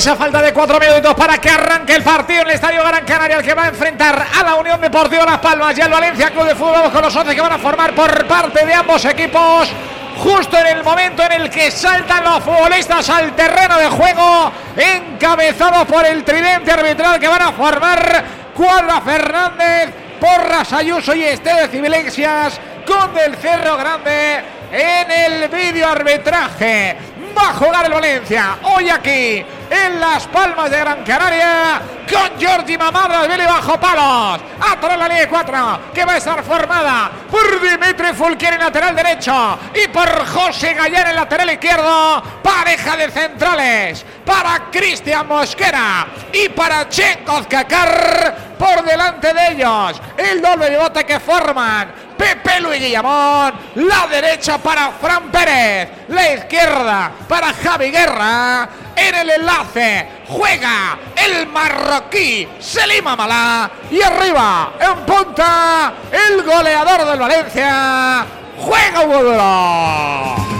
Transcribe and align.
Pues 0.00 0.08
a 0.08 0.16
falta 0.16 0.40
de 0.40 0.54
cuatro 0.54 0.80
minutos 0.80 1.12
para 1.12 1.36
que 1.36 1.50
arranque 1.50 1.94
el 1.94 2.02
partido 2.02 2.40
en 2.40 2.48
el 2.48 2.54
Estadio 2.54 2.82
Gran 2.82 3.04
Canaria, 3.04 3.36
el 3.36 3.44
que 3.44 3.52
va 3.52 3.64
a 3.64 3.68
enfrentar 3.68 4.28
a 4.34 4.42
la 4.42 4.54
Unión 4.54 4.80
Deportiva 4.80 5.26
Las 5.26 5.40
Palmas 5.40 5.76
y 5.76 5.82
al 5.82 5.90
Valencia 5.90 6.30
Club 6.30 6.46
de 6.46 6.54
Fútbol. 6.54 6.72
Vamos 6.72 6.90
con 6.90 7.02
los 7.02 7.14
11 7.14 7.34
que 7.34 7.40
van 7.42 7.52
a 7.52 7.58
formar 7.58 7.94
por 7.94 8.26
parte 8.26 8.64
de 8.64 8.72
ambos 8.72 9.04
equipos. 9.04 9.68
Justo 10.16 10.56
en 10.56 10.68
el 10.68 10.82
momento 10.82 11.22
en 11.24 11.32
el 11.32 11.50
que 11.50 11.70
saltan 11.70 12.24
los 12.24 12.42
futbolistas 12.42 13.10
al 13.10 13.36
terreno 13.36 13.76
de 13.76 13.88
juego, 13.88 14.50
encabezados 14.74 15.84
por 15.84 16.06
el 16.06 16.24
tridente 16.24 16.72
arbitral 16.72 17.20
que 17.20 17.28
van 17.28 17.42
a 17.42 17.52
formar 17.52 18.24
Cuadra 18.54 19.02
Fernández, 19.02 19.90
Porras 20.18 20.72
Ayuso 20.72 21.14
y 21.14 21.24
Esteve 21.24 21.68
Civilexias 21.68 22.58
con 22.86 23.12
del 23.12 23.36
Cerro 23.36 23.76
Grande 23.76 24.42
en 24.72 25.10
el 25.10 25.48
vídeo 25.50 25.86
arbitraje. 25.86 27.09
Va 27.36 27.50
a 27.50 27.54
jugar 27.54 27.86
el 27.86 27.92
Valencia 27.92 28.58
hoy 28.62 28.90
aquí 28.90 29.44
en 29.70 30.00
Las 30.00 30.26
Palmas 30.26 30.70
de 30.70 30.80
Gran 30.80 31.04
Canaria 31.04 31.80
con 32.10 32.44
Jordi 32.44 32.76
Mamadra 32.76 33.26
de 33.26 33.46
bajo 33.46 33.78
palos. 33.78 34.40
Atrás 34.60 34.98
la 34.98 35.08
línea 35.08 35.28
4 35.28 35.80
que 35.94 36.04
va 36.04 36.12
a 36.14 36.16
estar 36.16 36.42
formada 36.42 37.10
por 37.30 37.60
Dimitri 37.60 38.12
Fulquier 38.14 38.54
en 38.54 38.60
lateral 38.60 38.96
derecho 38.96 39.58
y 39.74 39.88
por 39.88 40.26
José 40.26 40.74
Gallar 40.74 41.08
en 41.08 41.16
lateral 41.16 41.50
izquierdo. 41.50 42.22
Pareja 42.42 42.96
de 42.96 43.10
centrales 43.10 44.04
para 44.24 44.70
Cristian 44.70 45.26
Mosquera 45.28 46.06
y 46.32 46.48
para 46.48 46.88
Chenkov 46.88 47.46
Kakar 47.46 48.49
por 48.60 48.84
delante 48.84 49.32
de 49.32 49.52
ellos. 49.52 50.00
El 50.18 50.42
doble 50.42 50.76
bote 50.76 51.06
que 51.06 51.18
forman 51.18 51.90
Pepe 52.16 52.60
Luis 52.60 52.78
Guillamón. 52.78 53.54
La 53.76 54.06
derecha 54.06 54.58
para 54.58 54.90
Fran 55.00 55.30
Pérez. 55.30 55.88
La 56.08 56.34
izquierda 56.34 57.10
para 57.26 57.54
Javi 57.54 57.90
Guerra. 57.90 58.68
En 58.94 59.14
el 59.14 59.30
enlace 59.30 60.08
juega 60.28 60.98
el 61.16 61.46
marroquí 61.46 62.46
Selima 62.58 63.16
Malá. 63.16 63.70
Y 63.90 64.02
arriba, 64.02 64.72
en 64.78 65.06
punta, 65.06 65.94
el 66.12 66.42
goleador 66.42 67.06
del 67.06 67.18
Valencia. 67.18 68.26
Juega 68.58 69.00
Hugo 69.00 70.59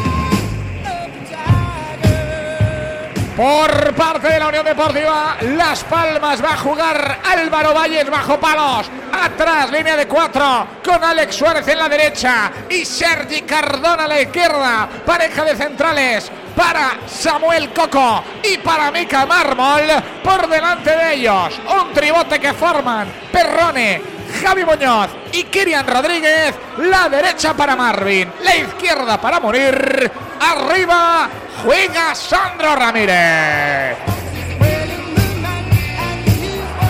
por 3.41 3.95
parte 3.95 4.29
de 4.29 4.39
la 4.39 4.49
Unión 4.49 4.67
Deportiva 4.67 5.39
Las 5.57 5.83
Palmas 5.85 6.45
va 6.45 6.53
a 6.53 6.57
jugar 6.59 7.21
Álvaro 7.25 7.73
Valles 7.73 8.11
bajo 8.11 8.39
palos 8.39 8.91
atrás 9.11 9.71
línea 9.71 9.97
de 9.97 10.07
cuatro 10.07 10.67
con 10.85 11.03
Alex 11.03 11.37
Suárez 11.37 11.67
en 11.69 11.79
la 11.79 11.89
derecha 11.89 12.53
y 12.69 12.85
Sergi 12.85 13.41
Cardona 13.41 14.05
a 14.05 14.09
la 14.09 14.21
izquierda 14.21 14.87
pareja 15.07 15.43
de 15.43 15.57
centrales 15.57 16.31
para 16.55 16.99
Samuel 17.09 17.71
Coco 17.73 18.23
y 18.45 18.59
para 18.59 18.91
Mica 18.91 19.25
Mármol 19.25 19.85
por 20.23 20.47
delante 20.47 20.91
de 20.91 21.15
ellos 21.15 21.59
un 21.81 21.95
tribote 21.95 22.39
que 22.39 22.53
forman 22.53 23.11
Perrone 23.33 24.03
Javi 24.43 24.65
Muñoz 24.65 25.11
y 25.33 25.45
Kirian 25.45 25.87
Rodríguez. 25.87 26.55
La 26.79 27.09
derecha 27.09 27.55
para 27.55 27.75
Marvin, 27.75 28.33
la 28.43 28.57
izquierda 28.57 29.21
para 29.21 29.41
morir. 29.41 30.11
Arriba 30.41 31.29
juega 31.65 32.15
Sandro 32.15 32.75
Ramírez. 32.75 33.97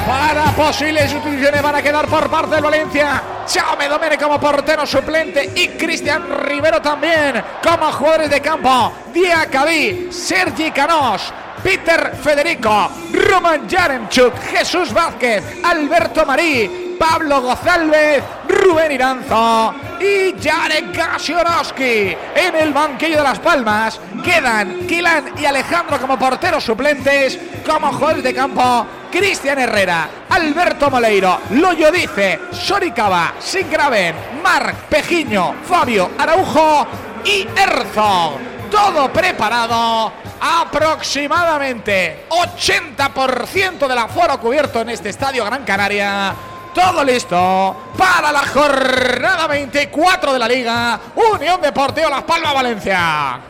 Para 0.06 0.44
posibles 0.56 1.10
sustituciones 1.10 1.62
van 1.62 1.76
a 1.76 1.82
quedar 1.82 2.06
por 2.08 2.28
parte 2.28 2.56
del 2.56 2.64
Valencia. 2.64 3.22
Chaume 3.46 3.88
Domene 3.88 4.18
como 4.18 4.40
portero 4.40 4.86
suplente 4.86 5.52
y 5.54 5.68
Cristian 5.68 6.24
Rivero 6.44 6.80
también 6.80 7.42
como 7.62 7.92
jugadores 7.92 8.30
de 8.30 8.40
campo. 8.40 8.92
Diacabí, 9.12 10.08
Sergi 10.10 10.70
Canós, 10.72 11.32
Peter 11.62 12.16
Federico, 12.16 12.90
Roman 13.12 13.68
Yaremchuk, 13.68 14.34
Jesús 14.50 14.92
Vázquez, 14.92 15.44
Alberto 15.62 16.26
Marí, 16.26 16.89
Pablo 17.00 17.40
Gozalvez, 17.40 18.22
Rubén 18.46 18.92
Iranzo 18.92 19.74
y 19.98 20.34
Jarek 20.38 20.94
Gasionoski. 20.94 22.14
En 22.34 22.54
el 22.54 22.74
banquillo 22.74 23.16
de 23.16 23.22
Las 23.22 23.38
Palmas 23.38 23.98
quedan 24.22 24.86
Kilan 24.86 25.32
y 25.38 25.46
Alejandro 25.46 25.98
como 25.98 26.18
porteros 26.18 26.62
suplentes, 26.62 27.38
como 27.64 27.90
jugadores 27.90 28.22
de 28.22 28.34
campo. 28.34 28.86
Cristian 29.10 29.58
Herrera, 29.58 30.10
Alberto 30.28 30.90
Moleiro, 30.90 31.40
Loyo 31.52 31.90
Dice, 31.90 32.38
Soricaba, 32.52 33.32
Singraven, 33.40 34.14
Marc 34.42 34.76
Pejiño, 34.90 35.54
Fabio 35.66 36.10
Araujo 36.18 36.86
y 37.24 37.48
Herzog. 37.56 38.38
Todo 38.70 39.10
preparado 39.10 40.12
aproximadamente 40.38 42.26
80% 42.28 43.88
del 43.88 43.98
aforo 43.98 44.38
cubierto 44.38 44.82
en 44.82 44.90
este 44.90 45.08
estadio 45.08 45.46
Gran 45.46 45.64
Canaria 45.64 46.34
todo 46.74 47.04
listo 47.04 47.76
para 47.96 48.32
la 48.32 48.46
jornada 48.46 49.46
24 49.46 50.32
de 50.32 50.38
la 50.38 50.48
Liga. 50.48 51.00
Unión 51.32 51.60
Deportiva 51.60 52.08
Las 52.08 52.22
Palmas 52.22 52.54
Valencia. 52.54 53.49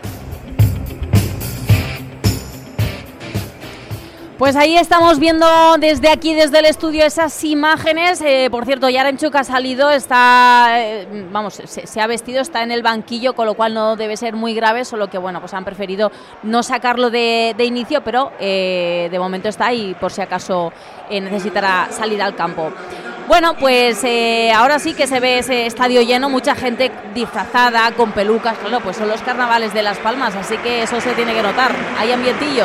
Pues 4.41 4.57
ahí 4.57 4.79
estamos 4.79 5.19
viendo 5.19 5.47
desde 5.79 6.09
aquí, 6.09 6.33
desde 6.33 6.61
el 6.61 6.65
estudio, 6.65 7.05
esas 7.05 7.45
imágenes. 7.45 8.23
Eh, 8.23 8.49
por 8.51 8.65
cierto, 8.65 8.89
Yarenchuk 8.89 9.37
ha 9.37 9.45
salido, 9.45 9.91
está, 9.91 10.81
eh, 10.81 11.27
vamos, 11.31 11.61
se, 11.63 12.01
ha 12.01 12.07
vestido, 12.07 12.41
está 12.41 12.63
en 12.63 12.71
el 12.71 12.83
banquillo, 12.83 13.35
con 13.35 13.45
lo 13.45 13.53
cual 13.53 13.75
no 13.75 13.97
debe 13.97 14.17
ser 14.17 14.37
muy 14.37 14.55
grave, 14.55 14.87
solo 14.87 15.11
que 15.11 15.19
bueno, 15.19 15.41
pues 15.41 15.53
han 15.53 15.67
preferido 15.67 16.11
no 16.43 16.63
sacarlo 16.63 17.11
de, 17.11 17.55
inicio, 17.59 18.03
pero 18.03 18.33
eh, 18.41 19.09
de 19.11 19.19
momento 19.19 19.51
está 19.51 19.67
ahí, 19.67 19.95
por 20.01 20.11
si 20.11 20.23
acaso 20.23 20.73
necesitará 21.11 21.89
salir 21.91 22.23
al 22.23 22.35
campo. 22.35 22.73
Bueno, 23.29 23.57
pues 23.59 24.03
eh, 24.05 24.53
ahora 24.53 24.79
sí 24.79 24.95
que 24.95 25.07
se 25.07 25.21
ve 25.21 25.41
ese 25.41 25.67
estadio 25.67 26.01
lleno, 26.01 26.31
mucha 26.31 26.55
gente 26.55 26.91
disfrazada, 27.15 27.93
con 27.93 28.13
pelucas, 28.13 28.57
claro, 28.57 28.81
pues 28.81 28.97
son 28.97 29.09
los 29.09 29.21
carnavales 29.21 29.75
de 29.75 29.83
Las 29.83 29.99
Palmas, 29.99 30.35
así 30.35 30.57
que 30.57 30.85
eso 30.85 30.99
se 30.99 31.13
tiene 31.13 31.35
que 31.35 31.43
notar. 31.43 31.77
Hay 31.99 32.11
ambientillo. 32.11 32.65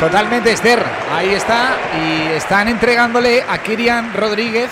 Totalmente, 0.00 0.52
Esther. 0.52 0.82
Ahí 1.10 1.30
está. 1.30 1.74
Y 1.98 2.36
están 2.36 2.68
entregándole 2.68 3.42
a 3.48 3.58
Kirian 3.58 4.12
Rodríguez. 4.12 4.68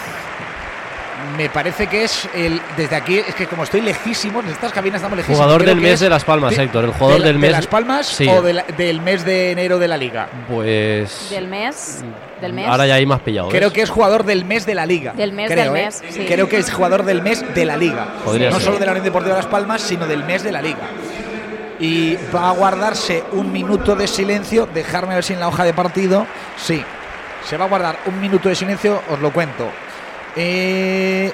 Me 1.38 1.48
parece 1.48 1.86
que 1.86 2.04
es 2.04 2.28
el 2.34 2.60
desde 2.76 2.94
aquí 2.94 3.16
es 3.16 3.34
que 3.34 3.46
como 3.46 3.64
estoy 3.64 3.80
lejísimos 3.80 4.44
en 4.44 4.50
estas 4.50 4.72
cabinas 4.72 4.98
estamos 4.98 5.16
lejísimos 5.16 5.38
jugador 5.40 5.64
del 5.64 5.80
mes 5.80 5.98
de 5.98 6.10
Las 6.10 6.22
Palmas 6.22 6.56
Héctor 6.58 6.84
el 6.84 6.92
jugador 6.92 7.22
del 7.22 7.38
mes 7.38 7.48
de 7.50 7.56
Las 7.56 7.66
Palmas 7.66 8.20
o 8.20 8.42
del 8.42 9.00
mes 9.00 9.24
de 9.24 9.52
enero 9.52 9.78
de 9.78 9.88
la 9.88 9.96
liga. 9.96 10.28
Pues 10.48 11.30
del 11.30 11.48
mes 11.48 12.04
del 12.42 12.52
mes. 12.52 12.68
ahora 12.68 12.86
ya 12.86 12.96
hay 12.96 13.06
más 13.06 13.20
pillado 13.20 13.48
creo 13.48 13.72
que 13.72 13.80
es 13.80 13.88
jugador 13.88 14.24
del 14.24 14.44
mes 14.44 14.66
de 14.66 14.74
la 14.74 14.84
liga 14.84 15.14
del 15.14 15.32
mes 15.32 15.50
creo, 15.50 15.72
del 15.72 15.82
¿eh? 15.82 15.84
mes 15.86 16.02
creo 16.28 16.46
que 16.46 16.58
es 16.58 16.70
jugador 16.70 17.04
del 17.04 17.22
mes 17.22 17.42
de 17.54 17.64
la 17.64 17.78
liga. 17.78 18.06
No 18.26 18.60
solo 18.60 18.78
de 18.78 18.84
la 18.84 18.92
Unión 18.92 19.04
Deportiva 19.04 19.34
de 19.34 19.42
Las 19.42 19.50
Palmas 19.50 19.80
sino 19.80 20.06
del 20.06 20.24
mes 20.24 20.42
de 20.42 20.52
la 20.52 20.60
liga 20.60 20.90
y 21.84 22.16
va 22.34 22.48
a 22.48 22.52
guardarse 22.52 23.22
un 23.32 23.52
minuto 23.52 23.94
de 23.94 24.08
silencio 24.08 24.64
dejarme 24.64 25.16
ver 25.16 25.22
si 25.22 25.34
en 25.34 25.40
la 25.40 25.48
hoja 25.48 25.64
de 25.64 25.74
partido 25.74 26.26
sí 26.56 26.82
se 27.44 27.58
va 27.58 27.66
a 27.66 27.68
guardar 27.68 27.98
un 28.06 28.18
minuto 28.18 28.48
de 28.48 28.54
silencio 28.54 29.02
os 29.10 29.20
lo 29.20 29.30
cuento 29.30 29.68
eh, 30.34 31.30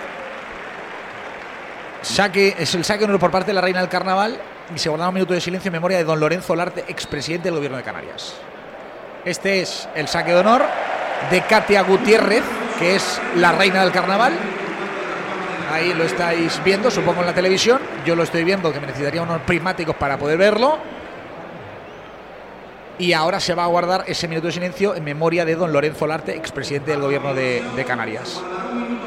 saque, 2.02 2.56
es 2.58 2.74
el 2.74 2.84
saque 2.84 3.06
por 3.06 3.30
parte 3.30 3.50
de 3.50 3.54
la 3.54 3.60
Reina 3.60 3.78
del 3.78 3.88
Carnaval 3.88 4.40
y 4.74 4.78
se 4.80 4.88
guarda 4.88 5.08
un 5.08 5.14
minuto 5.14 5.34
de 5.34 5.40
silencio 5.40 5.68
en 5.68 5.74
memoria 5.74 5.98
de 5.98 6.04
don 6.04 6.18
Lorenzo 6.18 6.56
Larte, 6.56 6.84
expresidente 6.88 7.48
del 7.48 7.56
gobierno 7.56 7.76
de 7.76 7.82
Canarias. 7.82 8.34
Este 9.24 9.62
es 9.62 9.88
el 9.94 10.06
saque 10.06 10.32
de 10.32 10.38
honor 10.38 10.62
de 11.30 11.40
Katia 11.42 11.82
Gutiérrez, 11.82 12.44
que 12.78 12.96
es 12.96 13.20
la 13.36 13.52
Reina 13.52 13.82
del 13.82 13.90
Carnaval. 13.90 14.32
Ahí 15.70 15.94
lo 15.94 16.04
estáis 16.04 16.60
viendo, 16.64 16.90
supongo 16.90 17.20
en 17.20 17.26
la 17.26 17.34
televisión. 17.34 17.80
Yo 18.04 18.16
lo 18.16 18.22
estoy 18.22 18.44
viendo, 18.44 18.72
que 18.72 18.80
me 18.80 18.86
necesitaría 18.86 19.22
unos 19.22 19.42
prismáticos 19.42 19.96
para 19.96 20.18
poder 20.18 20.36
verlo 20.38 20.78
y 23.00 23.14
ahora 23.14 23.40
se 23.40 23.54
va 23.54 23.64
a 23.64 23.66
guardar 23.66 24.04
ese 24.06 24.28
minuto 24.28 24.48
de 24.48 24.52
silencio 24.52 24.94
en 24.94 25.02
memoria 25.02 25.46
de 25.46 25.56
don 25.56 25.72
Lorenzo 25.72 26.06
Larte, 26.06 26.36
expresidente 26.36 26.90
del 26.90 27.00
gobierno 27.00 27.32
de, 27.34 27.84
Canarias. 27.86 28.42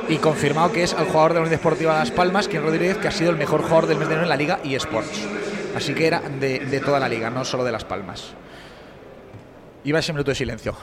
Y 0.09 0.17
confirmado 0.17 0.71
que 0.71 0.83
es 0.83 0.93
el 0.93 1.05
jugador 1.05 1.33
de 1.33 1.35
la 1.35 1.41
Unión 1.41 1.57
Deportiva 1.57 1.99
Las 1.99 2.09
Palmas, 2.09 2.47
quien 2.47 2.63
Rodríguez, 2.63 2.97
que 2.97 3.07
ha 3.07 3.11
sido 3.11 3.29
el 3.29 3.37
mejor 3.37 3.61
jugador 3.61 3.85
del 3.85 3.99
mes 3.99 4.07
de 4.07 4.15
enero 4.15 4.23
en 4.23 4.29
la 4.29 4.35
Liga 4.35 4.59
y 4.63 4.73
Sports. 4.75 5.21
Así 5.75 5.93
que 5.93 6.07
era 6.07 6.21
de, 6.21 6.81
toda 6.83 6.99
la 6.99 7.07
liga, 7.07 7.29
no 7.29 7.45
solo 7.45 7.63
de 7.63 7.71
Las 7.71 7.85
Palmas. 7.85 8.33
Va 9.93 9.99
ese 9.99 10.11
minuto 10.11 10.31
de 10.31 10.35
silencio. 10.35 10.75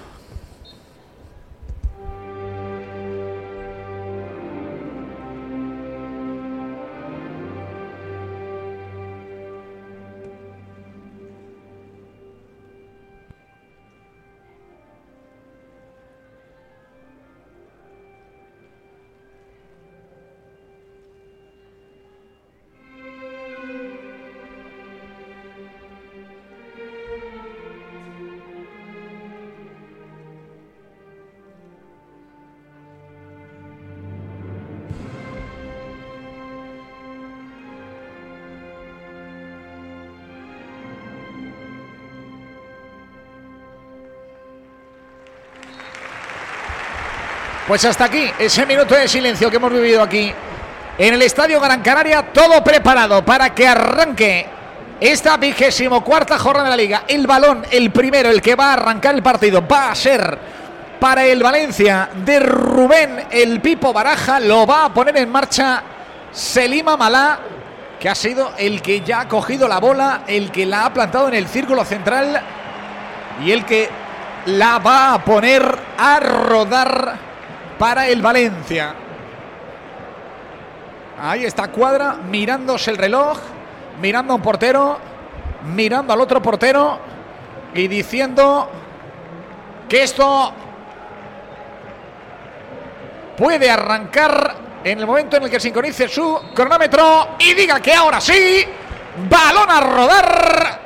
Pues 47.71 47.85
hasta 47.85 48.07
aquí 48.07 48.29
ese 48.37 48.67
minuto 48.67 48.97
de 48.97 49.07
silencio 49.07 49.49
que 49.49 49.55
hemos 49.55 49.73
vivido 49.73 50.03
aquí 50.03 50.35
en 50.99 51.15
el 51.15 51.23
Estadio 51.23 51.61
Gran 51.61 51.81
Canaria, 51.83 52.33
todo 52.33 52.65
preparado 52.65 53.25
para 53.25 53.55
que 53.55 53.69
arranque 53.69 54.45
esta 54.99 55.37
vigésimo 55.37 56.03
cuarta 56.03 56.37
jornada 56.37 56.65
de 56.65 56.71
la 56.71 56.77
liga. 56.77 57.05
El 57.07 57.29
balón, 57.29 57.65
el 57.71 57.93
primero, 57.93 58.29
el 58.29 58.43
que 58.43 58.57
va 58.57 58.71
a 58.71 58.73
arrancar 58.73 59.15
el 59.15 59.23
partido, 59.23 59.65
va 59.69 59.93
a 59.93 59.95
ser 59.95 60.37
para 60.99 61.25
el 61.25 61.41
Valencia 61.45 62.11
de 62.13 62.41
Rubén 62.41 63.27
el 63.31 63.61
Pipo 63.61 63.93
Baraja. 63.93 64.41
Lo 64.41 64.67
va 64.67 64.87
a 64.87 64.93
poner 64.93 65.17
en 65.19 65.31
marcha 65.31 65.81
Selima 66.33 66.97
Malá, 66.97 67.39
que 68.01 68.09
ha 68.09 68.17
sido 68.17 68.51
el 68.59 68.83
que 68.83 69.03
ya 69.03 69.21
ha 69.21 69.29
cogido 69.29 69.69
la 69.69 69.79
bola, 69.79 70.23
el 70.27 70.51
que 70.51 70.67
la 70.67 70.87
ha 70.87 70.93
plantado 70.93 71.29
en 71.29 71.35
el 71.35 71.47
círculo 71.47 71.85
central 71.85 72.43
y 73.45 73.53
el 73.53 73.65
que 73.65 73.89
la 74.47 74.81
va 74.81 75.15
a 75.15 75.25
poner 75.25 75.63
a 75.97 76.19
rodar 76.19 77.30
para 77.81 78.09
el 78.09 78.21
Valencia. 78.21 78.95
Ahí 81.19 81.47
está 81.47 81.69
Cuadra 81.69 82.13
mirándose 82.13 82.91
el 82.91 82.99
reloj, 82.99 83.39
mirando 84.03 84.35
a 84.35 84.37
un 84.37 84.43
portero, 84.43 84.99
mirando 85.75 86.13
al 86.13 86.21
otro 86.21 86.43
portero 86.43 86.99
y 87.73 87.89
diciendo 87.89 88.71
que 89.89 90.03
esto 90.03 90.53
puede 93.39 93.71
arrancar 93.71 94.57
en 94.85 94.99
el 94.99 95.07
momento 95.07 95.39
en 95.39 95.45
el 95.45 95.51
que 95.51 95.59
sincronice 95.59 96.07
su 96.07 96.39
cronómetro 96.55 97.29
y 97.39 97.55
diga 97.55 97.81
que 97.81 97.95
ahora 97.95 98.21
sí, 98.21 98.63
balón 99.27 99.71
a 99.71 99.81
rodar. 99.81 100.81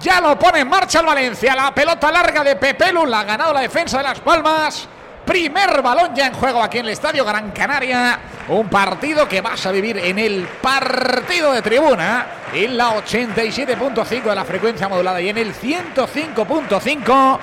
Ya 0.00 0.22
lo 0.22 0.38
pone 0.38 0.60
en 0.60 0.68
marcha 0.70 1.00
el 1.00 1.06
Valencia. 1.06 1.54
La 1.54 1.74
pelota 1.74 2.10
larga 2.10 2.42
de 2.42 2.56
Pepelu 2.56 3.04
la 3.04 3.20
ha 3.20 3.24
ganado 3.24 3.52
la 3.52 3.60
defensa 3.60 3.98
de 3.98 4.04
Las 4.04 4.20
Palmas. 4.20 4.88
Primer 5.24 5.82
balón 5.82 6.14
ya 6.14 6.26
en 6.26 6.32
juego 6.32 6.62
aquí 6.62 6.78
en 6.78 6.86
el 6.86 6.92
Estadio 6.92 7.24
Gran 7.24 7.50
Canaria. 7.52 8.18
Un 8.48 8.68
partido 8.68 9.28
que 9.28 9.40
vas 9.40 9.64
a 9.66 9.70
vivir 9.70 9.98
en 9.98 10.18
el 10.18 10.46
partido 10.60 11.52
de 11.52 11.62
tribuna. 11.62 12.26
En 12.52 12.76
la 12.76 12.96
87.5 12.96 14.22
de 14.24 14.34
la 14.34 14.44
frecuencia 14.44 14.88
modulada 14.88 15.20
y 15.20 15.28
en 15.28 15.38
el 15.38 15.54
105.5 15.54 17.38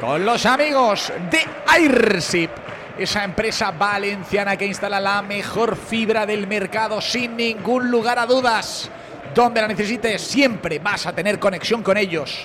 con 0.00 0.24
los 0.24 0.44
amigos 0.46 1.12
de 1.30 1.46
Airsip. 1.68 2.50
Esa 2.98 3.22
empresa 3.22 3.70
valenciana 3.70 4.56
que 4.56 4.66
instala 4.66 4.98
la 4.98 5.22
mejor 5.22 5.76
fibra 5.76 6.26
del 6.26 6.48
mercado 6.48 7.00
sin 7.00 7.36
ningún 7.36 7.88
lugar 7.88 8.18
a 8.18 8.26
dudas. 8.26 8.90
Donde 9.32 9.60
la 9.60 9.68
necesites 9.68 10.20
siempre 10.20 10.80
vas 10.80 11.06
a 11.06 11.12
tener 11.12 11.38
conexión 11.38 11.84
con 11.84 11.96
ellos. 11.96 12.44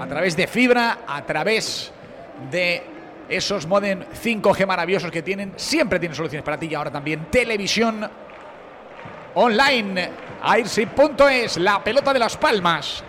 A 0.00 0.06
través 0.06 0.36
de 0.36 0.48
fibra, 0.48 0.98
a 1.06 1.22
través 1.22 1.92
de 2.50 2.97
esos 3.28 3.66
modem 3.66 4.04
5G 4.10 4.66
maravillosos 4.66 5.10
que 5.10 5.22
tienen. 5.22 5.52
Siempre 5.56 5.98
tienen 5.98 6.16
soluciones 6.16 6.44
para 6.44 6.58
ti 6.58 6.66
y 6.66 6.74
ahora 6.74 6.90
también 6.90 7.26
televisión 7.30 8.08
online. 9.34 10.10
Airship.es, 10.42 11.58
la 11.58 11.82
pelota 11.82 12.12
de 12.12 12.18
las 12.18 12.36
palmas. 12.36 13.04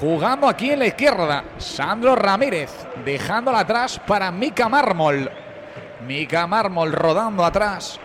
Jugando 0.00 0.48
aquí 0.48 0.70
en 0.70 0.78
la 0.78 0.86
izquierda. 0.86 1.44
Sandro 1.58 2.14
Ramírez, 2.14 2.70
dejándola 3.04 3.60
atrás 3.60 4.00
para 4.06 4.30
Mica 4.30 4.68
Mármol. 4.68 5.30
Mica 6.06 6.46
Mármol 6.46 6.92
rodando 6.92 7.44
atrás 7.44 7.98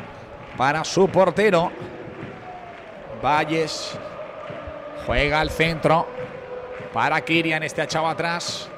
para 0.58 0.84
su 0.84 1.08
portero. 1.10 1.72
Valles 3.22 3.98
juega 5.06 5.40
al 5.40 5.50
centro 5.50 6.08
para 6.92 7.22
Kirian, 7.22 7.64
este 7.64 7.82
echado 7.82 8.08
atrás 8.08 8.70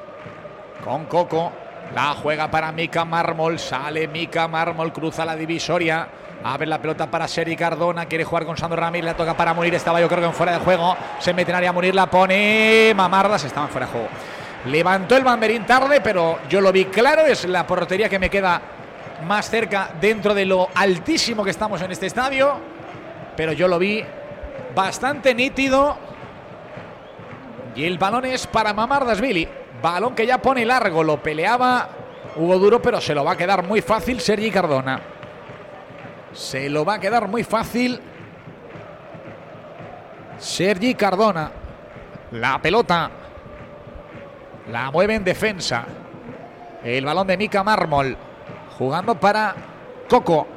con 0.83 1.05
Coco. 1.05 1.51
La 1.93 2.13
juega 2.13 2.49
para 2.49 2.71
Mica 2.71 3.05
Mármol. 3.05 3.59
Sale 3.59 4.07
Mica 4.07 4.47
Mármol. 4.47 4.91
Cruza 4.91 5.25
la 5.25 5.35
divisoria. 5.35 6.07
Abre 6.43 6.67
la 6.67 6.81
pelota 6.81 7.09
para 7.09 7.27
Seri 7.27 7.55
Cardona. 7.55 8.05
Quiere 8.05 8.23
jugar 8.23 8.45
con 8.45 8.57
Sandro 8.57 8.79
Ramírez. 8.79 9.05
La 9.05 9.15
toca 9.15 9.35
para 9.35 9.53
Munir. 9.53 9.73
Estaba 9.75 10.01
yo 10.01 10.07
creo 10.07 10.21
que 10.21 10.27
en 10.27 10.33
fuera 10.33 10.53
de 10.53 10.59
juego. 10.59 10.95
Se 11.19 11.33
mete 11.33 11.51
en 11.51 11.57
área 11.57 11.71
Munir. 11.71 11.95
La 11.95 12.07
pone. 12.07 12.93
Mamardas. 12.95 13.43
Estaban 13.43 13.69
fuera 13.69 13.85
de 13.85 13.91
juego. 13.91 14.07
Levantó 14.65 15.15
el 15.15 15.23
banderín 15.23 15.65
tarde, 15.65 16.01
pero 16.01 16.39
yo 16.49 16.59
lo 16.59 16.71
vi 16.71 16.85
claro. 16.85 17.21
Es 17.23 17.45
la 17.45 17.65
portería 17.67 18.09
que 18.09 18.19
me 18.19 18.29
queda 18.29 18.61
más 19.25 19.49
cerca 19.49 19.91
dentro 20.01 20.33
de 20.33 20.45
lo 20.45 20.69
altísimo 20.73 21.43
que 21.43 21.51
estamos 21.51 21.81
en 21.81 21.91
este 21.91 22.07
estadio. 22.07 22.59
Pero 23.37 23.53
yo 23.53 23.67
lo 23.67 23.79
vi 23.79 24.03
bastante 24.73 25.33
nítido. 25.33 25.97
Y 27.75 27.85
el 27.85 27.97
balón 27.97 28.25
es 28.25 28.47
para 28.47 28.73
Mamardas 28.73 29.21
Billy. 29.21 29.47
Balón 29.85 30.15
que 30.15 30.25
ya 30.25 30.39
pone 30.39 30.65
largo, 30.65 31.03
lo 31.03 31.21
peleaba 31.21 31.87
Hugo 32.37 32.57
Duro, 32.57 32.81
pero 32.81 32.99
se 32.99 33.13
lo 33.13 33.23
va 33.23 33.33
a 33.33 33.37
quedar 33.37 33.63
muy 33.63 33.81
fácil 33.81 34.19
Sergi 34.19 34.49
Cardona. 34.49 34.99
Se 36.33 36.71
lo 36.71 36.83
va 36.83 36.95
a 36.95 36.99
quedar 36.99 37.27
muy 37.27 37.43
fácil 37.43 38.01
Sergi 40.39 40.95
Cardona. 40.95 41.51
La 42.31 42.59
pelota 42.59 43.11
la 44.71 44.89
mueve 44.89 45.13
en 45.13 45.23
defensa. 45.23 45.85
El 46.83 47.05
balón 47.05 47.27
de 47.27 47.37
Mica 47.37 47.63
Mármol 47.63 48.17
jugando 48.79 49.13
para 49.13 49.53
Coco. 50.09 50.47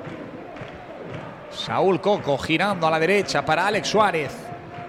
Saúl 1.51 2.01
Coco 2.01 2.39
girando 2.39 2.87
a 2.87 2.91
la 2.93 2.99
derecha 2.99 3.45
para 3.45 3.67
Alex 3.67 3.89
Suárez. 3.89 4.48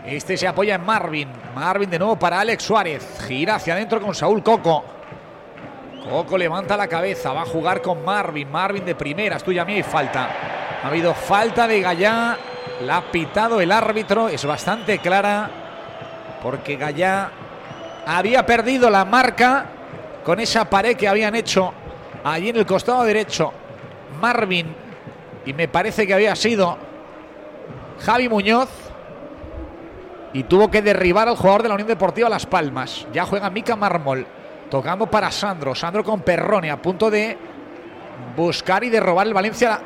Este 0.10 0.36
se 0.38 0.48
apoya 0.48 0.74
en 0.74 0.84
Marvin. 0.84 1.30
Marvin 1.54 1.88
de 1.88 2.00
nuevo 2.00 2.18
para 2.18 2.40
Alex 2.40 2.64
Suárez. 2.64 3.20
Gira 3.28 3.56
hacia 3.56 3.76
adentro 3.76 4.02
con 4.02 4.16
Saúl 4.16 4.42
Coco. 4.42 4.84
Coco 6.10 6.36
levanta 6.36 6.76
la 6.76 6.88
cabeza. 6.88 7.32
Va 7.32 7.44
a 7.44 7.46
jugar 7.46 7.80
con 7.84 8.04
Marvin. 8.04 8.50
Marvin 8.50 8.84
de 8.84 8.96
primeras. 8.96 9.44
Tuya 9.44 9.64
mía 9.66 9.78
y 9.78 9.84
falta. 9.84 10.30
Ha 10.84 10.88
habido 10.88 11.14
falta 11.14 11.68
de 11.68 11.82
Gallá. 11.82 12.38
La 12.82 12.98
ha 12.98 13.12
pitado 13.12 13.62
el 13.62 13.72
árbitro. 13.72 14.30
Es 14.30 14.44
bastante 14.46 14.98
clara. 14.98 15.48
Porque 16.42 16.76
Gallá 16.76 17.30
había 18.08 18.44
perdido 18.48 18.90
la 18.90 19.06
marca 19.06 19.68
con 20.24 20.40
esa 20.40 20.68
pared 20.68 20.98
que 20.98 21.08
habían 21.08 21.36
hecho 21.36 21.72
allí 22.24 22.50
en 22.50 22.56
el 22.56 22.66
costado 22.66 23.04
derecho. 23.04 23.54
Marvin. 24.20 24.76
Y 25.46 25.54
me 25.54 25.68
parece 25.68 26.08
que 26.08 26.16
había 26.16 26.36
sido 26.36 26.80
Javi 28.00 28.28
Muñoz 28.28 28.89
y 30.34 30.44
tuvo 30.44 30.70
que 30.70 30.82
derribar 30.82 31.28
al 31.28 31.36
jugador 31.36 31.64
de 31.64 31.70
la 31.70 31.76
Unión 31.76 31.88
Deportiva 31.88 32.30
Las 32.30 32.46
Palmas. 32.46 33.08
Ya 33.14 33.26
juega 33.26 33.50
Mica 33.50 33.76
Mármol, 33.76 34.26
tocando 34.70 35.08
para 35.08 35.32
Sandro. 35.32 35.74
Sandro 35.74 36.04
con 36.04 36.22
Perrone, 36.22 36.70
a 36.70 36.82
punto 36.82 37.10
de 37.10 37.38
buscar 38.36 38.84
y 38.84 38.90
de 38.90 39.00
robar 39.00 39.28
el 39.28 39.34
Valencia 39.34 39.80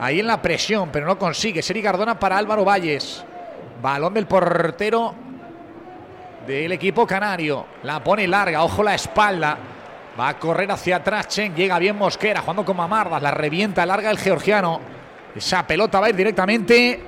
ahí 0.00 0.20
en 0.20 0.26
la 0.26 0.40
presión, 0.40 0.90
pero 0.92 1.06
no 1.06 1.18
consigue. 1.18 1.62
Seri 1.62 1.82
Cardona 1.82 2.18
para 2.18 2.36
Álvaro 2.36 2.64
Valles. 2.64 3.24
Balón 3.80 4.14
del 4.14 4.26
portero 4.26 5.14
del 6.46 6.72
equipo 6.72 7.06
canario. 7.06 7.66
La 7.84 8.02
pone 8.02 8.26
larga, 8.26 8.62
ojo 8.62 8.82
la 8.82 8.94
espalda. 8.94 9.56
Va 10.18 10.30
a 10.30 10.38
correr 10.38 10.70
hacia 10.72 10.96
atrás 10.96 11.28
Chen, 11.28 11.54
llega 11.54 11.78
bien 11.78 11.96
Mosquera, 11.96 12.40
jugando 12.40 12.64
con 12.64 12.76
Mamardas, 12.76 13.22
la 13.22 13.30
revienta 13.30 13.86
larga 13.86 14.10
el 14.10 14.18
georgiano. 14.18 14.80
Esa 15.34 15.64
pelota 15.64 16.00
va 16.00 16.06
a 16.06 16.10
ir 16.10 16.16
directamente 16.16 17.00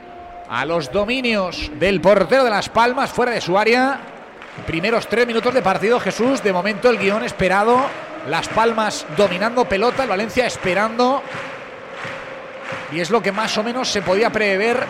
a 0.50 0.66
los 0.66 0.90
dominios 0.90 1.70
del 1.78 2.00
portero 2.00 2.42
de 2.42 2.50
Las 2.50 2.68
Palmas 2.68 3.10
fuera 3.10 3.32
de 3.32 3.40
su 3.40 3.56
área. 3.56 4.00
Primeros 4.66 5.06
tres 5.06 5.26
minutos 5.26 5.54
de 5.54 5.62
partido, 5.62 6.00
Jesús. 6.00 6.42
De 6.42 6.52
momento 6.52 6.90
el 6.90 6.98
guion 6.98 7.22
esperado. 7.22 7.80
Las 8.28 8.48
Palmas 8.48 9.06
dominando 9.16 9.64
pelota, 9.64 10.02
el 10.02 10.08
Valencia 10.08 10.46
esperando. 10.46 11.22
Y 12.90 12.98
es 12.98 13.10
lo 13.10 13.22
que 13.22 13.30
más 13.30 13.56
o 13.56 13.62
menos 13.62 13.88
se 13.88 14.02
podía 14.02 14.30
prever 14.30 14.84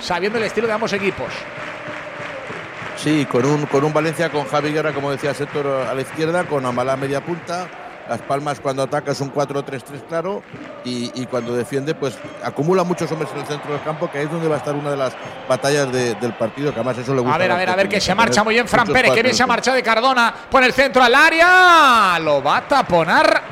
sabiendo 0.00 0.38
el 0.38 0.44
estilo 0.44 0.68
de 0.68 0.72
ambos 0.72 0.92
equipos. 0.92 1.28
Sí, 2.96 3.26
con 3.26 3.44
un, 3.44 3.66
con 3.66 3.82
un 3.84 3.92
Valencia 3.92 4.30
con 4.30 4.46
Javi 4.46 4.72
Guerra, 4.72 4.92
como 4.92 5.10
decía 5.10 5.34
Sector, 5.34 5.86
a 5.88 5.94
la 5.94 6.02
izquierda, 6.02 6.44
con 6.44 6.64
Amalá 6.64 6.96
media 6.96 7.20
punta. 7.20 7.66
Las 8.08 8.20
Palmas 8.22 8.60
cuando 8.60 8.82
ataca 8.82 9.12
es 9.12 9.20
un 9.20 9.32
4-3-3 9.32 9.82
claro 10.08 10.42
y, 10.84 11.10
y, 11.20 11.26
cuando 11.26 11.54
defiende 11.54 11.94
pues 11.94 12.18
acumula 12.42 12.82
muchos 12.82 13.10
hombres 13.12 13.30
en 13.34 13.40
el 13.40 13.46
centro 13.46 13.72
del 13.72 13.82
campo 13.82 14.10
que 14.10 14.18
ahí 14.18 14.24
es 14.24 14.30
donde 14.30 14.48
va 14.48 14.54
a 14.54 14.58
estar 14.58 14.74
una 14.74 14.90
de 14.90 14.96
las 14.96 15.14
batallas 15.48 15.92
de, 15.92 16.14
del 16.14 16.32
partido 16.32 16.72
que 16.72 16.80
además 16.80 16.98
eso 16.98 17.14
le 17.14 17.20
gusta. 17.20 17.34
A 17.34 17.38
ver, 17.38 17.52
a 17.52 17.56
ver, 17.56 17.70
a 17.70 17.76
ver 17.76 17.88
que 17.88 18.00
se 18.00 18.14
marcha 18.14 18.42
muy 18.42 18.54
bien 18.54 18.66
Fran 18.66 18.86
Pérez, 18.86 19.12
que 19.12 19.22
bien 19.22 19.34
se 19.34 19.42
ha 19.42 19.46
marchado 19.46 19.76
de 19.76 19.82
Cardona, 19.82 20.34
pone 20.50 20.66
el 20.66 20.72
centro 20.72 21.02
al 21.02 21.14
área, 21.14 22.18
lo 22.20 22.42
va 22.42 22.58
a 22.58 22.68
taponar. 22.68 23.42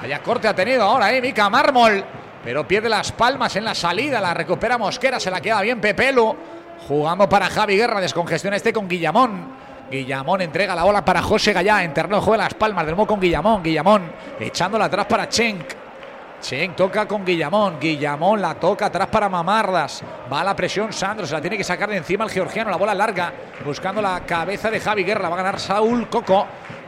Vaya 0.00 0.22
corte 0.22 0.48
ha 0.48 0.54
tenido 0.54 0.84
ahora, 0.84 1.12
eh, 1.12 1.20
Mica 1.20 1.50
Mármol, 1.50 2.04
pero 2.44 2.66
pierde 2.66 2.88
las 2.88 3.12
palmas 3.12 3.54
en 3.56 3.64
la 3.64 3.74
salida, 3.74 4.20
la 4.20 4.32
recupera 4.32 4.78
Mosquera, 4.78 5.18
se 5.18 5.30
la 5.30 5.40
queda 5.40 5.60
bien 5.60 5.80
Pepelu, 5.80 6.36
jugando 6.86 7.28
para 7.28 7.50
Javi 7.50 7.76
Guerra, 7.76 8.00
descongestiona 8.00 8.56
este 8.56 8.72
con 8.72 8.88
Guillamón. 8.88 9.67
Guillamón 9.90 10.42
entrega 10.42 10.74
la 10.74 10.84
bola 10.84 11.04
para 11.04 11.22
José 11.22 11.52
Gallá. 11.52 11.82
En 11.82 11.94
de 11.94 12.38
las 12.38 12.54
palmas. 12.54 12.84
De 12.84 12.92
nuevo 12.92 13.06
con 13.06 13.20
Guillamón. 13.20 13.62
Guillamón 13.62 14.12
echándola 14.38 14.84
atrás 14.84 15.06
para 15.06 15.28
Chenk. 15.28 15.64
Chenk 16.40 16.76
toca 16.76 17.06
con 17.06 17.24
Guillamón. 17.24 17.78
Guillamón 17.80 18.40
la 18.40 18.54
toca 18.54 18.86
atrás 18.86 19.08
para 19.08 19.28
Mamardas. 19.28 20.02
Va 20.32 20.42
a 20.42 20.44
la 20.44 20.54
presión 20.54 20.92
Sandro. 20.92 21.26
Se 21.26 21.32
la 21.32 21.40
tiene 21.40 21.56
que 21.56 21.64
sacar 21.64 21.88
de 21.88 21.96
encima 21.96 22.24
el 22.24 22.30
georgiano. 22.30 22.70
La 22.70 22.76
bola 22.76 22.94
larga. 22.94 23.32
Buscando 23.64 24.02
la 24.02 24.20
cabeza 24.20 24.70
de 24.70 24.78
Javi 24.78 25.04
Guerra. 25.04 25.28
Va 25.28 25.34
a 25.34 25.38
ganar 25.38 25.58
Saúl 25.58 26.08
Coco. 26.08 26.46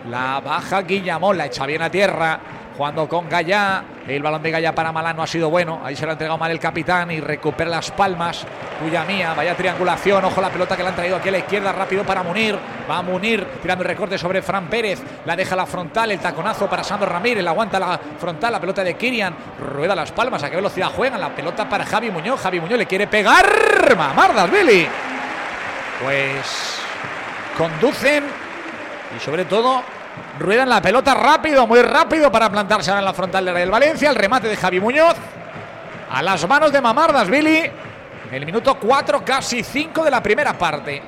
La 0.09 0.41
baja 0.41 0.83
Guillamón. 0.83 1.39
La 1.39 1.47
echa 1.47 1.65
bien 1.67 1.83
a 1.83 1.91
tierra 1.91 2.39
jugando 2.81 3.07
con 3.07 3.29
Gallá. 3.29 3.85
El 4.09 4.23
balón 4.23 4.43
de 4.43 4.51
Gallá 4.51 4.75
para 4.75 4.91
Malán 4.91 5.15
no 5.15 5.23
ha 5.23 5.27
sido 5.27 5.51
bueno. 5.51 5.83
Ahí 5.85 5.95
se 5.95 6.07
lo 6.07 6.13
ha 6.13 6.15
entregado 6.15 6.39
mal 6.39 6.51
el 6.51 6.59
capitán 6.59 7.11
y 7.11 7.21
recupera 7.21 7.69
las 7.69 7.91
palmas. 7.91 8.47
Tuya 8.79 9.05
mía, 9.05 9.35
vaya 9.37 9.55
triangulación. 9.55 10.25
Ojo 10.25 10.41
la 10.41 10.49
pelota 10.49 10.79
que 10.79 10.83
le 10.83 10.89
han 10.89 10.95
traído 10.95 11.17
aquí 11.17 11.29
a 11.29 11.33
la 11.33 11.39
izquierda 11.41 11.73
rápido 11.73 12.05
para 12.05 12.23
Munir. 12.23 12.59
Va 12.91 13.03
Munir 13.03 13.47
tirando 13.61 13.83
el 13.85 13.89
recorte 13.89 14.17
sobre 14.17 14.41
Fran 14.41 14.69
Pérez. 14.69 14.99
La 15.27 15.37
deja 15.37 15.55
la 15.55 15.67
frontal. 15.67 16.11
El 16.11 16.21
taconazo 16.21 16.71
para 16.71 16.83
Sandro 16.83 17.07
Ramírez. 17.07 17.45
La 17.45 17.51
aguanta 17.51 17.79
la 17.79 18.01
frontal. 18.19 18.51
La 18.51 18.61
pelota 18.61 18.83
de 18.83 18.95
Kirian. 18.95 19.35
Rueda 19.61 19.95
las 19.95 20.13
palmas. 20.13 20.43
A 20.43 20.49
qué 20.49 20.57
velocidad 20.57 20.89
juegan. 20.89 21.21
La 21.21 21.29
pelota 21.29 21.69
para 21.69 21.85
Javi 21.85 22.11
Muñoz. 22.11 22.41
Javi 22.41 22.61
Muñoz 22.61 22.79
le 22.79 22.87
quiere 22.87 23.07
pegar. 23.07 23.95
Mamardas, 23.95 24.51
Billy. 24.51 24.89
Pues 26.03 26.81
conducen 27.59 28.25
y 29.15 29.21
sobre 29.21 29.45
todo 29.45 29.83
Ruedan 30.39 30.69
la 30.69 30.81
pelota 30.81 31.15
rápido, 31.15 31.67
muy 31.67 31.83
rápido 31.83 32.33
para 32.33 32.51
plantarse 32.51 32.91
ahora 32.91 33.01
en 33.01 33.05
la 33.05 33.13
frontal 33.13 33.45
de 33.45 33.53
Real 33.53 33.71
Valencia. 33.71 34.09
El 34.11 34.17
remate 34.17 34.49
de 34.49 34.57
Javi 34.57 34.81
Muñoz. 34.81 35.17
A 36.11 36.23
las 36.23 36.49
manos 36.49 36.73
de 36.73 36.81
Mamardas, 36.81 37.29
Billy. 37.29 37.71
El 38.33 38.47
minuto 38.47 38.79
4, 38.79 39.25
casi 39.25 39.63
5 39.63 40.05
de 40.05 40.11
la 40.11 40.23
primera 40.23 40.57
parte. 40.57 41.03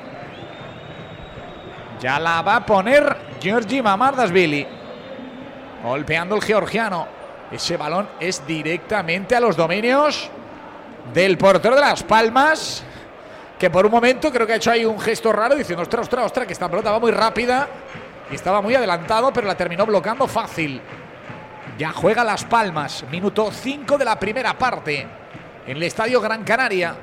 Ya 2.00 2.19
la 2.19 2.42
va 2.42 2.57
a 2.57 2.66
poner 2.66 3.16
Georgi 3.40 3.81
Mamardas, 3.81 4.31
Billy. 4.31 4.66
Golpeando 5.83 6.35
el 6.35 6.42
georgiano. 6.42 7.07
Ese 7.50 7.76
balón 7.76 8.09
es 8.19 8.47
directamente 8.47 9.37
a 9.37 9.40
los 9.40 9.57
dominios 9.57 10.31
del 11.14 11.38
portero 11.38 11.75
de 11.75 11.81
Las 11.81 12.02
Palmas. 12.02 12.85
Que 13.59 13.71
por 13.71 13.87
un 13.87 13.92
momento 13.92 14.33
creo 14.33 14.47
que 14.47 14.54
ha 14.54 14.57
hecho 14.57 14.73
ahí 14.73 14.85
un 14.85 14.99
gesto 15.00 15.33
raro 15.33 15.54
diciendo, 15.54 15.83
ostras, 15.83 16.02
ostras, 16.02 16.26
ostras, 16.26 16.47
que 16.47 16.52
esta 16.52 16.69
pelota 16.69 16.90
va 16.90 16.99
muy 16.99 17.12
rápida. 17.12 17.69
Estaba 18.31 18.62
muy 18.62 18.75
adelantado, 18.75 19.33
pero 19.33 19.47
la 19.47 19.57
terminó 19.57 19.85
bloqueando 19.85 20.26
fácil. 20.26 20.81
Ya 21.79 21.93
juega 21.93 22.25
Las 22.25 22.45
Palmas. 22.45 23.05
Minuto 23.11 23.50
5 23.50 23.99
de 23.99 24.05
la 24.05 24.19
primera 24.19 24.57
parte. 24.57 25.07
En 25.67 25.76
el 25.76 25.83
Estadio 25.83 26.21
Gran 26.21 26.45
Canaria. 26.45 26.95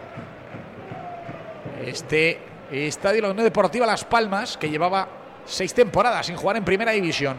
Este 1.86 2.42
Estadio 2.72 3.16
de 3.16 3.22
la 3.24 3.30
Unión 3.32 3.46
Deportiva 3.46 3.86
Las 3.86 4.04
Palmas, 4.04 4.58
que 4.58 4.70
llevaba 4.70 5.08
seis 5.46 5.74
temporadas 5.74 6.28
sin 6.28 6.36
jugar 6.36 6.58
en 6.58 6.64
Primera 6.64 6.92
División. 6.92 7.38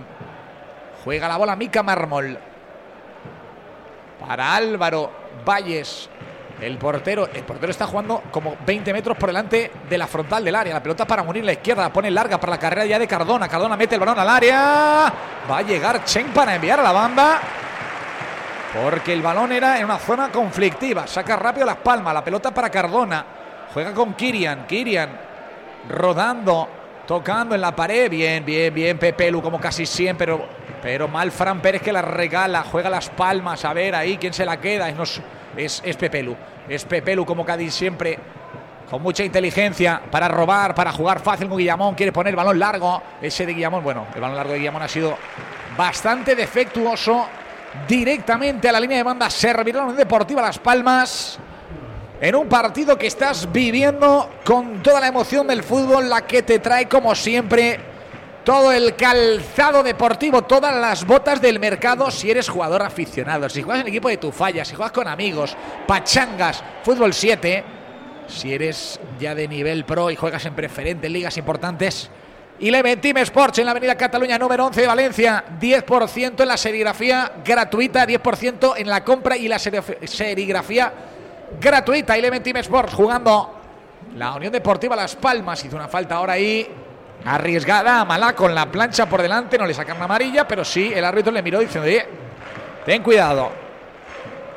Juega 1.05 1.29
la 1.29 1.37
bola 1.37 1.57
Mica 1.57 1.83
Mármol. 1.83 2.39
Para 4.27 4.55
Álvaro 4.55 5.13
Valles. 5.45 6.09
El 6.61 6.76
portero, 6.76 7.29
el 7.33 7.43
portero 7.43 7.71
está 7.71 7.87
jugando 7.87 8.23
como 8.31 8.55
20 8.67 8.93
metros 8.93 9.17
por 9.17 9.31
delante 9.31 9.71
de 9.88 9.99
la 9.99 10.07
frontal 10.07 10.45
del 10.45 10.55
área. 10.55 10.75
La 10.75 10.83
pelota 10.83 11.07
para 11.07 11.23
Munir 11.23 11.43
la 11.43 11.52
izquierda, 11.52 11.83
la 11.83 11.93
pone 11.93 12.11
larga 12.11 12.38
para 12.38 12.52
la 12.52 12.59
carrera 12.59 12.85
ya 12.85 12.99
de 12.99 13.07
Cardona. 13.07 13.49
Cardona 13.49 13.76
mete 13.79 13.95
el 13.95 14.00
balón 14.00 14.19
al 14.19 14.29
área. 14.29 15.12
Va 15.50 15.59
a 15.59 15.62
llegar 15.62 16.05
Chen 16.05 16.26
para 16.35 16.55
enviar 16.55 16.81
a 16.81 16.83
la 16.83 16.93
banda. 16.93 17.40
Porque 18.85 19.14
el 19.14 19.23
balón 19.23 19.52
era 19.52 19.79
en 19.79 19.87
una 19.87 19.99
zona 19.99 20.29
conflictiva. 20.29 21.07
Saca 21.07 21.35
rápido 21.35 21.64
las 21.64 21.76
palmas. 21.76 22.12
La 22.12 22.23
pelota 22.23 22.52
para 22.52 22.69
Cardona. 22.69 23.25
Juega 23.73 23.95
con 23.95 24.12
Kirian. 24.12 24.67
Kirian 24.67 25.19
rodando, 25.88 26.69
tocando 27.07 27.55
en 27.55 27.62
la 27.62 27.75
pared. 27.75 28.11
Bien, 28.11 28.45
bien, 28.45 28.73
bien. 28.73 28.99
Pepelu 28.99 29.40
como 29.40 29.59
casi 29.59 29.87
siempre. 29.87 30.26
Pero, 30.26 30.47
pero 30.83 31.09
mal 31.09 31.33
Fran 31.33 31.61
Pérez 31.61 31.81
que 31.81 31.90
la 31.90 32.02
regala. 32.02 32.64
Juega 32.71 32.90
las 32.90 33.09
palmas. 33.09 33.64
A 33.64 33.73
ver 33.73 33.95
ahí 33.95 34.19
quién 34.19 34.35
se 34.35 34.45
la 34.45 34.61
queda. 34.61 34.90
Es, 34.90 35.21
es, 35.57 35.83
es 35.85 35.97
Pepelu. 35.97 36.37
Es 36.69 36.85
Pepelu 36.85 37.25
como 37.25 37.45
Cádiz 37.45 37.75
siempre. 37.75 38.19
Con 38.90 39.02
mucha 39.02 39.23
inteligencia 39.23 40.00
para 40.11 40.26
robar, 40.26 40.75
para 40.75 40.90
jugar 40.90 41.21
fácil 41.21 41.49
con 41.49 41.59
Guillamón. 41.59 41.95
Quiere 41.95 42.11
poner 42.11 42.33
el 42.33 42.37
balón 42.37 42.59
largo. 42.59 43.00
Ese 43.23 43.47
de 43.47 43.54
Guillamón, 43.54 43.85
bueno, 43.85 44.07
el 44.14 44.21
balón 44.21 44.37
largo 44.37 44.52
de 44.52 44.59
Guillamón 44.59 44.83
ha 44.83 44.88
sido 44.88 45.16
bastante 45.76 46.35
defectuoso. 46.35 47.26
Directamente 47.87 48.69
a 48.69 48.73
la 48.73 48.80
línea 48.80 48.97
de 48.97 49.04
banda 49.04 49.30
servirá 49.30 49.87
la 49.87 49.92
Deportiva 49.92 50.42
Las 50.42 50.59
Palmas. 50.59 51.38
En 52.21 52.35
un 52.35 52.49
partido 52.49 52.99
que 52.99 53.07
estás 53.07 53.50
viviendo 53.50 54.28
con 54.45 54.83
toda 54.83 55.00
la 55.00 55.07
emoción 55.07 55.47
del 55.47 55.62
fútbol, 55.62 56.11
la 56.11 56.26
que 56.26 56.42
te 56.42 56.59
trae 56.59 56.87
como 56.87 57.14
siempre 57.14 57.90
todo 58.45 58.73
el 58.73 58.97
calzado 58.97 59.83
deportivo, 59.83 60.43
todas 60.43 60.75
las 60.77 61.07
botas 61.07 61.41
del 61.41 61.61
mercado 61.61 62.11
si 62.11 62.31
eres 62.31 62.49
jugador 62.49 62.83
aficionado, 62.83 63.49
si 63.49 63.63
juegas 63.63 63.83
en 63.83 63.89
equipo 63.89 64.09
de 64.09 64.17
tu 64.17 64.33
falla, 64.33 64.65
si 64.65 64.75
juegas 64.75 64.93
con 64.93 65.09
amigos, 65.09 65.57
pachangas, 65.87 66.63
fútbol 66.83 67.13
7, 67.13 67.65
si 68.27 68.55
eres 68.55 69.01
ya 69.19 69.35
de 69.35 69.49
nivel 69.49 69.85
pro 69.85 70.11
y 70.11 70.17
juegas 70.17 70.45
en 70.47 70.55
preferente, 70.55 71.09
ligas 71.09 71.37
importantes. 71.37 72.11
Y 72.59 72.71
Leven 72.71 73.01
Team 73.01 73.17
Sports 73.19 73.59
en 73.59 73.65
la 73.65 73.71
Avenida 73.71 73.95
Cataluña 73.97 74.39
número 74.39 74.67
11 74.67 74.83
de 74.83 74.87
Valencia, 74.87 75.45
10% 75.59 76.43
en 76.43 76.49
la 76.49 76.59
serigrafía 76.59 77.33
gratuita, 77.43 78.07
10% 78.07 78.75
en 78.77 78.89
la 78.89 79.03
compra 79.03 79.37
y 79.37 79.49
la 79.49 79.59
serigrafía 79.59 80.93
gratuita. 81.59 82.19
Y 82.19 82.21
Leven 82.21 82.43
Team 82.43 82.59
Sports 82.59 82.93
jugando 82.93 83.55
la 84.15 84.35
Unión 84.35 84.53
Deportiva 84.53 84.95
Las 84.95 85.17
Palmas, 85.17 85.65
hizo 85.65 85.77
una 85.77 85.89
falta 85.89 86.17
ahora 86.17 86.35
ahí 86.35 86.69
arriesgada 87.25 88.00
a 88.00 88.05
Malá 88.05 88.35
con 88.35 88.55
la 88.55 88.67
plancha 88.67 89.07
por 89.07 89.23
delante, 89.23 89.59
no 89.59 89.67
le 89.67 89.75
sacan 89.75 89.97
una 89.97 90.07
amarilla, 90.07 90.47
pero 90.47 90.65
sí 90.65 90.93
el 90.95 91.05
árbitro 91.05 91.33
le 91.33 91.43
miró 91.43 91.61
diciendo, 91.61 91.87
oye, 91.87 92.07
ten 92.85 93.03
cuidado. 93.03 93.50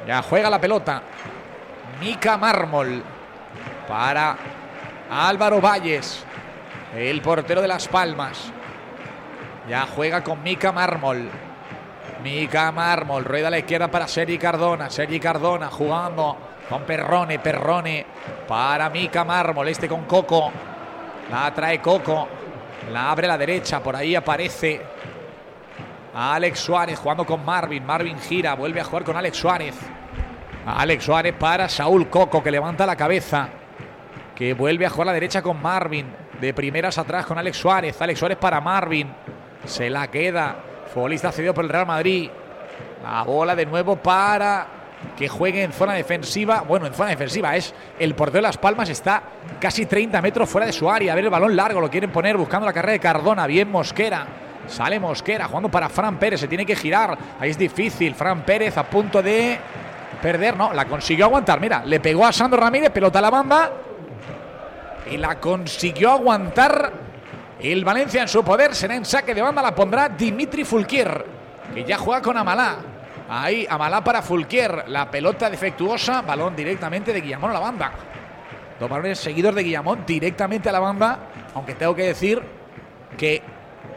Ya 0.07 0.21
juega 0.21 0.49
la 0.49 0.59
pelota. 0.59 1.01
Mica 1.99 2.37
Mármol 2.37 3.01
para 3.87 4.35
Álvaro 5.09 5.61
Valles, 5.61 6.25
el 6.95 7.21
portero 7.21 7.61
de 7.61 7.67
Las 7.67 7.87
Palmas. 7.87 8.51
Ya 9.69 9.87
juega 9.95 10.23
con 10.23 10.43
Mica 10.43 10.71
Mármol. 10.71 11.29
Mica 12.21 12.71
Mármol, 12.71 13.23
rueda 13.23 13.47
a 13.47 13.51
la 13.51 13.59
izquierda 13.59 13.89
para 13.89 14.07
Sergi 14.07 14.37
Cardona. 14.37 14.89
Sergi 14.89 15.19
Cardona 15.19 15.67
jugando 15.67 16.37
con 16.67 16.83
Perrone, 16.83 17.39
Perrone 17.39 18.05
para 18.47 18.89
Mica 18.89 19.23
Mármol. 19.23 19.67
Este 19.69 19.87
con 19.87 20.03
Coco. 20.03 20.51
La 21.31 21.53
trae 21.53 21.79
Coco. 21.79 22.27
La 22.91 23.11
abre 23.11 23.27
la 23.27 23.37
derecha, 23.37 23.81
por 23.81 23.95
ahí 23.95 24.15
aparece 24.15 24.81
Alex 26.13 26.59
Suárez 26.59 26.99
jugando 26.99 27.25
con 27.25 27.43
Marvin. 27.43 27.85
Marvin 27.85 28.19
gira, 28.19 28.53
vuelve 28.55 28.81
a 28.81 28.83
jugar 28.83 29.03
con 29.03 29.17
Alex 29.17 29.37
Suárez. 29.37 29.75
Alex 30.65 31.03
Suárez 31.03 31.33
para 31.33 31.67
Saúl 31.67 32.09
Coco 32.09 32.43
que 32.43 32.51
levanta 32.51 32.85
la 32.85 32.95
cabeza. 32.95 33.49
Que 34.35 34.53
vuelve 34.53 34.85
a 34.85 34.89
jugar 34.89 35.07
a 35.07 35.11
la 35.11 35.13
derecha 35.13 35.41
con 35.41 35.61
Marvin. 35.61 36.07
De 36.39 36.53
primeras 36.53 36.97
atrás 36.97 37.25
con 37.25 37.37
Alex 37.37 37.57
Suárez. 37.57 38.01
Alex 38.01 38.19
Suárez 38.19 38.37
para 38.37 38.61
Marvin. 38.61 39.11
Se 39.65 39.89
la 39.89 40.09
queda. 40.09 40.55
Futbolista 40.93 41.31
cedido 41.31 41.53
por 41.53 41.63
el 41.63 41.69
Real 41.69 41.87
Madrid. 41.87 42.29
La 43.03 43.23
bola 43.23 43.55
de 43.55 43.65
nuevo 43.65 43.95
para 43.95 44.82
que 45.17 45.27
juegue 45.27 45.63
en 45.63 45.71
zona 45.71 45.93
defensiva. 45.93 46.63
Bueno, 46.67 46.87
en 46.87 46.93
zona 46.93 47.09
defensiva 47.09 47.55
es 47.55 47.73
el 47.99 48.15
portero 48.15 48.39
de 48.39 48.43
Las 48.43 48.57
Palmas. 48.57 48.89
Está 48.89 49.23
casi 49.59 49.85
30 49.85 50.21
metros 50.21 50.49
fuera 50.49 50.65
de 50.65 50.73
su 50.73 50.89
área. 50.89 51.13
A 51.13 51.15
ver 51.15 51.25
el 51.25 51.29
balón 51.29 51.55
largo. 51.55 51.79
Lo 51.79 51.89
quieren 51.89 52.11
poner 52.11 52.37
buscando 52.37 52.65
la 52.65 52.73
carrera 52.73 52.93
de 52.93 52.99
Cardona. 52.99 53.47
Bien 53.47 53.69
Mosquera. 53.69 54.25
Sale 54.67 54.99
Mosquera 54.99 55.45
jugando 55.45 55.69
para 55.69 55.89
Fran 55.89 56.17
Pérez. 56.17 56.39
Se 56.39 56.47
tiene 56.47 56.65
que 56.65 56.75
girar. 56.75 57.17
Ahí 57.39 57.51
es 57.51 57.57
difícil. 57.57 58.15
Fran 58.15 58.43
Pérez 58.43 58.77
a 58.77 58.83
punto 58.83 59.21
de 59.21 59.59
perder. 60.21 60.57
No, 60.57 60.73
la 60.73 60.85
consiguió 60.85 61.25
aguantar. 61.25 61.59
Mira, 61.59 61.83
le 61.85 61.99
pegó 61.99 62.25
a 62.25 62.33
Sandro 62.33 62.59
Ramírez. 62.59 62.89
Pelota 62.91 63.19
a 63.19 63.21
la 63.21 63.29
banda. 63.29 63.71
Y 65.11 65.17
la 65.17 65.39
consiguió 65.39 66.11
aguantar. 66.11 66.91
El 67.59 67.85
Valencia 67.85 68.21
en 68.21 68.27
su 68.27 68.43
poder 68.43 68.73
será 68.73 68.95
en 68.95 69.05
saque 69.05 69.35
de 69.35 69.41
banda. 69.41 69.61
La 69.61 69.75
pondrá 69.75 70.09
Dimitri 70.09 70.63
Fulquier. 70.63 71.25
Que 71.73 71.83
ya 71.83 71.97
juega 71.97 72.21
con 72.21 72.37
Amalá. 72.37 72.92
Ahí, 73.29 73.65
Amalá 73.69 74.03
para 74.03 74.21
Fulquier. 74.21 74.85
La 74.87 75.09
pelota 75.09 75.49
defectuosa. 75.49 76.21
Balón 76.21 76.55
directamente 76.55 77.13
de 77.13 77.21
Guillamón 77.21 77.51
a 77.51 77.53
la 77.53 77.59
banda. 77.59 77.91
Dos 78.79 78.89
balones 78.89 79.19
seguidos 79.19 79.55
de 79.55 79.63
Guillamón 79.63 80.03
directamente 80.05 80.69
a 80.69 80.71
la 80.71 80.79
banda. 80.79 81.19
Aunque 81.55 81.75
tengo 81.75 81.95
que 81.95 82.03
decir 82.03 82.41
que 83.17 83.41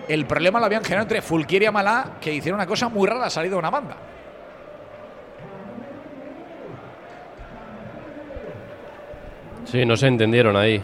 el 0.08 0.26
problema 0.26 0.60
lo 0.60 0.66
habían 0.66 0.84
generado 0.84 1.04
entre 1.04 1.22
Fulquier 1.22 1.62
y 1.62 1.66
Amalá, 1.66 2.12
que 2.20 2.32
hicieron 2.32 2.58
una 2.60 2.66
cosa 2.66 2.88
muy 2.88 3.08
rara, 3.08 3.28
salido 3.28 3.58
una 3.58 3.70
banda. 3.70 3.96
Sí, 9.64 9.84
no 9.84 9.96
se 9.96 10.06
entendieron 10.06 10.56
ahí. 10.56 10.82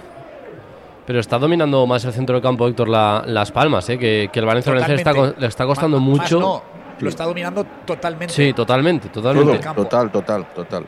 Pero 1.07 1.21
está 1.21 1.39
dominando 1.39 1.87
más 1.87 2.05
el 2.05 2.13
centro 2.13 2.35
del 2.35 2.43
campo, 2.43 2.67
Héctor, 2.69 2.89
la- 2.89 3.23
Las 3.27 3.51
Palmas, 3.51 3.89
¿eh? 3.91 3.99
que, 3.99 4.31
que 4.33 4.39
el 4.41 4.47
Valencia 4.47 4.73
le 4.73 4.81
está, 4.95 5.13
le 5.37 5.47
está 5.47 5.67
costando 5.67 5.99
Más- 6.01 6.09
más 6.09 6.21
mucho. 6.33 6.41
no, 6.41 6.63
lo 7.03 7.09
está 7.11 7.25
dominando 7.25 7.65
totalmente. 7.85 8.33
Sí, 8.35 8.53
totalmente, 8.53 9.09
totalmente. 9.09 9.59
Todo. 9.59 9.75
Total, 9.75 10.11
total, 10.11 10.47
total. 10.55 10.87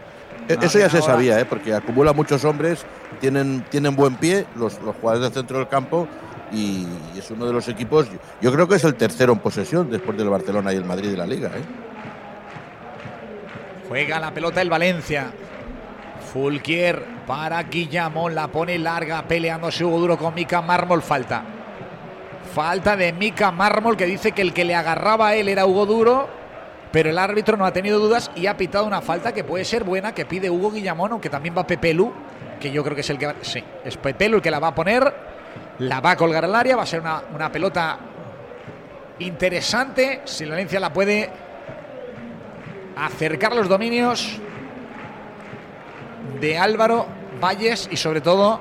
E- 0.49 0.59
Eso 0.61 0.79
ya 0.79 0.89
se 0.91 0.99
ahora- 0.99 1.13
sabía, 1.15 1.41
¿eh? 1.41 1.45
porque 1.45 1.73
acumula 1.75 2.13
muchos 2.13 2.45
hombres, 2.45 2.85
tienen, 3.21 3.65
tienen 3.71 3.97
buen 3.97 4.17
pie 4.17 4.47
los, 4.57 4.81
los 4.83 4.95
jugadores 4.97 5.23
del 5.25 5.33
centro 5.33 5.59
del 5.59 5.69
campo 5.69 6.07
y 6.53 6.87
es 7.17 7.31
uno 7.31 7.47
de 7.47 7.53
los 7.53 7.67
equipos, 7.69 8.07
yo 8.41 8.53
creo 8.53 8.69
que 8.69 8.77
es 8.77 8.85
el 8.85 8.95
tercero 8.95 9.33
en 9.33 9.39
posesión 9.41 9.91
después 9.91 10.17
del 10.19 10.29
Barcelona 10.29 10.73
y 10.73 10.77
el 10.77 10.85
Madrid 10.85 11.11
de 11.11 11.17
la 11.17 11.27
liga. 11.27 11.49
¿eh? 11.49 11.63
Juega 13.89 14.19
la 14.21 14.33
pelota 14.33 14.61
el 14.63 14.71
Valencia. 14.71 15.31
Fulquier 16.33 17.05
para 17.27 17.63
Guillamón, 17.63 18.35
la 18.35 18.49
pone 18.49 18.79
larga, 18.79 19.23
peleándose 19.23 19.85
Hugo 19.85 20.01
Duro 20.01 20.17
con 20.19 20.35
Mika 20.35 20.61
Mármol, 20.63 21.01
falta. 21.03 21.43
Falta 22.55 22.97
de 22.97 23.13
Mika 23.13 23.51
Mármol 23.51 23.97
que 23.97 24.07
dice 24.07 24.31
que 24.31 24.41
el 24.41 24.53
que 24.53 24.65
le 24.65 24.77
agarraba 24.77 25.29
a 25.29 25.35
él 25.35 25.49
era 25.49 25.67
Hugo 25.67 25.87
Duro, 25.87 26.29
pero 26.93 27.11
el 27.11 27.19
árbitro 27.19 27.57
no 27.57 27.67
ha 27.67 27.73
tenido 27.73 27.99
dudas 27.99 28.31
y 28.37 28.47
ha 28.47 28.57
pitado 28.57 28.87
una 28.87 29.03
falta 29.03 29.35
que 29.35 29.43
puede 29.43 29.65
ser 29.65 29.83
buena, 29.83 30.15
que 30.15 30.25
pide 30.25 30.49
Hugo 30.49 30.71
Guillamón, 30.71 31.11
aunque 31.11 31.29
también 31.29 31.53
va 31.59 31.67
Pepelu, 31.67 32.13
que 32.61 32.71
yo 32.71 32.85
creo 32.85 32.95
que 32.95 33.01
es 33.01 33.11
el 33.11 33.19
que 33.19 33.27
va. 33.27 33.35
Sí, 33.41 33.61
es 33.85 33.97
Pepelu 33.97 34.37
el 34.37 34.43
que 34.43 34.53
la 34.53 34.61
va 34.61 34.69
a 34.69 34.75
poner, 34.77 35.13
la 35.81 36.01
va 36.01 36.13
a 36.13 36.17
colgar 36.17 36.45
al 36.45 36.55
área, 36.55 36.77
va 36.77 36.85
a 36.85 36.87
ser 36.87 37.01
una, 37.01 37.25
una 37.35 37.51
pelota 37.51 37.99
interesante. 39.19 40.23
Si 40.25 40.45
la 40.45 40.53
Valencia 40.53 40.79
la 40.79 40.93
puede 40.93 41.29
acercar 42.95 43.57
los 43.57 43.69
dominios 43.69 44.39
de 46.41 46.57
Álvaro 46.57 47.07
Valles 47.41 47.89
y 47.91 47.97
sobre 47.97 48.21
todo 48.21 48.61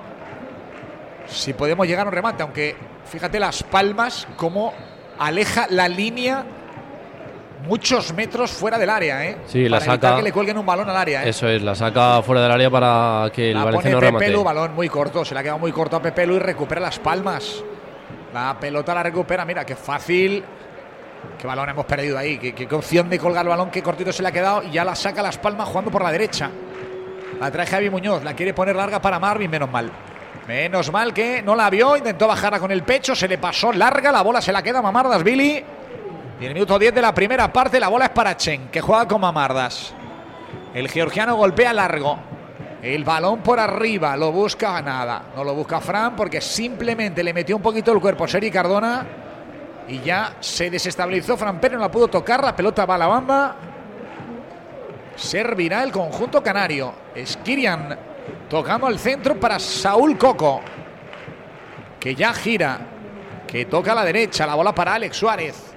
si 1.27 1.53
podemos 1.53 1.85
llegar 1.85 2.07
a 2.07 2.09
un 2.09 2.15
remate, 2.15 2.41
aunque 2.41 2.75
fíjate 3.05 3.39
las 3.39 3.63
palmas 3.63 4.27
como 4.37 4.73
aleja 5.19 5.67
la 5.69 5.87
línea 5.87 6.43
muchos 7.67 8.13
metros 8.13 8.51
fuera 8.51 8.77
del 8.77 8.89
área, 8.89 9.25
¿eh? 9.25 9.37
Sí, 9.47 9.69
la 9.69 9.79
Para 9.79 9.91
saca- 9.93 10.15
que 10.17 10.21
le 10.23 10.31
cuelguen 10.33 10.57
un 10.57 10.65
balón 10.65 10.89
al 10.89 10.97
área, 10.97 11.23
¿eh? 11.23 11.29
Eso 11.29 11.47
es, 11.47 11.61
la 11.61 11.75
saca 11.75 12.21
fuera 12.21 12.41
del 12.41 12.51
área 12.51 12.69
para 12.69 13.29
que 13.33 13.51
el 13.51 13.57
La 13.57 13.63
Valencia 13.65 13.91
pone 13.91 14.01
remate. 14.05 14.25
Pepelu, 14.25 14.43
balón 14.43 14.75
muy 14.75 14.89
corto, 14.89 15.23
se 15.23 15.33
le 15.33 15.39
ha 15.39 15.43
quedado 15.43 15.59
muy 15.59 15.71
corto 15.71 15.95
a 15.95 16.01
Pepelu 16.01 16.35
y 16.35 16.39
recupera 16.39 16.81
las 16.81 16.99
palmas. 16.99 17.63
La 18.33 18.57
pelota 18.59 18.93
la 18.93 19.03
recupera, 19.03 19.45
mira, 19.45 19.65
qué 19.65 19.75
fácil. 19.75 20.43
Qué 21.39 21.47
balón 21.47 21.69
hemos 21.69 21.85
perdido 21.85 22.17
ahí, 22.17 22.37
qué, 22.37 22.53
qué- 22.53 22.67
qué 22.67 22.75
opción 22.75 23.09
de 23.09 23.17
colgar 23.17 23.45
el 23.45 23.49
balón, 23.49 23.69
qué 23.71 23.81
cortito 23.81 24.11
se 24.11 24.21
le 24.23 24.27
ha 24.27 24.31
quedado 24.33 24.61
y 24.63 24.71
ya 24.71 24.83
la 24.83 24.93
saca 24.93 25.21
las 25.21 25.37
palmas 25.37 25.69
jugando 25.69 25.89
por 25.89 26.03
la 26.03 26.11
derecha. 26.11 26.49
La 27.39 27.49
trae 27.49 27.65
Javi 27.65 27.89
Muñoz, 27.89 28.23
la 28.25 28.33
quiere 28.33 28.53
poner 28.53 28.75
larga 28.75 29.01
para 29.01 29.19
Marvin, 29.19 29.49
menos 29.49 29.71
mal. 29.71 29.89
Menos 30.47 30.91
mal 30.91 31.13
que 31.13 31.41
no 31.41 31.55
la 31.55 31.69
vio, 31.69 31.95
intentó 31.95 32.27
bajarla 32.27 32.59
con 32.59 32.71
el 32.71 32.83
pecho, 32.83 33.15
se 33.15 33.27
le 33.27 33.37
pasó 33.37 33.71
larga, 33.71 34.11
la 34.11 34.21
bola 34.21 34.41
se 34.41 34.51
la 34.51 34.61
queda 34.61 34.81
Mamardas 34.81 35.23
Billy. 35.23 35.63
Y 36.39 36.43
en 36.43 36.47
el 36.49 36.53
minuto 36.53 36.77
10 36.77 36.93
de 36.93 37.01
la 37.01 37.13
primera 37.13 37.51
parte 37.51 37.79
la 37.79 37.87
bola 37.87 38.05
es 38.05 38.11
para 38.11 38.35
Chen, 38.35 38.67
que 38.69 38.81
juega 38.81 39.07
con 39.07 39.21
Mamardas. 39.21 39.93
El 40.73 40.89
georgiano 40.89 41.35
golpea 41.35 41.71
largo. 41.71 42.17
El 42.81 43.05
balón 43.05 43.39
por 43.39 43.61
arriba, 43.61 44.17
lo 44.17 44.33
busca 44.33 44.81
nada. 44.81 45.27
No 45.33 45.45
lo 45.45 45.53
busca 45.55 45.79
Fran 45.79 46.17
porque 46.17 46.41
simplemente 46.41 47.23
le 47.23 47.33
metió 47.33 47.55
un 47.55 47.61
poquito 47.61 47.93
el 47.93 48.01
cuerpo 48.01 48.27
Seri 48.27 48.51
Cardona 48.51 49.05
y 49.87 50.01
ya 50.01 50.35
se 50.41 50.69
desestabilizó. 50.69 51.37
Fran 51.37 51.61
Pérez 51.61 51.77
no 51.77 51.83
la 51.83 51.91
pudo 51.91 52.09
tocar, 52.09 52.43
la 52.43 52.53
pelota 52.53 52.85
va 52.85 52.95
a 52.95 52.97
la 52.97 53.07
banda. 53.07 53.55
Servirá 55.15 55.83
el 55.83 55.93
conjunto 55.93 56.43
canario. 56.43 56.93
Skirian 57.25 57.97
tocando 58.49 58.87
al 58.87 58.99
centro 58.99 59.39
para 59.39 59.59
Saúl 59.59 60.17
Coco, 60.17 60.61
que 61.99 62.15
ya 62.15 62.33
gira, 62.33 62.79
que 63.47 63.65
toca 63.65 63.91
a 63.91 63.95
la 63.95 64.05
derecha, 64.05 64.45
la 64.45 64.55
bola 64.55 64.73
para 64.73 64.95
Alex 64.95 65.15
Suárez. 65.17 65.73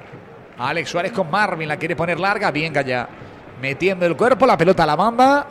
Alex 0.59 0.89
Suárez 0.89 1.13
con 1.13 1.31
Marvin, 1.31 1.69
la 1.69 1.77
quiere 1.77 1.95
poner 1.95 2.19
larga, 2.19 2.51
bien 2.51 2.73
ya 2.73 3.09
Metiendo 3.61 4.05
el 4.07 4.17
cuerpo, 4.17 4.47
la 4.47 4.57
pelota 4.57 4.83
a 4.83 4.87
la 4.87 4.97
banda. 4.97 5.47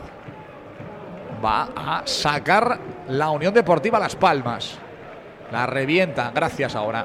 Va 1.44 1.68
a 1.76 2.02
sacar 2.06 2.78
la 3.08 3.30
Unión 3.30 3.52
Deportiva 3.52 3.98
Las 3.98 4.16
Palmas. 4.16 4.78
La 5.52 5.66
revienta, 5.66 6.30
gracias 6.34 6.74
ahora. 6.76 7.04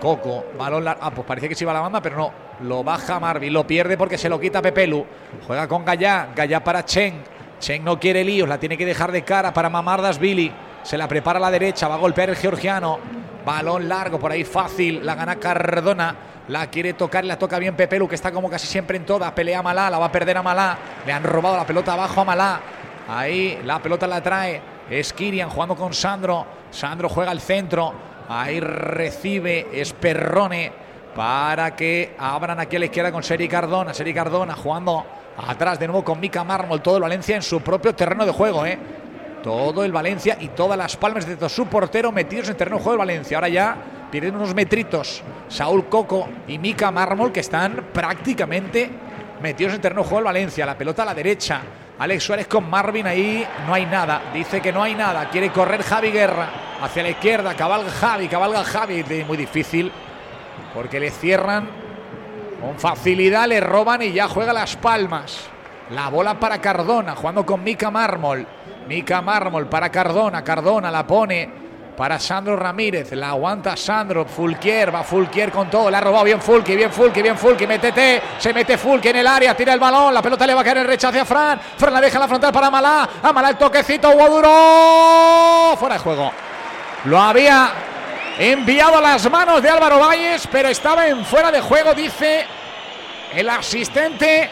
Coco, 0.00 0.46
balón 0.58 0.84
lar- 0.84 0.98
Ah, 1.00 1.10
pues 1.10 1.26
parece 1.26 1.48
que 1.48 1.54
se 1.54 1.64
iba 1.64 1.72
a 1.72 1.74
la 1.74 1.80
banda, 1.80 2.00
pero 2.02 2.16
no. 2.16 2.32
Lo 2.60 2.84
baja 2.84 3.18
Marvin, 3.20 3.52
lo 3.52 3.66
pierde 3.66 3.96
porque 3.96 4.16
se 4.18 4.28
lo 4.28 4.38
quita 4.40 4.62
Pepelu. 4.62 5.04
Juega 5.46 5.66
con 5.68 5.84
Gallá, 5.84 6.28
Gallá 6.34 6.62
para 6.62 6.84
Chen. 6.84 7.22
Chen 7.58 7.84
no 7.84 7.98
quiere 7.98 8.24
líos, 8.24 8.48
la 8.48 8.58
tiene 8.58 8.76
que 8.76 8.86
dejar 8.86 9.12
de 9.12 9.22
cara 9.22 9.52
para 9.52 9.70
Mamardas 9.70 10.18
Billy. 10.18 10.52
Se 10.82 10.98
la 10.98 11.08
prepara 11.08 11.38
a 11.38 11.40
la 11.40 11.50
derecha, 11.50 11.88
va 11.88 11.94
a 11.94 11.98
golpear 11.98 12.30
el 12.30 12.36
georgiano. 12.36 12.98
Balón 13.44 13.88
largo, 13.88 14.18
por 14.18 14.32
ahí 14.32 14.44
fácil, 14.44 15.04
la 15.04 15.14
gana 15.14 15.36
Cardona. 15.36 16.16
La 16.48 16.68
quiere 16.68 16.92
tocar, 16.92 17.24
la 17.24 17.38
toca 17.38 17.58
bien 17.58 17.74
Pepelu, 17.74 18.06
que 18.06 18.14
está 18.14 18.30
como 18.30 18.48
casi 18.48 18.66
siempre 18.66 18.96
en 18.96 19.04
todas. 19.04 19.32
Pelea 19.32 19.60
a 19.60 19.62
Malá, 19.62 19.90
la 19.90 19.98
va 19.98 20.06
a 20.06 20.12
perder 20.12 20.36
a 20.36 20.42
Malá. 20.42 20.78
Le 21.04 21.12
han 21.12 21.24
robado 21.24 21.56
la 21.56 21.66
pelota 21.66 21.94
abajo 21.94 22.20
a 22.20 22.24
Malá. 22.24 22.60
Ahí 23.08 23.60
la 23.64 23.80
pelota 23.80 24.06
la 24.06 24.20
trae 24.20 24.60
Skirian 25.02 25.50
jugando 25.50 25.74
con 25.74 25.92
Sandro. 25.92 26.46
Sandro 26.70 27.08
juega 27.08 27.30
al 27.30 27.40
centro. 27.40 27.92
Ahí 28.28 28.60
recibe 28.60 29.68
Esperrone 29.72 30.72
para 31.14 31.74
que 31.74 32.14
abran 32.18 32.60
aquí 32.60 32.76
a 32.76 32.78
la 32.78 32.84
izquierda 32.86 33.10
con 33.10 33.22
Seri 33.22 33.48
Cardona. 33.48 33.94
Seri 33.94 34.14
Cardona 34.14 34.54
jugando 34.54 35.04
atrás 35.38 35.78
de 35.78 35.86
nuevo 35.86 36.04
con 36.04 36.20
Mica 36.20 36.44
Mármol. 36.44 36.82
Todo 36.82 36.96
el 36.96 37.02
Valencia 37.02 37.36
en 37.36 37.42
su 37.42 37.60
propio 37.60 37.94
terreno 37.94 38.24
de 38.24 38.32
juego, 38.32 38.64
¿eh? 38.66 38.78
Todo 39.42 39.84
el 39.84 39.92
Valencia 39.92 40.36
y 40.40 40.48
todas 40.48 40.76
las 40.76 40.96
palmas 40.96 41.26
de 41.26 41.48
su 41.48 41.66
portero 41.66 42.10
metidos 42.10 42.48
en 42.48 42.56
terreno 42.56 42.78
de 42.78 42.82
juego 42.82 42.98
del 42.98 43.06
Valencia. 43.06 43.36
Ahora 43.36 43.48
ya 43.48 43.76
pierden 44.10 44.36
unos 44.36 44.54
metritos 44.54 45.22
Saúl 45.48 45.86
Coco 45.86 46.28
y 46.48 46.58
Mica 46.58 46.90
Mármol 46.90 47.32
que 47.32 47.40
están 47.40 47.86
prácticamente 47.92 48.90
metidos 49.40 49.74
en 49.74 49.80
terreno 49.80 50.02
de 50.02 50.08
juego 50.08 50.18
del 50.18 50.24
Valencia. 50.24 50.66
La 50.66 50.76
pelota 50.76 51.02
a 51.02 51.06
la 51.06 51.14
derecha. 51.14 51.60
Alex 51.98 52.24
Suárez 52.24 52.46
con 52.46 52.68
Marvin 52.68 53.06
ahí. 53.06 53.46
No 53.66 53.74
hay 53.74 53.86
nada. 53.86 54.22
Dice 54.34 54.60
que 54.60 54.72
no 54.72 54.82
hay 54.82 54.94
nada. 54.94 55.28
Quiere 55.30 55.50
correr 55.50 55.82
Javi 55.82 56.10
Guerra 56.10 56.48
hacia 56.82 57.02
la 57.02 57.10
izquierda. 57.10 57.54
Cabalga 57.54 57.90
Javi, 57.90 58.28
cabalga 58.28 58.64
Javi. 58.64 59.04
Muy 59.26 59.36
difícil 59.36 59.92
porque 60.74 61.00
le 61.00 61.10
cierran 61.10 61.85
con 62.60 62.78
facilidad. 62.78 63.46
Le 63.46 63.60
roban 63.60 64.02
y 64.02 64.12
ya 64.12 64.28
juega 64.28 64.52
las 64.52 64.76
palmas. 64.76 65.48
La 65.90 66.08
bola 66.08 66.34
para 66.34 66.60
Cardona, 66.60 67.14
jugando 67.14 67.46
con 67.46 67.62
Mica 67.62 67.90
Mármol. 67.90 68.46
Mica 68.88 69.20
Mármol 69.22 69.66
para 69.66 69.88
Cardona. 69.90 70.42
Cardona 70.42 70.90
la 70.90 71.06
pone 71.06 71.48
para 71.96 72.18
Sandro 72.18 72.56
Ramírez. 72.56 73.12
La 73.12 73.30
aguanta 73.30 73.76
Sandro. 73.76 74.24
Fulquier, 74.24 74.94
va 74.94 75.02
Fulquier 75.02 75.50
con 75.50 75.70
todo. 75.70 75.90
Le 75.90 75.96
ha 75.96 76.00
robado 76.00 76.24
bien 76.24 76.40
Fulqui, 76.40 76.76
bien 76.76 76.92
Fulqui, 76.92 77.22
bien 77.22 77.38
Fulqui. 77.38 77.66
Métete. 77.66 78.22
Se 78.38 78.52
mete 78.52 78.76
Fulqui 78.76 79.08
en 79.08 79.16
el 79.16 79.26
área. 79.26 79.56
Tira 79.56 79.72
el 79.72 79.80
balón. 79.80 80.12
La 80.12 80.22
pelota 80.22 80.46
le 80.46 80.54
va 80.54 80.60
a 80.60 80.64
caer 80.64 80.78
en 80.78 80.86
rechazo 80.86 81.20
a 81.20 81.24
Fran. 81.24 81.60
Fran 81.76 81.92
la 81.92 82.00
deja 82.00 82.16
en 82.16 82.20
la 82.20 82.28
frontal 82.28 82.52
para 82.52 82.70
Malá. 82.70 83.08
A 83.22 83.32
Malá 83.32 83.50
el 83.50 83.56
toquecito. 83.56 84.10
Hugo 84.10 84.28
duro. 84.28 85.76
Fuera 85.76 85.94
de 85.94 86.00
juego. 86.00 86.32
Lo 87.04 87.20
había 87.20 87.70
enviado 88.38 88.98
a 88.98 89.00
las 89.00 89.30
manos 89.30 89.62
de 89.62 89.68
Álvaro 89.68 89.98
Valles, 89.98 90.48
pero 90.50 90.68
estaba 90.68 91.06
en 91.08 91.24
fuera 91.24 91.50
de 91.50 91.60
juego, 91.60 91.94
dice 91.94 92.44
el 93.34 93.48
asistente. 93.48 94.48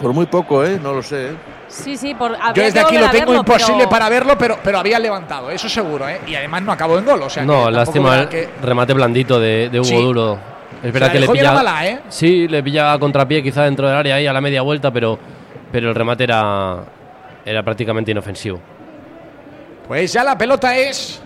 Por 0.00 0.12
muy 0.12 0.26
poco, 0.26 0.64
¿eh? 0.64 0.78
No 0.82 0.92
lo 0.94 1.02
sé. 1.02 1.28
¿eh? 1.30 1.36
Sí, 1.68 1.96
sí, 1.96 2.14
por, 2.14 2.32
Yo 2.54 2.62
desde 2.62 2.80
aquí 2.80 2.96
lo 2.98 3.06
a 3.06 3.10
tengo 3.10 3.26
verlo, 3.26 3.40
imposible 3.40 3.78
pero- 3.80 3.90
para 3.90 4.08
verlo, 4.08 4.36
pero, 4.38 4.58
pero 4.64 4.78
había 4.78 4.98
levantado, 4.98 5.50
eso 5.50 5.68
seguro, 5.68 6.08
¿eh? 6.08 6.20
Y 6.26 6.34
además 6.34 6.62
no 6.62 6.72
acabó 6.72 6.98
en 6.98 7.04
gol, 7.04 7.22
o 7.22 7.30
sea. 7.30 7.44
No, 7.44 7.70
lástima 7.70 8.28
que- 8.28 8.48
remate 8.62 8.92
blandito 8.94 9.38
de, 9.38 9.68
de 9.68 9.78
Hugo 9.78 9.88
Sí. 9.88 9.94
Duro. 10.02 10.38
Es 10.82 10.92
verdad 10.92 11.12
que 11.12 11.20
le 11.20 11.28
pilla. 11.28 11.86
¿eh? 11.86 12.00
Sí, 12.08 12.48
le 12.48 12.62
pilla 12.62 12.92
a 12.94 12.98
contrapié 12.98 13.42
quizá 13.42 13.64
dentro 13.64 13.86
del 13.86 13.96
área 13.96 14.14
ahí 14.16 14.26
a 14.26 14.32
la 14.32 14.40
media 14.40 14.62
vuelta, 14.62 14.90
pero, 14.90 15.18
pero 15.70 15.90
el 15.90 15.94
remate 15.94 16.24
era, 16.24 16.78
era 17.44 17.62
prácticamente 17.62 18.10
inofensivo. 18.10 18.58
Pues 19.90 20.12
ya 20.12 20.22
la 20.22 20.38
pelota 20.38 20.76
es 20.78 21.20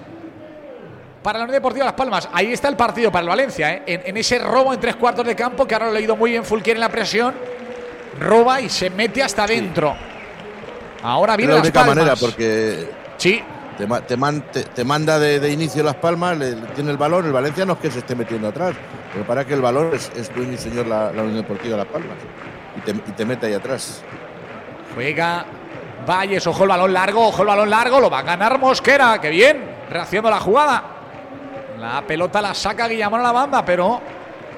para 1.22 1.38
la 1.40 1.44
Unión 1.44 1.56
Deportiva 1.56 1.84
Las 1.84 1.92
Palmas. 1.92 2.30
Ahí 2.32 2.50
está 2.50 2.68
el 2.68 2.76
partido 2.76 3.12
para 3.12 3.20
el 3.24 3.28
Valencia, 3.28 3.74
¿eh? 3.74 3.82
en, 3.84 4.00
en 4.06 4.16
ese 4.16 4.38
robo 4.38 4.72
en 4.72 4.80
tres 4.80 4.96
cuartos 4.96 5.26
de 5.26 5.36
campo, 5.36 5.66
que 5.66 5.74
ahora 5.74 5.84
lo 5.88 5.90
ha 5.92 5.94
leído 5.96 6.16
muy 6.16 6.30
bien 6.30 6.46
Fulquier 6.46 6.78
en 6.78 6.80
la 6.80 6.88
presión. 6.88 7.34
Roba 8.18 8.62
y 8.62 8.70
se 8.70 8.88
mete 8.88 9.22
hasta 9.22 9.44
adentro. 9.44 9.94
Ahora 11.02 11.36
viene 11.36 11.52
la 11.52 11.60
única 11.60 11.80
Palmas. 11.80 11.94
manera, 11.94 12.16
porque 12.16 12.88
Sí, 13.18 13.42
te, 13.76 13.86
ma- 13.86 14.00
te 14.00 14.16
man- 14.16 14.46
te- 14.50 14.62
te 14.64 14.82
manda 14.82 15.18
de, 15.18 15.40
de 15.40 15.50
inicio 15.50 15.82
las 15.82 15.96
palmas, 15.96 16.38
le, 16.38 16.52
le 16.56 16.66
tiene 16.68 16.90
el 16.90 16.96
balón. 16.96 17.26
El 17.26 17.32
Valencia 17.32 17.66
no 17.66 17.74
es 17.74 17.80
que 17.80 17.90
se 17.90 17.98
esté 17.98 18.14
metiendo 18.14 18.48
atrás, 18.48 18.72
pero 19.12 19.26
para 19.26 19.44
que 19.44 19.52
el 19.52 19.60
balón 19.60 19.90
es, 19.92 20.10
es 20.16 20.34
dueño 20.34 20.52
y 20.54 20.56
señor 20.56 20.86
la, 20.86 21.12
la 21.12 21.20
Unión 21.22 21.36
Deportiva 21.42 21.76
Las 21.76 21.86
Palmas. 21.88 22.16
Y 22.78 22.80
te, 22.80 22.92
y 22.92 23.12
te 23.14 23.26
mete 23.26 23.44
ahí 23.44 23.52
atrás. 23.52 24.00
Juega 24.94 25.44
Valles, 26.04 26.46
ojo 26.46 26.64
el 26.64 26.68
balón 26.68 26.92
largo, 26.92 27.28
ojo 27.28 27.42
el 27.42 27.48
balón 27.48 27.70
largo, 27.70 28.00
lo 28.00 28.10
va 28.10 28.20
a 28.20 28.22
ganar 28.22 28.58
Mosquera, 28.58 29.20
que 29.20 29.30
bien, 29.30 29.76
reaccionando 29.90 30.30
la 30.30 30.40
jugada. 30.40 30.82
La 31.78 32.02
pelota 32.02 32.40
la 32.40 32.54
saca 32.54 32.88
Guillamón 32.88 33.20
a 33.20 33.24
la 33.24 33.32
banda, 33.32 33.64
pero 33.64 34.00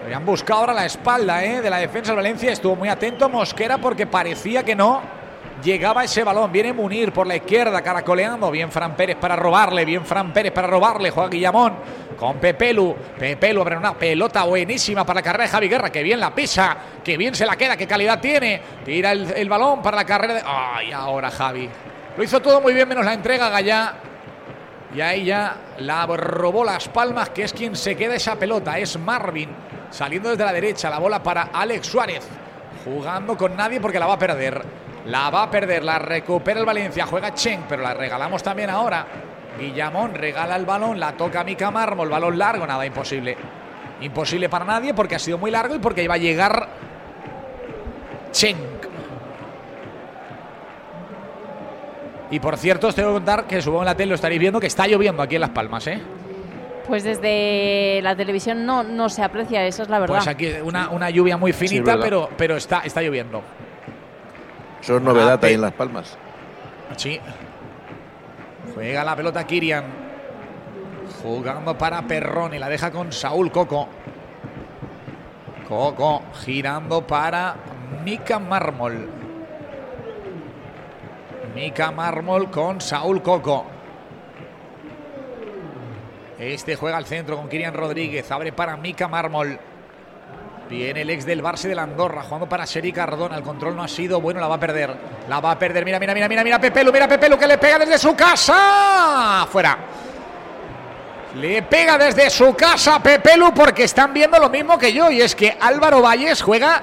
habían 0.05 0.25
buscado 0.25 0.61
ahora 0.61 0.75
la 0.75 0.87
espalda 0.87 1.45
¿eh? 1.45 1.61
de 1.61 1.71
la 1.71 1.79
defensa 1.79 2.13
de 2.13 2.17
Valencia. 2.17 2.53
Estuvo 2.53 2.77
muy 2.77 2.89
atento 2.89 3.29
Mosquera 3.29 3.79
porque 3.79 4.07
parecía 4.07 4.63
que 4.63 4.77
no 4.77 5.16
llegaba 5.63 6.05
ese 6.05 6.25
balón. 6.25 6.53
Viene 6.53 6.73
Munir 6.73 7.13
por 7.13 7.27
la 7.27 7.37
izquierda, 7.37 7.83
caracoleando. 7.83 8.51
Bien 8.51 8.71
Fran 8.71 8.97
Pérez 8.97 9.17
para 9.17 9.37
robarle, 9.37 9.85
bien 9.85 10.05
Fran 10.05 10.33
Pérez 10.33 10.53
para 10.53 10.67
robarle. 10.67 11.11
Juega 11.11 11.29
Guillamón 11.29 11.75
con 12.17 12.39
Pepelu. 12.39 12.97
Pepelu 13.19 13.61
abre 13.61 13.77
una 13.77 13.95
pelota 13.95 14.45
buenísima 14.45 15.05
para 15.05 15.21
la 15.21 15.23
carrera 15.23 15.45
de 15.45 15.51
Javi 15.51 15.69
Guerra. 15.69 15.91
Que 15.91 16.03
bien 16.03 16.21
la 16.21 16.35
pisa, 16.35 16.77
que 17.05 17.17
bien 17.17 17.35
se 17.35 17.47
la 17.47 17.57
queda, 17.57 17.77
qué 17.77 17.87
calidad 17.87 18.21
tiene. 18.21 18.61
Tira 18.85 19.13
el, 19.13 19.49
balón 19.49 19.83
para 19.83 19.97
la 19.97 20.05
carrera 20.05 20.35
de. 20.35 20.43
¡Ay, 20.45 20.93
ahora 20.93 21.31
Javi! 21.31 21.69
Lo 22.17 22.25
hizo 22.25 22.41
todo 22.41 22.61
muy 22.61 22.73
bien, 22.73 22.89
menos 22.89 23.05
la 23.05 23.15
entrega 23.15 23.49
Gallá. 23.49 23.95
Y 24.95 25.01
ahí 25.01 25.25
ya 25.25 25.57
la 25.79 26.07
robó 26.07 26.65
las 26.65 26.89
palmas, 26.89 27.31
que 27.31 27.43
es 27.43 27.53
quien 27.53 27.77
se 27.77 27.97
queda 27.97 28.15
esa 28.15 28.37
pelota. 28.37 28.79
Es 28.79 28.99
Marvin 28.99 29.51
saliendo 29.91 30.31
desde 30.31 30.45
la 30.45 30.53
derecha. 30.53 30.89
La 30.89 30.99
bola 30.99 31.23
para 31.23 31.51
Alex 31.53 31.87
Suárez. 31.87 32.27
Jugando 32.85 33.37
con 33.37 33.57
nadie 33.57 33.81
porque 33.81 33.99
la 33.99 34.07
va 34.07 34.15
a 34.15 34.19
perder. 34.19 34.86
La 35.07 35.31
va 35.31 35.45
a 35.45 35.51
perder, 35.51 35.85
la 35.85 35.99
recupera 35.99 36.61
el 36.61 36.67
Valencia. 36.67 37.07
Juega 37.07 37.33
Chen, 37.35 37.65
pero 37.69 37.83
la 37.83 37.95
regalamos 37.95 38.43
también 38.43 38.71
ahora. 38.71 39.07
Guillamón 39.59 40.15
regala 40.15 40.57
el 40.57 40.67
balón, 40.67 41.01
la 41.01 41.13
toca 41.13 41.43
Mica 41.45 41.71
Mármol, 41.71 42.09
balón 42.09 42.37
largo, 42.37 42.67
nada, 42.67 42.85
imposible. 42.85 43.37
Imposible 44.01 44.49
para 44.49 44.65
nadie 44.65 44.93
porque 44.93 45.15
ha 45.15 45.19
sido 45.19 45.39
muy 45.39 45.51
largo 45.51 45.75
y 45.75 45.79
porque 45.79 46.03
iba 46.03 46.15
a 46.15 46.19
llegar 46.19 46.69
Chen. 48.33 48.57
Y 52.31 52.41
por 52.41 52.57
cierto, 52.57 52.89
os 52.89 52.95
tengo 52.95 53.11
que 53.11 53.15
contar 53.15 53.45
que 53.47 53.63
supongo 53.63 53.83
en 53.83 53.87
la 53.87 53.95
tele 53.95 54.11
lo 54.11 54.15
estaréis 54.17 54.41
viendo 54.41 54.59
que 54.59 54.67
está 54.67 54.87
lloviendo 54.87 55.23
aquí 55.23 55.37
en 55.37 55.41
Las 55.43 55.51
Palmas, 55.51 55.87
¿eh? 55.87 56.03
Pues 56.87 57.05
desde 57.05 58.01
la 58.03 58.15
televisión 58.15 58.67
no, 58.67 58.83
no 58.83 59.09
se 59.09 59.23
aprecia, 59.23 59.65
esa 59.65 59.85
es 59.85 59.89
la 59.89 59.99
verdad. 60.01 60.17
Pues 60.17 60.29
aquí 60.29 60.53
una, 60.63 60.91
una 60.91 61.11
lluvia 61.11 61.37
muy 61.37 61.53
finita, 61.53 61.97
pero, 61.99 62.29
pero 62.37 62.57
está, 62.57 62.81
está 62.81 63.01
lloviendo. 63.03 63.43
Eso 64.87 64.99
es 64.99 65.03
novedad 65.03 65.45
ahí 65.45 65.55
en 65.55 65.63
Las 65.63 65.73
Palmas. 65.73 66.17
Sí. 66.97 67.19
Juega 68.73 69.03
la 69.03 69.17
pelota 69.17 69.45
Kirian. 69.45 69.85
Jugando 71.21 71.77
para 71.77 72.03
Perroni. 72.03 72.61
La 72.61 72.69
deja 72.69 72.93
con 72.93 73.11
Saúl 73.11 73.51
Coco. 73.51 73.89
Coco 75.69 76.23
girando 76.45 77.05
para 77.05 77.57
Mika 78.05 78.39
Mármol. 78.39 79.09
Mika 81.53 81.91
Mármol 81.91 82.49
con 82.53 82.81
Saúl 82.81 83.23
Coco. 83.23 83.67
Este 86.39 86.77
juega 86.77 86.97
al 86.97 87.07
centro 87.07 87.37
con 87.37 87.49
Kirian 87.49 87.75
Rodríguez. 87.75 88.31
Abre 88.31 88.53
para 88.53 88.77
Mika 88.77 89.09
Mármol. 89.09 89.59
Viene 90.69 91.03
el 91.03 91.11
ex 91.11 91.25
del 91.25 91.43
Barça 91.43 91.69
de 91.69 91.75
la 91.75 91.83
Andorra 91.83 92.23
jugando 92.23 92.49
para 92.49 92.67
Seri 92.67 92.93
Cardona. 92.93 93.37
El 93.37 93.43
control 93.43 93.77
no 93.77 93.85
ha 93.85 93.89
sido 93.89 94.21
bueno, 94.21 94.41
la 94.41 94.49
va 94.49 94.57
a 94.57 94.61
perder. 94.61 94.95
La 95.29 95.41
va 95.41 95.53
a 95.53 95.59
perder. 95.59 95.85
Mira, 95.85 96.01
mira, 96.01 96.13
mira, 96.13 96.29
mira, 96.29 96.43
mira 96.43 96.61
Pepelu, 96.61 96.93
mira 96.93 97.07
Pepelu 97.07 97.39
que 97.39 97.47
le 97.47 97.59
pega 97.59 97.79
desde 97.79 97.99
su 97.99 98.17
casa. 98.17 99.47
Fuera. 99.51 99.79
Le 101.37 101.63
pega 101.63 101.99
desde 101.99 102.31
su 102.31 102.55
casa 102.55 103.01
Pepelu 103.01 103.53
porque 103.55 103.85
están 103.85 104.13
viendo 104.13 104.39
lo 104.39 104.49
mismo 104.49 104.77
que 104.77 104.93
yo. 104.93 105.11
Y 105.11 105.21
es 105.21 105.37
que 105.37 105.57
Álvaro 105.61 106.03
Valles 106.03 106.43
juega 106.43 106.83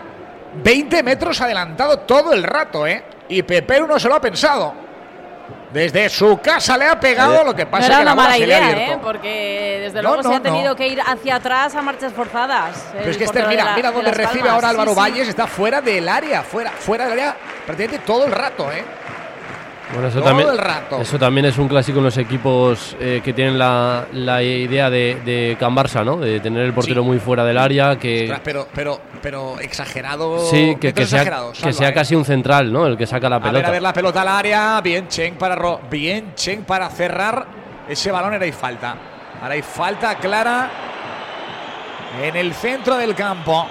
20 0.63 1.03
metros 1.03 1.41
adelantado 1.41 1.99
todo 1.99 2.31
el 2.31 2.43
rato, 2.43 2.87
¿eh? 2.87 3.03
Y 3.27 3.43
Pepelu 3.43 3.85
no 3.85 3.99
se 3.99 4.07
lo 4.07 4.15
ha 4.15 4.21
pensado. 4.21 4.82
Desde 5.73 6.07
su 6.07 6.39
casa 6.39 6.77
le 6.77 6.85
ha 6.85 6.99
pegado, 6.99 7.43
lo 7.43 7.55
que 7.55 7.65
pasa 7.65 7.87
no 7.87 7.93
es 7.93 7.99
que 7.99 8.05
la 8.05 8.15
mala 8.15 8.37
idea, 8.37 8.71
¿eh? 8.71 8.99
porque 9.01 9.79
desde 9.81 10.03
luego 10.03 10.21
se 10.21 10.35
ha 10.35 10.39
tenido 10.39 10.75
que 10.75 10.87
ir 10.87 11.01
hacia 11.01 11.37
atrás 11.37 11.73
a 11.73 11.81
marchas 11.81 12.13
forzadas. 12.13 12.89
Pero 12.93 13.09
es 13.09 13.17
que 13.17 13.23
este, 13.23 13.43
mira, 13.47 13.75
mira 13.75 13.91
dónde 13.91 14.11
recibe 14.11 14.49
ahora 14.49 14.69
Álvaro 14.69 14.93
Valles, 14.93 15.27
está 15.27 15.47
fuera 15.47 15.81
del 15.81 16.07
área, 16.07 16.43
fuera, 16.43 16.69
fuera 16.71 17.05
del 17.05 17.13
área 17.13 17.35
prácticamente 17.65 18.05
todo 18.05 18.25
el 18.25 18.31
rato, 18.31 18.71
¿eh? 18.71 18.83
Bueno, 19.93 20.07
eso 20.07 20.21
también, 20.21 20.47
Eso 20.99 21.19
también 21.19 21.45
es 21.45 21.57
un 21.57 21.67
clásico 21.67 21.99
en 21.99 22.05
los 22.05 22.17
equipos 22.17 22.95
eh, 22.99 23.21
que 23.23 23.33
tienen 23.33 23.59
la, 23.59 24.07
idea 24.41 24.89
de, 24.89 25.21
de 25.23 25.55
Can 25.59 25.75
Barça, 25.75 26.03
¿no? 26.03 26.17
De 26.17 26.39
tener 26.39 26.65
el 26.65 26.73
portero 26.73 27.03
muy 27.03 27.19
fuera 27.19 27.45
del 27.45 27.57
área. 27.57 27.97
Que, 27.97 28.33
pero, 28.43 28.67
pero, 28.73 28.99
pero 29.21 29.59
exagerado. 29.59 30.39
Sí, 30.49 30.75
que, 30.79 30.91
sea, 31.05 31.51
que 31.61 31.73
sea 31.73 31.93
casi 31.93 32.15
un 32.15 32.25
central, 32.25 32.71
¿no? 32.71 32.87
El 32.87 32.97
que 32.97 33.05
saca 33.05 33.29
la 33.29 33.39
pelota. 33.39 33.59
A 33.59 33.61
ver, 33.61 33.65
a 33.65 33.71
ver 33.71 33.81
la 33.81 33.93
pelota 33.93 34.21
al 34.21 34.27
área. 34.27 34.81
Bien 34.81 35.07
Chen 35.07 35.35
para, 35.35 35.77
bien 35.89 36.33
Chen 36.35 36.63
para 36.63 36.89
cerrar 36.89 37.45
ese 37.87 38.11
balón. 38.11 38.33
Era 38.33 38.47
y 38.47 38.51
falta. 38.51 38.95
Ahora 39.41 39.53
hay 39.53 39.61
falta 39.61 40.15
clara 40.15 40.69
en 42.21 42.35
el 42.35 42.53
centro 42.53 42.97
del 42.97 43.13
campo. 43.13 43.67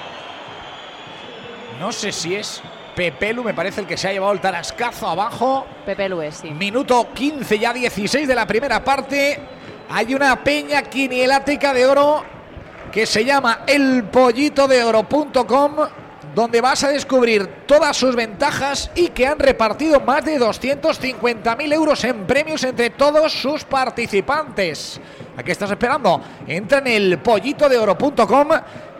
No 1.80 1.90
sé 1.90 2.12
si 2.12 2.34
es 2.34 2.62
Pepelu 2.94 3.42
me 3.42 3.54
parece 3.54 3.80
el 3.80 3.86
que 3.86 3.96
se 3.96 4.08
ha 4.08 4.12
llevado 4.12 4.32
el 4.32 4.40
tarascazo 4.40 5.08
abajo. 5.08 5.66
Pepelu 5.86 6.20
es, 6.22 6.36
sí. 6.36 6.50
Minuto 6.50 7.08
15, 7.12 7.58
ya 7.58 7.72
16 7.72 8.28
de 8.28 8.34
la 8.34 8.46
primera 8.46 8.84
parte. 8.84 9.40
Hay 9.90 10.14
una 10.14 10.42
peña 10.42 10.82
quinielática 10.82 11.74
de 11.74 11.86
oro 11.86 12.24
que 12.90 13.06
se 13.06 13.24
llama 13.24 13.60
elpollitodeoro.com 13.66 15.76
donde 16.34 16.60
vas 16.60 16.82
a 16.84 16.88
descubrir 16.88 17.46
todas 17.66 17.96
sus 17.96 18.16
ventajas 18.16 18.90
y 18.94 19.08
que 19.08 19.26
han 19.26 19.38
repartido 19.38 20.00
más 20.00 20.24
de 20.24 20.40
250.000 20.40 21.72
euros 21.72 22.04
en 22.04 22.26
premios 22.26 22.64
entre 22.64 22.90
todos 22.90 23.32
sus 23.32 23.64
participantes. 23.64 25.00
¿A 25.36 25.42
qué 25.42 25.52
estás 25.52 25.70
esperando? 25.70 26.20
Entra 26.46 26.78
en 26.78 26.86
el 26.86 27.18
pollitodeoro.com 27.18 28.48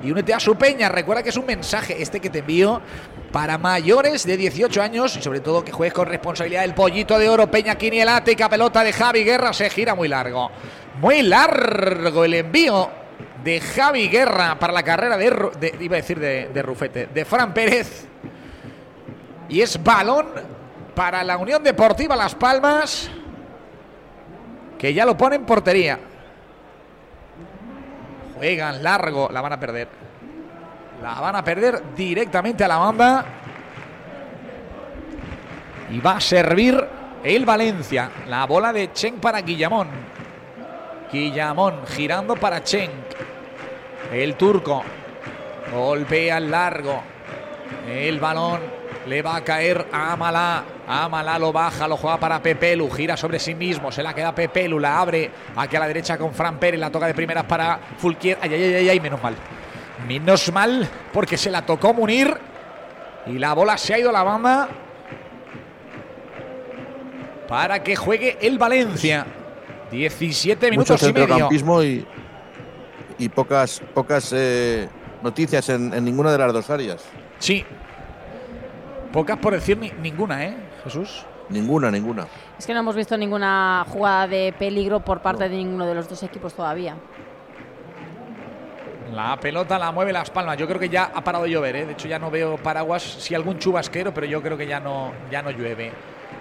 y 0.03 0.11
únete 0.11 0.35
a 0.35 0.41
su 0.41 0.57
peña. 0.57 0.89
Recuerda 0.89 1.23
que 1.23 1.31
es 1.31 1.37
un 1.37 1.47
mensaje 1.47 2.03
este 2.03 2.21
que 2.21 2.31
te 2.31 2.41
envío 2.41 2.81
para 3.33 3.57
mayores 3.57 4.27
de 4.27 4.37
18 4.37 4.83
años 4.83 5.17
y 5.17 5.23
sobre 5.23 5.41
todo 5.41 5.65
que 5.65 5.73
juegues 5.73 5.95
con 5.95 6.07
responsabilidad 6.07 6.65
el 6.65 6.75
pollito 6.75 7.19
de 7.19 7.29
oro 7.29 7.51
Peña 7.51 7.77
Quinielática, 7.77 8.49
pelota 8.49 8.85
de 8.85 8.93
Javi 8.93 9.25
Guerra, 9.25 9.53
se 9.55 9.71
gira 9.71 9.95
muy 9.95 10.07
largo. 10.09 10.51
Muy 11.01 11.23
largo 11.23 12.25
el 12.25 12.35
envío 12.35 12.91
de 13.43 13.61
Javi 13.61 14.09
Guerra 14.09 14.59
para 14.59 14.73
la 14.73 14.83
carrera 14.83 15.17
de, 15.17 15.75
iba 15.81 15.97
a 15.97 16.01
decir 16.01 16.21
de, 16.21 16.51
de 16.53 16.63
Rufete, 16.63 17.07
de 17.07 17.25
Fran 17.25 17.55
Pérez. 17.55 18.07
Y 19.49 19.63
es 19.63 19.83
balón 19.83 20.29
para 20.95 21.25
la 21.25 21.39
Unión 21.39 21.63
Deportiva 21.63 22.15
Las 22.15 22.35
Palmas, 22.35 23.11
que 24.79 24.93
ya 24.93 25.07
lo 25.07 25.17
pone 25.17 25.37
en 25.37 25.47
portería. 25.47 25.99
Juegan 28.37 28.83
largo, 28.83 29.31
la 29.33 29.41
van 29.41 29.55
a 29.55 29.61
perder. 29.61 30.02
La 31.03 31.15
van 31.15 31.35
a 31.35 31.43
perder 31.43 31.83
directamente 31.97 32.63
a 32.63 32.69
la 32.69 32.77
banda. 32.77 33.25
Y 35.91 35.99
va 35.99 36.17
a 36.17 36.21
servir 36.21 36.81
el 37.25 37.45
Valencia. 37.45 38.09
La 38.29 38.47
bola 38.47 38.73
de 38.73 38.93
Chen 38.93 39.17
para 39.17 39.41
Guillamón. 39.41 39.89
Guillamón 41.13 41.85
girando 41.89 42.37
para 42.37 42.63
Chen. 42.63 42.91
El 44.13 44.37
turco. 44.37 44.85
Golpea 45.73 46.37
al 46.37 46.49
largo. 46.49 47.03
El 47.89 48.21
balón 48.21 48.61
le 49.09 49.23
va 49.23 49.37
a 49.37 49.45
caer 49.45 49.89
a 49.91 50.13
Amalá. 50.13 50.63
Amalá 50.87 51.37
lo 51.37 51.53
baja, 51.53 51.89
lo 51.89 51.97
juega 51.97 52.19
para 52.19 52.41
Pepelu. 52.41 52.89
Gira 52.93 53.17
sobre 53.17 53.41
sí 53.41 53.57
mismo. 53.57 53.91
Se 53.91 54.05
la 54.05 54.15
queda 54.15 54.33
Pepelu. 54.33 54.79
La 54.79 55.01
abre 55.01 55.33
aquí 55.57 55.75
a 55.75 55.81
la 55.81 55.89
derecha 55.89 56.17
con 56.17 56.33
Fran 56.33 56.59
Pérez. 56.59 56.79
La 56.79 56.91
toca 56.91 57.09
de 57.09 57.15
primeras 57.15 57.45
para 57.45 57.81
Fulquier. 57.99 58.39
Ay, 58.41 58.55
ay, 58.55 58.75
ay, 58.75 58.89
ay, 58.89 59.01
menos 59.01 59.21
mal. 59.21 59.35
Menos 60.07 60.53
mal 60.53 60.89
porque 61.13 61.37
se 61.37 61.51
la 61.51 61.65
tocó 61.65 61.95
Munir. 61.95 62.37
Y 63.27 63.39
la 63.39 63.55
bola 63.55 63.79
se 63.79 63.95
ha 63.95 63.99
ido 63.99 64.11
a 64.11 64.13
la 64.13 64.23
banda. 64.23 64.69
Para 67.49 67.83
que 67.83 67.97
juegue 67.97 68.39
el 68.41 68.59
Valencia. 68.59 69.27
17 69.91 70.71
minutos 70.71 71.03
Mucho 71.03 71.05
y 71.05 71.13
centrocampismo 71.13 71.83
y, 71.83 72.07
y 73.19 73.29
pocas, 73.29 73.83
pocas 73.93 74.33
eh, 74.35 74.89
noticias 75.23 75.69
en, 75.69 75.91
ninguna 76.05 76.33
de 76.33 76.39
las 76.39 76.53
dos 76.53 76.71
áreas. 76.71 77.05
Sí. 77.39 77.65
Pocas 79.13 79.39
por 79.39 79.53
decir 79.53 79.77
ninguna, 79.79 80.45
¿eh, 80.45 80.57
Jesús? 80.85 81.27
Ninguna, 81.51 81.91
ninguna. 81.91 82.27
Es 82.59 82.67
que 82.67 82.73
no 82.73 82.81
hemos 82.81 82.97
visto 82.97 83.17
ninguna 83.17 83.85
jugada 83.89 84.27
de 84.27 84.55
peligro 84.59 85.01
por 85.01 85.21
parte 85.21 85.49
de 85.49 85.57
ninguno 85.57 85.87
de 85.87 85.95
los 85.95 86.09
dos 86.09 86.23
equipos 86.23 86.55
todavía. 86.55 86.97
La 89.13 89.37
pelota 89.37 89.79
la 89.79 89.93
mueve 89.93 90.11
Las 90.11 90.31
Palmas. 90.31 90.57
Yo 90.57 90.67
creo 90.67 90.81
que 90.81 90.89
ya 90.89 91.11
ha 91.15 91.23
parado 91.23 91.45
de 91.45 91.51
llover. 91.51 91.77
¿eh? 91.77 91.87
De 91.87 91.93
hecho, 91.93 92.09
ya 92.09 92.19
no 92.19 92.31
veo 92.31 92.57
paraguas. 92.57 93.03
Si 93.03 93.35
algún 93.35 93.59
chubasquero, 93.59 94.15
pero 94.15 94.27
yo 94.27 94.41
creo 94.41 94.57
que 94.57 94.67
ya 94.67 94.81
no, 94.81 95.13
ya 95.31 95.43
no 95.43 95.51
llueve. 95.51 95.93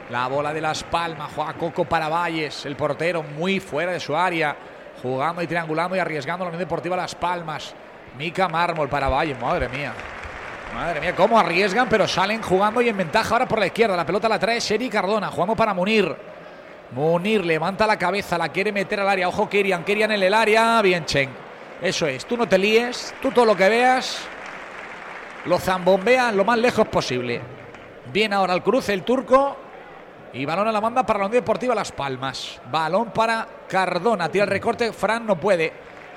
La 0.09 0.27
bola 0.27 0.53
de 0.53 0.61
Las 0.61 0.83
Palmas. 0.83 1.31
Juega 1.35 1.53
Coco 1.53 1.83
para 1.83 2.07
Valles. 2.07 2.65
El 2.65 2.77
portero 2.77 3.23
muy 3.23 3.59
fuera 3.59 3.91
de 3.91 3.99
su 3.99 4.15
área. 4.15 4.55
Jugando 5.01 5.41
y 5.41 5.47
triangulando 5.47 5.97
y 5.97 5.99
arriesgando 5.99 6.45
la 6.45 6.49
Unión 6.49 6.59
Deportiva 6.59 6.95
Las 6.95 7.13
Palmas. 7.13 7.75
Mica 8.17 8.47
Mármol 8.47 8.87
para 8.87 9.09
Valles. 9.09 9.37
Madre 9.39 9.67
mía. 9.67 9.91
Madre 10.73 11.01
mía, 11.01 11.13
cómo 11.13 11.37
arriesgan, 11.37 11.89
pero 11.89 12.07
salen 12.07 12.41
jugando 12.41 12.81
y 12.81 12.87
en 12.87 12.95
ventaja 12.95 13.35
ahora 13.35 13.45
por 13.45 13.59
la 13.59 13.65
izquierda. 13.65 13.97
La 13.97 14.05
pelota 14.05 14.29
la 14.29 14.39
trae 14.39 14.61
Seri 14.61 14.87
Cardona, 14.87 15.27
jugando 15.27 15.53
para 15.53 15.73
Munir. 15.73 16.15
Munir 16.91 17.43
levanta 17.43 17.85
la 17.85 17.97
cabeza, 17.97 18.37
la 18.37 18.47
quiere 18.47 18.71
meter 18.71 19.01
al 19.01 19.09
área. 19.09 19.27
Ojo, 19.27 19.49
Kirian, 19.49 19.83
Kirian 19.83 20.11
en 20.11 20.23
el 20.23 20.33
área. 20.33 20.81
Bien, 20.81 21.03
Chen. 21.03 21.50
Eso 21.81 22.05
es, 22.07 22.25
tú 22.25 22.37
no 22.37 22.47
te 22.47 22.57
líes, 22.57 23.13
tú 23.21 23.31
todo 23.31 23.45
lo 23.45 23.55
que 23.55 23.67
veas 23.67 24.27
lo 25.45 25.57
zambombean 25.57 26.37
lo 26.37 26.45
más 26.45 26.57
lejos 26.57 26.87
posible. 26.87 27.41
Bien 28.11 28.33
ahora 28.33 28.53
al 28.53 28.63
cruce 28.63 28.93
el 28.93 29.03
turco. 29.03 29.57
Y 30.33 30.45
balón 30.45 30.67
a 30.67 30.71
la 30.71 30.79
banda 30.79 31.05
para 31.05 31.19
la 31.19 31.25
Unión 31.25 31.41
Deportiva 31.41 31.75
Las 31.75 31.91
Palmas. 31.91 32.61
Balón 32.71 33.11
para 33.11 33.47
Cardona. 33.67 34.29
Tira 34.29 34.45
el 34.45 34.49
recorte. 34.49 34.93
Fran 34.93 35.25
no 35.25 35.35
puede. 35.35 35.73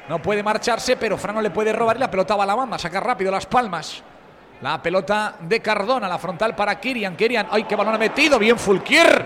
No 0.09 0.21
puede 0.21 0.43
marcharse, 0.43 0.97
pero 0.97 1.17
Fran 1.17 1.35
no 1.35 1.43
le 1.43 1.51
puede 1.51 1.73
robar 1.73 1.97
y 1.97 2.01
la 2.01 2.11
pelota 2.11 2.37
va 2.37 2.45
a 2.45 2.47
la 2.47 2.55
banda. 2.55 2.79
Saca 2.79 3.01
rápido 3.01 3.33
Las 3.33 3.47
Palmas. 3.47 4.03
La 4.61 4.81
pelota 4.81 5.37
de 5.41 5.61
Cardona, 5.61 6.09
la 6.09 6.19
frontal 6.19 6.55
para 6.55 6.79
Kirian. 6.79 7.17
Kirian, 7.17 7.49
¡ay, 7.51 7.65
qué 7.65 7.75
balón 7.75 7.95
ha 7.95 7.99
metido! 7.99 8.39
Bien 8.39 8.57
Fulquier. 8.57 9.25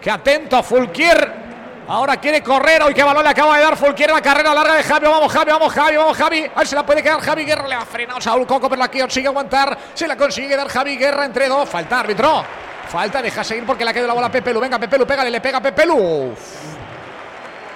¡Qué 0.00 0.10
atento 0.10 0.56
a 0.56 0.62
Fulquier! 0.62 1.49
Ahora 1.90 2.18
quiere 2.18 2.40
correr. 2.40 2.84
Hoy 2.84 2.94
qué 2.94 3.02
balón 3.02 3.24
le 3.24 3.30
acaba 3.30 3.56
de 3.56 3.64
dar 3.64 3.76
Fulquier. 3.76 4.12
La 4.12 4.22
carrera 4.22 4.54
larga 4.54 4.74
de 4.74 4.84
Javi. 4.84 5.08
Vamos, 5.08 5.32
Javi, 5.32 5.50
vamos, 5.50 5.72
Javi, 5.72 5.96
vamos, 5.96 6.16
Javi. 6.16 6.44
A 6.54 6.58
ver 6.58 6.66
si 6.68 6.76
la 6.76 6.86
puede 6.86 7.02
quedar 7.02 7.20
Javi 7.20 7.44
Guerra. 7.44 7.66
Le 7.66 7.74
ha 7.74 7.84
frenado 7.84 8.20
Saúl 8.20 8.46
Coco, 8.46 8.68
pero 8.68 8.78
la 8.78 8.88
que 8.88 9.00
consigue 9.00 9.26
aguantar. 9.26 9.76
Se 9.92 10.06
la 10.06 10.16
consigue 10.16 10.56
dar 10.56 10.68
Javi 10.68 10.96
Guerra 10.96 11.24
entre 11.24 11.48
dos. 11.48 11.68
Falta, 11.68 11.98
árbitro. 11.98 12.44
Falta, 12.86 13.20
deja 13.20 13.42
seguir 13.42 13.66
porque 13.66 13.82
le 13.82 13.90
ha 13.90 13.92
quedado 13.92 14.06
la 14.06 14.14
bola 14.14 14.28
a 14.28 14.30
Pepelu. 14.30 14.60
Venga, 14.60 14.78
Pepelu, 14.78 15.04
pégale, 15.04 15.32
le 15.32 15.40
pega 15.40 15.58
a 15.58 15.62
Pepelu. 15.62 16.32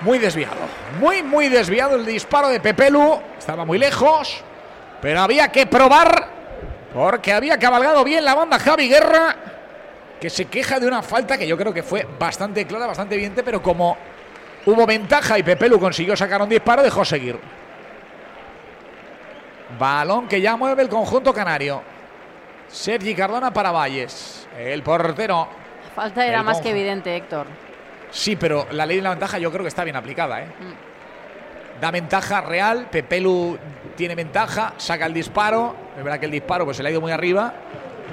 Muy 0.03 0.19
desviado. 0.21 0.61
Muy, 1.01 1.25
muy 1.25 1.49
desviado 1.49 1.97
el 1.97 2.07
disparo 2.07 2.51
de 2.51 2.61
Pepelu. 2.61 3.21
Estaba 3.37 3.65
muy 3.65 3.79
lejos. 3.79 4.45
Pero 5.03 5.23
había 5.23 5.49
que 5.49 5.67
probar. 5.67 6.29
Porque 6.95 7.33
había 7.33 7.59
cabalgado 7.59 8.05
bien 8.05 8.25
la 8.25 8.37
banda 8.37 8.61
Javi 8.61 8.89
Guerra 8.89 9.54
que 10.25 10.31
se 10.31 10.47
queja 10.47 10.81
de 10.81 10.87
una 10.87 11.03
falta 11.03 11.37
que 11.37 11.47
yo 11.47 11.55
creo 11.55 11.75
que 11.75 11.83
fue 11.83 12.09
bastante 12.19 12.67
clara, 12.67 12.87
bastante 12.87 13.15
evidente, 13.15 13.43
pero 13.43 13.63
como 13.63 13.95
hubo 14.65 14.87
ventaja 14.87 15.39
y 15.39 15.43
Pepelu 15.43 15.79
consiguió 15.79 16.17
sacar 16.17 16.41
un 16.41 16.49
disparo, 16.49 16.83
dejó 16.83 17.05
seguir. 17.05 17.39
Balón 19.79 20.27
que 20.27 20.41
ya 20.41 20.57
mueve 20.57 20.81
el 20.81 20.89
conjunto 20.89 21.35
canario. 21.35 21.83
Sergi 22.69 23.15
Cardona 23.15 23.53
para 23.53 23.71
Valles. 23.71 24.49
El 24.59 24.83
portero. 24.83 25.47
La 25.89 25.91
falta 25.95 26.27
era 26.27 26.43
más 26.43 26.63
que 26.63 26.71
evidente, 26.71 27.15
Héctor. 27.15 27.47
Sí, 28.11 28.35
pero 28.35 28.67
la 28.71 28.87
ley 28.87 28.97
de 28.97 29.03
la 29.03 29.11
ventaja 29.11 29.37
yo 29.37 29.53
creo 29.53 29.63
que 29.63 29.69
está 29.69 29.85
bien 29.85 29.97
aplicada. 29.97 30.41
¿eh? 30.41 30.47
Mm. 30.47 31.81
Da 31.83 31.91
ventaja 31.91 32.41
real. 32.41 32.87
Pepelu 32.91 33.59
tiene 33.95 34.15
ventaja, 34.15 34.73
saca 34.79 35.05
el 35.05 35.13
disparo. 35.13 35.77
Es 35.99 36.03
verdad 36.03 36.19
que 36.19 36.25
el 36.25 36.33
disparo 36.33 36.65
pues, 36.65 36.79
se 36.79 36.83
le 36.83 36.89
ha 36.89 36.93
ido 36.93 37.03
muy 37.03 37.13
arriba 37.13 37.53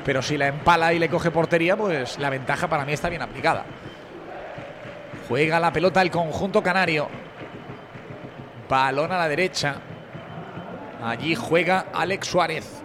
pero 0.03 0.21
si 0.21 0.37
la 0.37 0.47
empala 0.47 0.93
y 0.93 0.99
le 0.99 1.09
coge 1.09 1.31
portería, 1.31 1.75
pues 1.77 2.17
la 2.19 2.29
ventaja 2.29 2.67
para 2.67 2.85
mí 2.85 2.93
está 2.93 3.09
bien 3.09 3.21
aplicada. 3.21 3.65
Juega 5.27 5.59
la 5.59 5.71
pelota 5.71 6.01
el 6.01 6.11
conjunto 6.11 6.61
canario. 6.61 7.07
Balón 8.67 9.11
a 9.11 9.17
la 9.17 9.27
derecha. 9.27 9.75
Allí 11.03 11.35
juega 11.35 11.85
Alex 11.93 12.27
Suárez. 12.27 12.81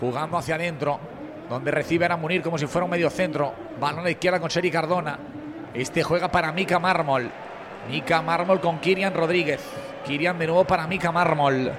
Jugando 0.00 0.38
hacia 0.38 0.54
adentro. 0.54 1.00
Donde 1.48 1.70
recibe 1.70 2.06
a 2.06 2.16
Munir 2.16 2.42
como 2.42 2.58
si 2.58 2.66
fuera 2.66 2.84
un 2.84 2.90
medio 2.90 3.10
centro. 3.10 3.52
Balón 3.78 4.00
a 4.00 4.04
la 4.04 4.10
izquierda 4.10 4.40
con 4.40 4.50
Seri 4.50 4.70
Cardona. 4.70 5.18
Este 5.74 6.02
juega 6.02 6.30
para 6.30 6.52
Mica 6.52 6.78
Mármol. 6.78 7.30
Mica 7.90 8.22
Mármol 8.22 8.60
con 8.60 8.78
Kirian 8.78 9.12
Rodríguez. 9.12 9.60
Kirian 10.06 10.38
de 10.38 10.46
nuevo 10.46 10.64
para 10.64 10.86
Mica 10.86 11.12
Mármol. 11.12 11.72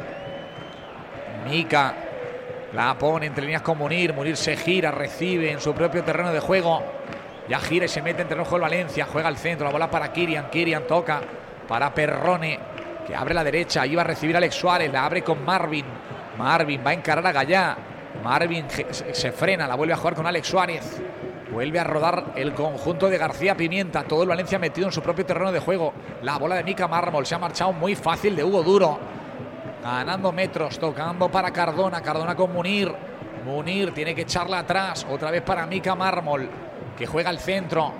Mica 1.49 1.95
la 2.75 2.97
pone 2.97 3.27
entre 3.27 3.45
líneas 3.45 3.61
con 3.61 3.77
Munir. 3.77 4.13
Munir 4.13 4.35
se 4.35 4.57
gira, 4.57 4.91
recibe 4.91 5.49
en 5.49 5.61
su 5.61 5.73
propio 5.73 6.03
terreno 6.03 6.33
de 6.33 6.41
juego. 6.41 6.83
Ya 7.47 7.57
gira 7.59 7.85
y 7.85 7.87
se 7.87 8.01
mete 8.01 8.21
entre 8.21 8.35
el 8.35 8.41
ojo 8.41 8.59
Valencia. 8.59 9.07
Juega 9.09 9.29
al 9.29 9.37
centro. 9.37 9.65
La 9.65 9.71
bola 9.71 9.89
para 9.89 10.11
Kirian. 10.11 10.49
Kirian 10.49 10.85
toca 10.85 11.21
para 11.69 11.93
Perrone. 11.93 12.59
Que 13.07 13.15
abre 13.15 13.33
la 13.33 13.45
derecha. 13.45 13.85
Va 13.95 14.01
a 14.01 14.03
recibir 14.03 14.35
Alex 14.35 14.55
Suárez. 14.55 14.91
La 14.91 15.05
abre 15.05 15.23
con 15.23 15.45
Marvin. 15.45 15.85
Marvin 16.37 16.81
va 16.85 16.89
a 16.89 16.93
encarar 16.93 17.25
a 17.25 17.31
Gallá. 17.31 17.77
Marvin 18.21 18.65
se 18.67 19.31
frena. 19.31 19.67
La 19.67 19.75
vuelve 19.75 19.93
a 19.93 19.97
jugar 19.97 20.15
con 20.15 20.27
Alex 20.27 20.45
Suárez. 20.45 21.01
Vuelve 21.53 21.79
a 21.79 21.85
rodar 21.85 22.33
el 22.35 22.53
conjunto 22.53 23.09
de 23.09 23.17
García 23.17 23.55
Pimienta. 23.55 24.03
Todo 24.03 24.23
el 24.23 24.27
Valencia 24.27 24.59
metido 24.59 24.87
en 24.87 24.91
su 24.91 25.01
propio 25.01 25.25
terreno 25.25 25.53
de 25.53 25.61
juego. 25.61 25.93
La 26.23 26.37
bola 26.37 26.55
de 26.55 26.65
Mica 26.65 26.89
Mármol. 26.89 27.25
Se 27.25 27.35
ha 27.35 27.39
marchado 27.39 27.71
muy 27.71 27.95
fácil 27.95 28.35
de 28.35 28.43
Hugo 28.43 28.63
Duro 28.63 28.99
ganando 29.85 30.31
metros, 30.31 30.79
tocando 30.79 31.29
para 31.29 31.51
Cardona, 31.51 32.01
Cardona 32.01 32.35
con 32.35 32.51
Munir. 32.51 32.91
Munir 33.45 33.93
tiene 33.93 34.15
que 34.15 34.21
echarla 34.21 34.59
atrás, 34.59 35.05
otra 35.07 35.29
vez 35.29 35.43
para 35.43 35.67
Mica 35.67 35.93
Mármol, 35.93 36.49
que 36.97 37.05
juega 37.05 37.29
al 37.29 37.37
centro 37.37 37.93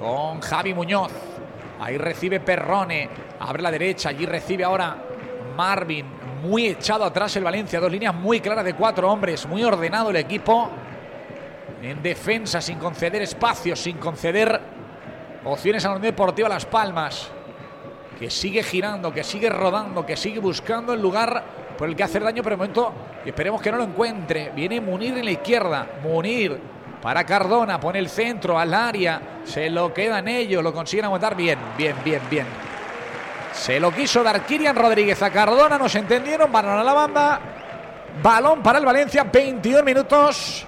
con 0.00 0.40
Javi 0.40 0.74
Muñoz. 0.74 1.12
Ahí 1.78 1.96
recibe 1.98 2.40
Perrone, 2.40 3.08
abre 3.38 3.62
la 3.62 3.70
derecha, 3.70 4.08
allí 4.08 4.26
recibe 4.26 4.64
ahora 4.64 4.96
Marvin, 5.56 6.04
muy 6.42 6.66
echado 6.66 7.04
atrás 7.04 7.36
el 7.36 7.44
Valencia, 7.44 7.78
dos 7.78 7.92
líneas 7.92 8.14
muy 8.14 8.40
claras 8.40 8.64
de 8.64 8.74
cuatro 8.74 9.08
hombres, 9.08 9.46
muy 9.46 9.62
ordenado 9.62 10.10
el 10.10 10.16
equipo. 10.16 10.68
En 11.80 12.02
defensa, 12.02 12.60
sin 12.60 12.80
conceder 12.80 13.22
espacios, 13.22 13.78
sin 13.78 13.98
conceder 13.98 14.60
opciones 15.44 15.84
a 15.84 15.90
la 15.90 15.94
Unión 15.94 16.10
Deportiva 16.10 16.48
Las 16.48 16.66
Palmas 16.66 17.30
que 18.20 18.28
sigue 18.28 18.62
girando, 18.62 19.14
que 19.14 19.24
sigue 19.24 19.48
rodando, 19.48 20.04
que 20.04 20.14
sigue 20.14 20.40
buscando 20.40 20.92
el 20.92 21.00
lugar 21.00 21.42
por 21.78 21.88
el 21.88 21.96
que 21.96 22.02
hacer 22.02 22.22
daño, 22.22 22.42
pero 22.42 22.54
de 22.54 22.58
momento 22.58 22.92
esperemos 23.24 23.62
que 23.62 23.72
no 23.72 23.78
lo 23.78 23.84
encuentre. 23.84 24.52
Viene 24.54 24.78
Munir 24.78 25.16
en 25.16 25.24
la 25.24 25.30
izquierda, 25.30 25.86
Munir 26.02 26.60
para 27.00 27.24
Cardona, 27.24 27.80
pone 27.80 27.98
el 27.98 28.10
centro 28.10 28.58
al 28.58 28.74
área, 28.74 29.40
se 29.44 29.70
lo 29.70 29.94
quedan 29.94 30.28
ellos, 30.28 30.62
lo 30.62 30.70
consiguen 30.70 31.06
aguantar. 31.06 31.34
Bien, 31.34 31.58
bien, 31.78 31.96
bien, 32.04 32.20
bien. 32.28 32.46
Se 33.54 33.80
lo 33.80 33.90
quiso 33.90 34.22
dar 34.22 34.44
Kirian 34.44 34.76
Rodríguez 34.76 35.22
a 35.22 35.30
Cardona, 35.30 35.78
nos 35.78 35.94
entendieron, 35.94 36.52
balón 36.52 36.78
a 36.78 36.84
la 36.84 36.92
banda, 36.92 37.40
balón 38.22 38.62
para 38.62 38.80
el 38.80 38.84
Valencia, 38.84 39.24
22 39.24 39.82
minutos 39.82 40.66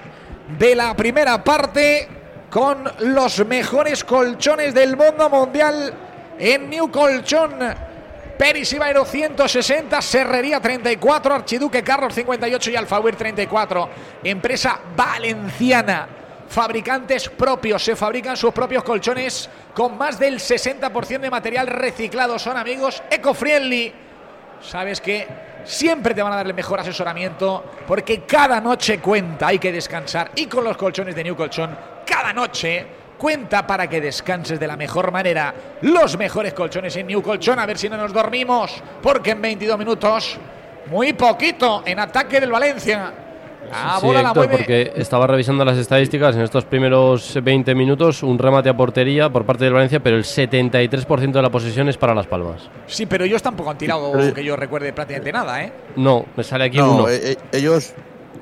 de 0.59 0.75
la 0.75 0.97
primera 0.97 1.45
parte 1.45 2.09
con 2.49 2.91
los 3.01 3.45
mejores 3.45 4.05
colchones 4.05 4.73
del 4.73 4.97
mundo 4.97 5.29
mundial 5.29 5.93
en 6.43 6.69
New 6.69 6.91
Colchón. 6.91 7.53
Peris 8.37 8.73
Ibaero 8.73 9.05
160, 9.05 10.03
Serrería 10.03 10.61
34, 10.61 11.35
Archiduque 11.35 11.85
Carlos 11.85 12.13
58 12.13 12.71
y 12.73 12.77
Alfawir 12.77 13.15
34. 13.15 13.89
Empresa 14.25 14.81
valenciana. 14.97 16.09
Fabricantes 16.49 17.29
propios, 17.29 17.83
se 17.85 17.95
fabrican 17.95 18.37
sus 18.37 18.53
propios 18.53 18.83
colchones 18.83 19.49
con 19.73 19.97
más 19.97 20.19
del 20.19 20.41
60% 20.41 21.21
de 21.21 21.31
material 21.31 21.69
reciclado. 21.69 22.39
Son 22.39 22.57
amigos 22.57 23.03
eco-friendly. 23.09 23.93
Sabes 24.61 25.01
que 25.01 25.29
siempre 25.65 26.13
te 26.13 26.23
van 26.23 26.33
a 26.33 26.37
dar 26.37 26.47
el 26.47 26.55
mejor 26.55 26.81
asesoramiento 26.81 27.65
porque 27.87 28.23
cada 28.23 28.61
noche 28.61 28.99
cuenta, 28.99 29.47
hay 29.47 29.61
que 29.61 29.71
descansar. 29.71 30.33
Y 30.35 30.47
con 30.47 30.65
los 30.65 30.77
colchones 30.77 31.15
de 31.15 31.23
New 31.23 31.37
Colchón, 31.37 31.79
cada 32.05 32.33
noche 32.33 33.02
cuenta 33.23 33.65
para 33.65 33.89
que 33.89 34.01
descanses 34.01 34.59
de 34.59 34.67
la 34.67 34.77
mejor 34.77 35.13
manera. 35.13 35.55
Los 35.83 36.19
mejores 36.19 36.53
colchones 36.55 36.97
en 36.97 37.07
New 37.07 37.23
Colchón, 37.23 37.57
a 37.61 37.67
ver 37.67 37.79
si 37.79 37.89
no 37.89 37.97
nos 37.97 38.13
dormimos, 38.13 38.83
porque 39.01 39.31
en 39.31 39.41
22 39.41 39.79
minutos, 39.79 40.39
muy 40.91 41.13
poquito 41.13 41.85
en 41.87 42.01
ataque 42.01 42.41
del 42.41 42.51
Valencia. 42.51 43.13
La 43.71 44.01
bola 44.03 44.23
la 44.23 44.35
porque 44.35 44.93
estaba 44.97 45.29
revisando 45.29 45.65
las 45.65 45.79
estadísticas 45.79 46.35
en 46.35 46.43
estos 46.43 46.65
primeros 46.65 47.39
20 47.41 47.77
minutos, 47.77 48.25
un 48.25 48.41
remate 48.41 48.69
a 48.69 48.77
portería 48.77 49.31
por 49.31 49.47
parte 49.47 49.65
del 49.65 49.75
Valencia, 49.75 50.01
pero 50.01 50.17
el 50.17 50.25
73% 50.25 51.31
de 51.31 51.43
la 51.43 51.49
posesión 51.49 51.89
es 51.89 51.97
para 51.97 52.17
Las 52.17 52.27
Palmas. 52.27 52.69
Sí, 52.89 53.07
pero 53.07 53.25
ellos 53.25 53.41
tampoco 53.41 53.71
han 53.71 53.79
tirado 53.79 54.13
que 54.35 54.43
yo 54.43 54.57
recuerde 54.57 54.93
prácticamente 54.93 55.33
nada, 55.33 55.63
¿eh? 55.63 55.73
No, 55.95 56.27
me 56.37 56.43
sale 56.43 56.65
aquí 56.65 56.81
uno. 56.81 57.09
Eh, 57.09 57.21
eh, 57.23 57.37
ellos, 57.53 57.95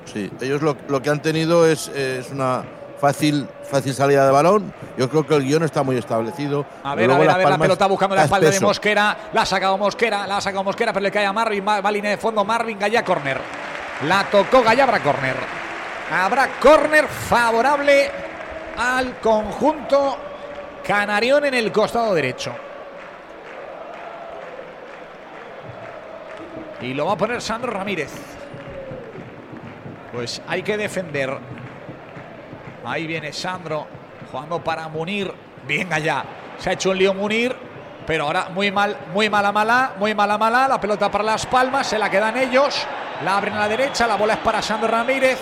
sí, 0.06 0.30
ellos 0.40 0.62
lo, 0.62 0.74
lo, 0.88 1.02
que 1.02 1.10
han 1.10 1.20
tenido 1.20 1.66
es, 1.66 1.88
es 1.88 2.30
una 2.30 2.64
fácil, 3.00 3.48
fácil 3.64 3.94
salida 3.94 4.26
de 4.26 4.30
balón. 4.30 4.72
Yo 4.96 5.08
creo 5.08 5.26
que 5.26 5.34
el 5.34 5.44
guion 5.44 5.62
está 5.62 5.82
muy 5.82 5.96
establecido. 5.96 6.66
A 6.84 6.94
ver, 6.94 7.10
a 7.10 7.18
ver, 7.18 7.30
a 7.30 7.36
ver, 7.36 7.48
la 7.48 7.58
pelota 7.58 7.86
buscando 7.86 8.14
la 8.14 8.24
espalda 8.24 8.50
de 8.50 8.60
Mosquera. 8.60 9.16
La 9.32 9.42
ha 9.42 9.46
sacado 9.46 9.78
Mosquera, 9.78 10.26
la 10.26 10.36
ha 10.36 10.40
sacado 10.40 10.62
Mosquera, 10.62 10.92
pero 10.92 11.02
le 11.02 11.10
cae 11.10 11.26
a 11.26 11.32
Marvin. 11.32 11.64
Va, 11.66 11.90
línea 11.90 12.10
de 12.10 12.18
fondo, 12.18 12.44
Marvin, 12.44 12.78
Gaya, 12.78 13.04
corner. 13.04 13.40
La 14.06 14.24
tocó 14.24 14.62
Gaya, 14.62 14.84
habrá 14.84 15.00
corner. 15.00 15.36
Habrá 16.12 16.48
corner 16.60 17.06
favorable 17.06 18.10
al 18.76 19.18
conjunto 19.18 20.16
Canarión 20.86 21.44
en 21.44 21.54
el 21.54 21.72
costado 21.72 22.14
derecho. 22.14 22.52
Y 26.82 26.94
lo 26.94 27.06
va 27.06 27.12
a 27.12 27.16
poner 27.16 27.40
Sandro 27.40 27.72
Ramírez. 27.72 28.10
Pues 30.12 30.42
hay 30.48 30.62
que 30.62 30.76
defender 30.76 31.38
Ahí 32.84 33.06
viene 33.06 33.32
Sandro 33.32 33.86
jugando 34.30 34.62
para 34.62 34.88
Munir. 34.88 35.32
Bien 35.66 35.92
allá. 35.92 36.24
Se 36.58 36.70
ha 36.70 36.72
hecho 36.72 36.90
un 36.90 36.98
lío 36.98 37.14
Munir. 37.14 37.54
Pero 38.06 38.24
ahora 38.24 38.48
muy 38.52 38.72
mal, 38.72 38.96
muy 39.12 39.30
mala 39.30 39.52
mala, 39.52 39.92
muy 39.98 40.14
mala 40.14 40.36
mala. 40.36 40.66
La 40.66 40.80
pelota 40.80 41.10
para 41.10 41.22
las 41.22 41.46
palmas, 41.46 41.86
se 41.86 41.98
la 41.98 42.10
quedan 42.10 42.36
ellos. 42.36 42.86
La 43.24 43.36
abren 43.36 43.54
a 43.54 43.60
la 43.60 43.68
derecha, 43.68 44.06
la 44.06 44.16
bola 44.16 44.34
es 44.34 44.40
para 44.40 44.62
Sandro 44.62 44.88
Ramírez. 44.88 45.38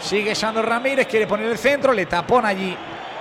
Sigue 0.00 0.34
Sandro 0.34 0.62
Ramírez, 0.62 1.06
quiere 1.06 1.26
poner 1.26 1.46
el 1.46 1.56
centro, 1.56 1.92
le 1.92 2.06
tapón 2.06 2.44
allí. 2.44 2.76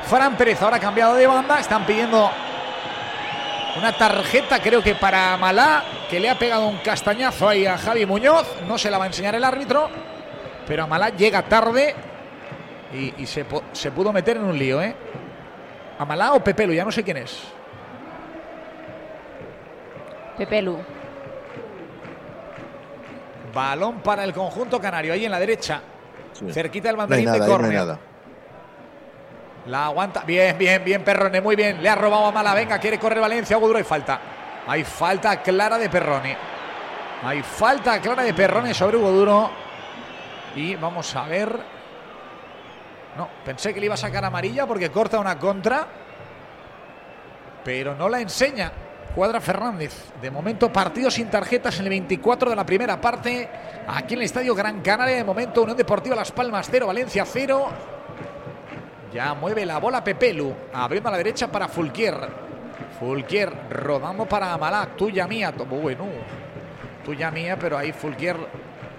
Fran 0.08 0.36
Pérez 0.36 0.62
ahora 0.62 0.78
ha 0.78 0.80
cambiado 0.80 1.13
de 1.13 1.28
banda, 1.28 1.60
están 1.60 1.86
pidiendo 1.86 2.30
una 3.78 3.93
tarjeta, 3.93 4.60
creo 4.60 4.82
que 4.82 4.95
para 4.95 5.38
Malá, 5.38 5.84
que 6.10 6.19
le 6.19 6.30
ha 6.30 6.38
pegado 6.38 6.67
un 6.67 6.78
castañazo 6.80 7.47
ahí 7.47 7.65
a 7.65 7.78
Javi 7.78 8.06
Muñoz. 8.06 8.47
No 8.67 8.78
se 8.78 8.89
la 8.89 8.97
va 8.97 9.06
a 9.06 9.08
enseñar 9.08 9.36
el 9.36 9.43
árbitro, 9.43 9.89
pero 10.67 10.88
Malá 10.88 11.10
llega 11.10 11.43
tarde 11.43 11.95
y, 12.94 13.26
se, 13.26 13.46
se, 13.72 13.92
pudo 13.92 14.12
meter 14.12 14.38
en 14.38 14.44
un 14.44 14.58
lío, 14.58 14.82
¿eh? 14.82 14.96
Amalá 15.98 16.34
o 16.34 16.44
Pepelu, 16.44 16.74
ya 16.74 16.84
no 16.84 16.92
sé 16.92 17.04
quién 17.04 17.18
es. 17.18 17.44
Pepelu. 20.38 20.78
Balón 23.54 24.00
para 24.00 24.24
el 24.24 24.34
conjunto 24.34 24.80
canario, 24.80 25.14
ahí 25.14 25.26
en 25.26 25.32
la 25.32 25.40
derecha. 25.40 25.82
Cerquita 26.52 26.88
del 26.88 26.98
banderín 26.98 27.32
de 27.32 27.40
córner. 27.40 27.98
La 29.68 29.86
aguanta. 29.86 30.24
Bien, 30.26 30.58
bien, 30.58 30.84
bien, 30.84 31.04
Perrone. 31.04 31.40
Muy 31.40 31.56
bien. 31.56 31.82
Le 31.82 31.90
ha 31.90 31.96
robado 31.96 32.26
a 32.26 32.32
Mala. 32.32 32.54
Venga, 32.54 32.80
quiere 32.80 32.98
correr 32.98 33.20
Valencia. 33.20 33.58
Hugo 33.58 33.68
Duro. 33.68 33.78
Hay 33.78 33.84
falta. 33.84 34.20
Hay 34.66 34.84
falta 34.84 35.42
clara 35.42 35.78
de 35.78 35.90
Perrone. 35.90 36.38
Hay 37.24 37.44
falta 37.44 38.00
clara 38.02 38.24
de 38.24 38.34
Perrone 38.34 38.74
sobre 38.74 38.98
Hugo 38.98 39.12
Duro. 39.12 39.52
Y 40.56 40.76
vamos 40.76 41.16
a 41.16 41.26
ver. 41.26 41.81
No, 43.17 43.28
pensé 43.43 43.74
que 43.74 43.80
le 43.80 43.88
iba 43.88 43.95
a 43.95 43.97
sacar 43.97 44.24
amarilla 44.24 44.65
porque 44.65 44.89
corta 44.89 45.19
una 45.19 45.38
contra. 45.38 45.88
Pero 47.63 47.95
no 47.95 48.10
la 48.10 48.21
enseña. 48.21 48.71
Cuadra 49.13 49.41
Fernández. 49.41 50.12
De 50.21 50.32
momento 50.32 50.71
partido 50.71 51.12
sin 51.12 51.30
tarjetas 51.30 51.78
en 51.80 51.86
el 51.86 51.89
24 51.89 52.50
de 52.50 52.56
la 52.56 52.65
primera 52.65 53.00
parte. 53.00 53.50
Aquí 53.88 54.13
en 54.13 54.21
el 54.21 54.26
Estadio 54.26 54.56
Gran 54.56 54.82
Canaria. 54.82 55.17
De 55.17 55.24
momento 55.24 55.62
Unión 55.62 55.78
Deportiva 55.78 56.15
Las 56.15 56.32
Palmas 56.32 56.67
0, 56.71 56.88
Valencia 56.88 57.26
0. 57.26 57.67
Ya 59.13 59.34
mueve 59.34 59.65
la 59.65 59.80
bola 59.80 60.04
Pepelu. 60.04 60.54
Abriendo 60.74 61.10
a 61.10 61.12
la 61.12 61.17
derecha 61.17 61.52
para 61.52 61.67
Fulquier. 61.67 62.15
Fulquier 63.00 63.52
rodando 63.69 64.26
para 64.26 64.54
Amalak. 64.54 64.95
Tuya 64.95 65.28
mía. 65.28 65.52
Bueno. 65.52 66.06
Tuya 67.04 67.30
mía, 67.30 67.58
pero 67.60 67.78
ahí 67.78 67.91
Fulquier 67.91 68.38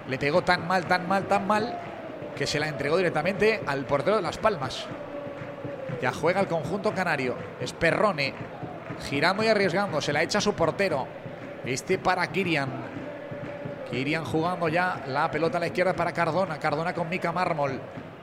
le 0.07 0.19
pegó 0.19 0.41
tan 0.41 0.67
mal, 0.67 0.85
tan 0.85 1.07
mal, 1.07 1.23
tan 1.25 1.47
mal 1.47 1.79
que 2.35 2.47
se 2.47 2.59
la 2.59 2.67
entregó 2.67 2.97
directamente 2.97 3.61
al 3.65 3.85
portero 3.85 4.17
de 4.17 4.21
Las 4.21 4.37
Palmas. 4.37 4.87
Ya 6.01 6.11
juega 6.11 6.41
el 6.41 6.47
conjunto 6.47 6.93
canario. 6.93 7.35
Es 7.59 7.73
Perrone. 7.73 8.33
Girando 9.07 9.43
y 9.43 9.47
arriesgando. 9.47 10.01
Se 10.01 10.11
la 10.11 10.21
echa 10.21 10.39
a 10.39 10.41
su 10.41 10.53
portero. 10.53 11.07
Este 11.65 11.97
para 11.97 12.27
Kirian. 12.27 12.69
Kirian 13.89 14.25
jugando 14.25 14.67
ya 14.67 15.03
la 15.07 15.29
pelota 15.31 15.57
a 15.57 15.61
la 15.61 15.67
izquierda 15.67 15.93
para 15.93 16.11
Cardona. 16.11 16.59
Cardona 16.59 16.93
con 16.93 17.07
Mica 17.07 17.31
Mármol. 17.31 17.79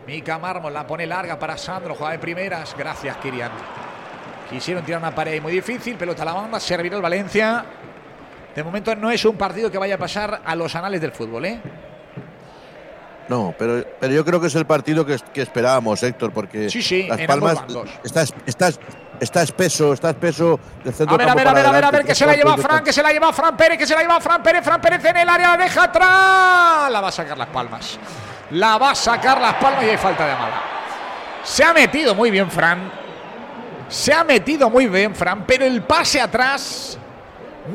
Mica 0.06 0.38
Mármol 0.38 0.74
la 0.74 0.86
pone 0.86 1.06
larga 1.06 1.38
para 1.38 1.56
Sandro. 1.56 1.94
Juega 1.94 2.12
de 2.12 2.18
primeras. 2.18 2.76
Gracias, 2.76 3.16
Kirian. 3.18 3.52
Quisieron 4.50 4.84
tirar 4.84 5.00
una 5.00 5.14
pared 5.14 5.40
muy 5.40 5.52
difícil. 5.52 5.96
Pelota 5.96 6.22
a 6.22 6.26
la 6.26 6.32
banda. 6.34 6.60
Servirá 6.60 6.96
el 6.96 7.02
Valencia. 7.02 7.64
De 8.54 8.64
momento 8.64 8.94
no 8.96 9.10
es 9.10 9.24
un 9.24 9.36
partido 9.36 9.70
que 9.70 9.78
vaya 9.78 9.94
a 9.94 9.98
pasar 9.98 10.42
a 10.44 10.54
los 10.56 10.74
anales 10.74 11.00
del 11.00 11.12
fútbol, 11.12 11.44
¿eh? 11.44 11.60
No, 13.30 13.54
pero, 13.56 13.84
pero 14.00 14.12
yo 14.12 14.24
creo 14.24 14.40
que 14.40 14.48
es 14.48 14.54
el 14.56 14.66
partido 14.66 15.06
que, 15.06 15.16
esperábamos, 15.34 16.02
Héctor, 16.02 16.32
porque 16.32 16.68
Las 17.08 17.20
Palmas 17.28 17.62
está, 18.02 18.22
está, 18.44 18.70
está 19.20 19.42
espeso, 19.42 19.92
está 19.92 20.10
espeso 20.10 20.58
del 20.82 20.92
centro 20.92 21.14
A 21.14 21.16
ver, 21.16 21.28
a 21.28 21.34
ver, 21.36 21.46
a 21.46 21.52
ver, 21.52 21.66
a 21.66 21.70
ver, 21.70 21.84
a 21.84 21.90
ver, 21.92 22.04
que 22.04 22.14
se 22.16 22.26
la 22.26 22.34
lleva 22.34 22.56
Fran, 22.56 22.82
que 22.82 22.92
se 22.92 23.00
la 23.00 23.12
lleva 23.12 23.32
Fran 23.32 23.56
Pérez, 23.56 23.78
que 23.78 23.86
se 23.86 23.94
la 23.94 24.00
lleva 24.00 24.20
Fran 24.20 24.42
Pérez, 24.42 24.64
Fran 24.64 24.80
Pérez 24.80 25.04
en 25.04 25.16
el 25.16 25.28
área, 25.28 25.56
la 25.56 25.62
deja 25.62 25.84
atrás. 25.84 26.90
La 26.90 27.00
va 27.00 27.06
a 27.06 27.12
sacar 27.12 27.38
las 27.38 27.46
palmas. 27.50 28.00
La 28.50 28.78
va 28.78 28.90
a 28.90 28.94
sacar 28.96 29.40
las 29.40 29.54
palmas 29.54 29.84
y 29.84 29.90
hay 29.90 29.96
falta 29.96 30.26
de 30.26 30.34
mala. 30.34 30.62
Se 31.44 31.62
ha 31.62 31.72
metido 31.72 32.16
muy 32.16 32.32
bien 32.32 32.50
Fran. 32.50 32.90
Se 33.88 34.12
ha 34.12 34.24
metido 34.24 34.68
muy 34.70 34.88
bien 34.88 35.14
Fran, 35.14 35.44
pero 35.46 35.64
el 35.64 35.82
pase 35.82 36.20
atrás 36.20 36.98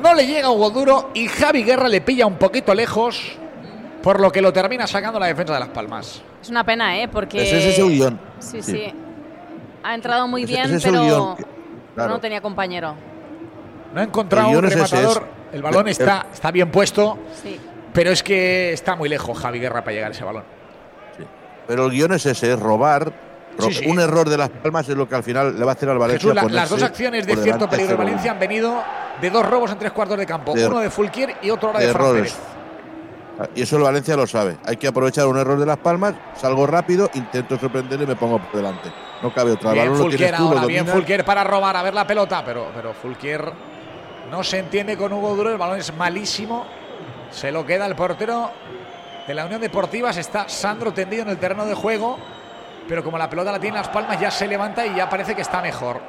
no 0.04 0.14
le 0.14 0.28
llega 0.28 0.48
a 0.48 0.52
Hugo 0.52 0.70
Duro 0.70 1.12
y 1.14 1.30
Javi 1.30 1.64
Guerra 1.64 1.88
le 1.88 2.02
pilla 2.02 2.26
un 2.26 2.36
poquito 2.36 2.74
lejos 2.74 3.38
por 4.06 4.20
lo 4.20 4.32
que 4.32 4.40
lo 4.40 4.54
termina 4.54 4.86
sacando 4.86 5.20
la 5.20 5.26
defensa 5.26 5.56
de 5.56 5.62
Las 5.62 5.70
Palmas. 5.70 6.22
Es 6.40 6.50
una 6.50 6.64
pena, 6.64 6.96
¿eh? 7.00 7.08
Porque... 7.08 7.42
Ese 7.42 7.72
es 7.72 7.90
guion. 7.90 8.20
Sí, 8.38 8.62
sí, 8.62 8.94
Ha 9.82 9.96
entrado 9.96 10.28
muy 10.28 10.46
bien, 10.46 10.80
pero 10.84 11.36
no 11.96 12.20
tenía 12.20 12.40
compañero. 12.40 12.94
No 13.96 14.02
ha 14.02 14.04
encontrado 14.04 14.50
un 14.50 14.62
rematador. 14.62 15.28
El 15.52 15.64
balón 15.64 15.88
está, 15.88 16.28
está 16.32 16.52
bien 16.52 16.70
puesto, 16.70 17.18
pero 17.94 18.12
es 18.12 18.22
que 18.22 18.74
está 18.74 18.96
muy 18.96 19.10
lejos 19.10 19.40
Javi 19.40 19.60
Guerra 19.60 19.84
para 19.84 19.94
llegar 19.94 20.12
a 20.12 20.14
ese 20.14 20.24
balón. 20.24 20.44
Pero 21.66 21.88
el 21.88 21.92
guion 21.92 22.14
es 22.14 22.28
ese, 22.28 22.54
es 22.54 22.60
robar. 22.60 23.12
Un 23.88 24.00
error 24.00 24.30
de 24.30 24.38
Las 24.38 24.50
Palmas 24.50 24.88
es 24.88 24.96
lo 24.96 25.10
que 25.10 25.16
al 25.16 25.24
final 25.24 25.58
le 25.58 25.66
va 25.66 25.72
a 25.72 25.74
hacer 25.74 25.90
al 25.90 25.98
Valencia. 25.98 26.32
las 26.32 26.70
dos 26.70 26.84
acciones 26.84 27.26
de 27.26 27.38
cierto 27.38 27.68
peligro 27.68 27.94
de 27.94 28.04
Valencia 28.04 28.34
han 28.34 28.40
venido 28.40 28.84
de 29.20 29.30
dos 29.32 29.44
robos 29.44 29.72
en 29.72 29.80
tres 29.80 29.94
cuartos 29.94 30.20
de 30.20 30.28
campo. 30.28 30.52
Uno 30.52 30.80
de 30.80 30.92
Fulquier 30.92 31.38
y 31.42 31.50
otro 31.50 31.70
ahora 31.70 31.80
de, 31.80 31.88
de 31.88 31.92
Fran 31.92 32.14
Pérez. 32.14 32.36
Y 33.54 33.64
eso 33.64 33.78
el 33.78 33.84
Valencia 33.84 34.16
lo 34.16 34.28
sabe. 34.28 34.58
Hay 34.66 34.78
que 34.78 34.88
aprovechar 34.88 35.28
un 35.28 35.38
error 35.38 35.60
de 35.60 35.66
Las 35.66 35.78
Palmas, 35.78 36.16
salgo 36.36 36.66
rápido, 36.66 37.10
intento 37.14 37.58
sorprenderle 37.60 38.06
y 38.06 38.08
me 38.08 38.16
pongo 38.16 38.40
por 38.40 38.54
delante. 38.54 38.92
No 39.22 39.34
cabe 39.34 39.52
otra. 39.52 39.74
Bien 39.74 39.96
Fulquier 39.96 40.36
ahora, 40.36 40.66
bien 40.66 40.88
Fulquier 40.88 41.26
para 41.26 41.44
robar, 41.44 41.76
a 41.76 41.84
ver 41.84 41.94
la 41.94 42.08
pelota, 42.08 42.44
pero, 42.46 42.68
pero 42.74 42.94
Fulquier 42.94 43.52
no 44.32 44.44
se 44.44 44.60
entiende 44.60 44.98
con 44.98 45.12
Hugo 45.12 45.36
Duro, 45.36 45.52
el 45.52 45.58
balón 45.58 45.80
es 45.80 45.94
malísimo. 45.96 46.66
Se 47.32 47.52
lo 47.52 47.66
queda 47.66 47.86
el 47.86 47.96
portero 47.96 48.52
de 49.28 49.34
la 49.34 49.46
Unión 49.46 49.60
Deportiva, 49.60 50.14
se 50.14 50.22
está 50.22 50.48
Sandro 50.48 50.94
tendido 50.94 51.24
en 51.24 51.30
el 51.30 51.38
terreno 51.38 51.66
de 51.66 51.74
juego, 51.74 52.18
pero 52.88 53.04
como 53.04 53.18
la 53.18 53.30
pelota 53.30 53.52
la 53.52 53.60
tiene 53.60 53.78
Las 53.78 53.90
Palmas, 53.90 54.20
ya 54.20 54.32
se 54.32 54.48
levanta 54.48 54.86
y 54.86 54.96
ya 54.96 55.10
parece 55.10 55.36
que 55.36 55.42
está 55.42 55.62
mejor. 55.62 56.00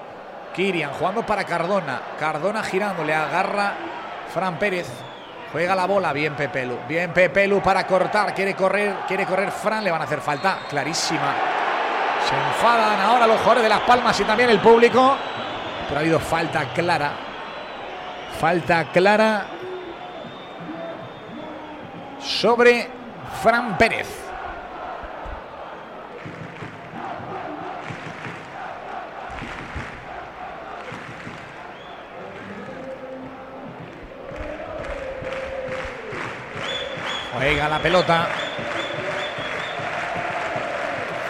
Kirian 0.55 0.93
jugando 0.93 1.25
para 1.25 1.45
Cardona, 1.45 2.01
Cardona 2.19 2.63
girando, 2.63 3.03
le 3.05 3.15
agarra 3.15 3.75
Fran 4.33 4.59
Pérez. 4.59 4.89
Juega 5.57 5.75
la 5.75 5.87
bola, 5.87 6.13
bien 6.13 6.35
Pepelu. 6.35 6.81
Bien 6.87 7.15
Pepelu 7.15 7.63
para 7.63 7.87
cortar. 7.87 8.35
Quiere 8.35 8.53
correr, 8.55 8.95
quiere 9.09 9.25
correr 9.25 9.51
Fran. 9.51 9.83
Le 9.83 9.91
van 9.91 10.03
a 10.03 10.05
hacer 10.05 10.21
falta. 10.21 10.59
Clarísima. 10.69 11.35
Se 12.29 12.35
enfadan 12.35 13.01
ahora 13.01 13.27
los 13.27 13.39
jugadores 13.39 13.63
de 13.63 13.71
Las 13.71 13.81
Palmas 13.81 14.21
y 14.21 14.25
también 14.25 14.51
el 14.51 14.59
público. 14.59 15.17
Pero 15.89 15.97
ha 15.97 16.01
habido 16.01 16.21
falta 16.21 16.67
clara. 16.75 17.13
Falta 18.39 18.85
clara 18.93 19.47
sobre 22.21 22.91
Fran 23.43 23.79
Pérez. 23.79 24.26
Juega 37.47 37.69
la 37.69 37.79
pelota. 37.79 38.27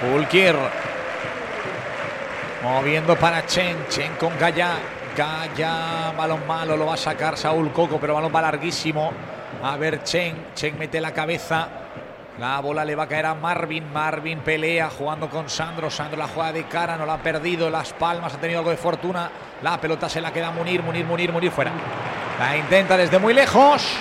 Fulquier. 0.00 0.56
Moviendo 2.62 3.16
para 3.16 3.44
Chen. 3.44 3.86
Chen 3.90 4.14
con 4.18 4.32
Gaya. 4.38 4.78
Gaya. 5.14 6.12
Balón 6.16 6.46
malo. 6.46 6.74
Lo 6.74 6.86
va 6.86 6.94
a 6.94 6.96
sacar 6.96 7.36
Saúl 7.36 7.70
Coco. 7.70 7.98
Pero 8.00 8.14
balón 8.14 8.32
va 8.34 8.40
larguísimo. 8.40 9.12
A 9.62 9.76
ver 9.76 10.04
Chen. 10.04 10.46
Chen 10.54 10.78
mete 10.78 11.02
la 11.02 11.12
cabeza. 11.12 11.68
La 12.38 12.60
bola 12.60 12.82
le 12.82 12.94
va 12.94 13.02
a 13.02 13.08
caer 13.08 13.26
a 13.26 13.34
Marvin. 13.34 13.92
Marvin 13.92 14.38
pelea 14.38 14.88
jugando 14.88 15.28
con 15.28 15.50
Sandro. 15.50 15.90
Sandro 15.90 16.16
la 16.16 16.28
juega 16.28 16.50
de 16.50 16.64
cara. 16.64 16.96
No 16.96 17.04
la 17.04 17.14
ha 17.14 17.22
perdido. 17.22 17.68
Las 17.68 17.92
palmas 17.92 18.32
ha 18.32 18.38
tenido 18.38 18.60
algo 18.60 18.70
de 18.70 18.78
fortuna. 18.78 19.30
La 19.60 19.78
pelota 19.78 20.08
se 20.08 20.22
la 20.22 20.32
queda 20.32 20.50
Munir. 20.50 20.82
Munir, 20.82 21.04
Munir, 21.04 21.30
Munir 21.30 21.50
fuera. 21.50 21.72
La 22.38 22.56
intenta 22.56 22.96
desde 22.96 23.18
muy 23.18 23.34
lejos. 23.34 23.98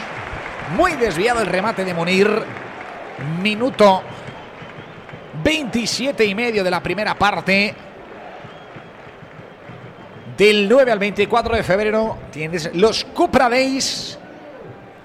Muy 0.71 0.93
desviado 0.93 1.41
el 1.41 1.47
remate 1.47 1.85
de 1.85 1.93
Munir. 1.93 2.27
Minuto 3.41 4.01
27 5.43 6.25
y 6.25 6.33
medio 6.33 6.63
de 6.63 6.71
la 6.71 6.81
primera 6.81 7.13
parte. 7.15 7.75
Del 10.35 10.67
9 10.67 10.91
al 10.91 10.99
24 10.99 11.55
de 11.55 11.63
febrero 11.63 12.17
tienes 12.31 12.73
los 12.73 13.05
Cupra 13.05 13.47
Days. 13.47 14.17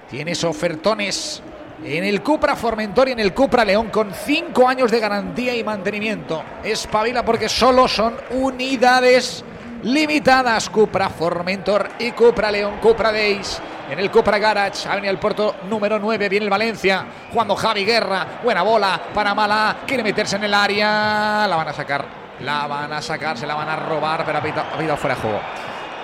Tienes 0.09 0.43
ofertones 0.43 1.41
en 1.85 2.03
el 2.03 2.21
Cupra 2.21 2.55
Formentor 2.55 3.09
y 3.09 3.11
en 3.11 3.19
el 3.19 3.33
Cupra 3.33 3.63
León 3.63 3.89
con 3.89 4.13
5 4.13 4.67
años 4.67 4.91
de 4.91 4.99
garantía 4.99 5.55
y 5.55 5.63
mantenimiento. 5.63 6.43
Espabila 6.63 7.23
porque 7.23 7.47
solo 7.47 7.87
son 7.87 8.15
unidades 8.31 9.45
limitadas. 9.83 10.69
Cupra 10.69 11.09
Formentor 11.09 11.87
y 11.99 12.11
Cupra 12.11 12.51
León, 12.51 12.79
Cupra 12.81 13.11
Days 13.11 13.61
en 13.91 13.99
el 13.99 14.09
Cupra 14.09 14.39
Garage. 14.39 14.87
Ha 14.87 14.95
venido 14.95 15.11
el 15.11 15.19
puerto 15.19 15.55
número 15.69 15.99
9. 15.99 16.29
Viene 16.29 16.45
el 16.45 16.49
Valencia. 16.49 17.05
Jugando 17.31 17.55
Javi 17.55 17.83
Guerra. 17.83 18.25
Buena 18.41 18.61
bola 18.63 18.99
para 19.13 19.35
Mala. 19.35 19.77
Quiere 19.85 20.01
meterse 20.01 20.37
en 20.37 20.45
el 20.45 20.53
área. 20.53 21.45
La 21.47 21.55
van 21.57 21.67
a 21.67 21.73
sacar. 21.73 22.05
La 22.39 22.67
van 22.67 22.93
a 22.93 23.01
sacar. 23.01 23.37
Se 23.37 23.45
la 23.45 23.53
van 23.53 23.67
a 23.67 23.75
robar. 23.75 24.23
Pero 24.25 24.37
ha 24.37 24.41
pitado, 24.41 24.97
fuera 24.97 25.15
de 25.15 25.21
juego. 25.21 25.39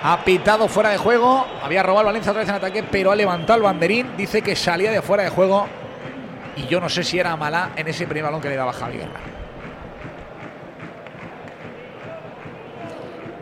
Ha 0.02 0.18
pitado 0.22 0.68
fuera 0.68 0.90
de 0.90 0.98
juego. 0.98 1.46
Había 1.62 1.82
robado 1.82 2.00
el 2.02 2.06
Valencia 2.06 2.30
otra 2.30 2.40
vez 2.40 2.48
en 2.50 2.56
ataque. 2.56 2.82
Pero 2.82 3.10
ha 3.10 3.16
levantado 3.16 3.56
el 3.56 3.62
banderín. 3.62 4.16
Dice 4.18 4.42
que 4.42 4.54
salía 4.54 4.90
de 4.90 5.00
fuera 5.00 5.22
de 5.22 5.30
juego. 5.30 5.66
y 6.56 6.66
yo 6.66 6.80
no 6.80 6.90
sé 6.90 7.02
si 7.02 7.18
era 7.18 7.34
mala 7.36 7.70
en 7.74 7.88
ese 7.88 8.06
primer 8.06 8.24
balón 8.24 8.42
que 8.42 8.50
le 8.50 8.56
daba 8.56 8.72
Javi 8.74 8.98
Guerra. 8.98 9.20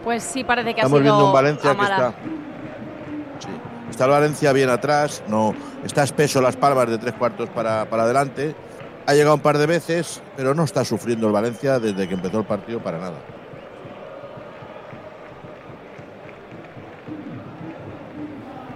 Pues 0.05 0.23
sí, 0.23 0.45
parece 0.45 0.73
que 0.73 0.83
Estamos 0.83 1.01
ha 1.01 1.03
sido 1.03 1.15
viendo 1.15 1.27
un 1.27 1.33
Valencia 1.33 1.75
que 1.75 1.83
está. 1.83 2.15
Está 3.97 4.05
el 4.05 4.11
Valencia 4.11 4.53
bien 4.53 4.69
atrás, 4.69 5.23
no 5.27 5.55
está 5.83 6.03
espeso 6.03 6.43
las 6.43 6.55
palmas 6.55 6.87
de 6.91 6.99
tres 6.99 7.15
cuartos 7.15 7.49
para, 7.49 7.87
para 7.89 8.03
adelante. 8.03 8.55
Ha 9.07 9.15
llegado 9.15 9.37
un 9.37 9.41
par 9.41 9.57
de 9.57 9.65
veces, 9.65 10.21
pero 10.37 10.55
no 10.55 10.65
está 10.65 10.85
sufriendo 10.85 11.27
el 11.29 11.33
Valencia 11.33 11.79
desde 11.81 12.07
que 12.07 12.13
empezó 12.13 12.41
el 12.41 12.45
partido 12.45 12.79
para 12.81 12.99
nada. 12.99 13.15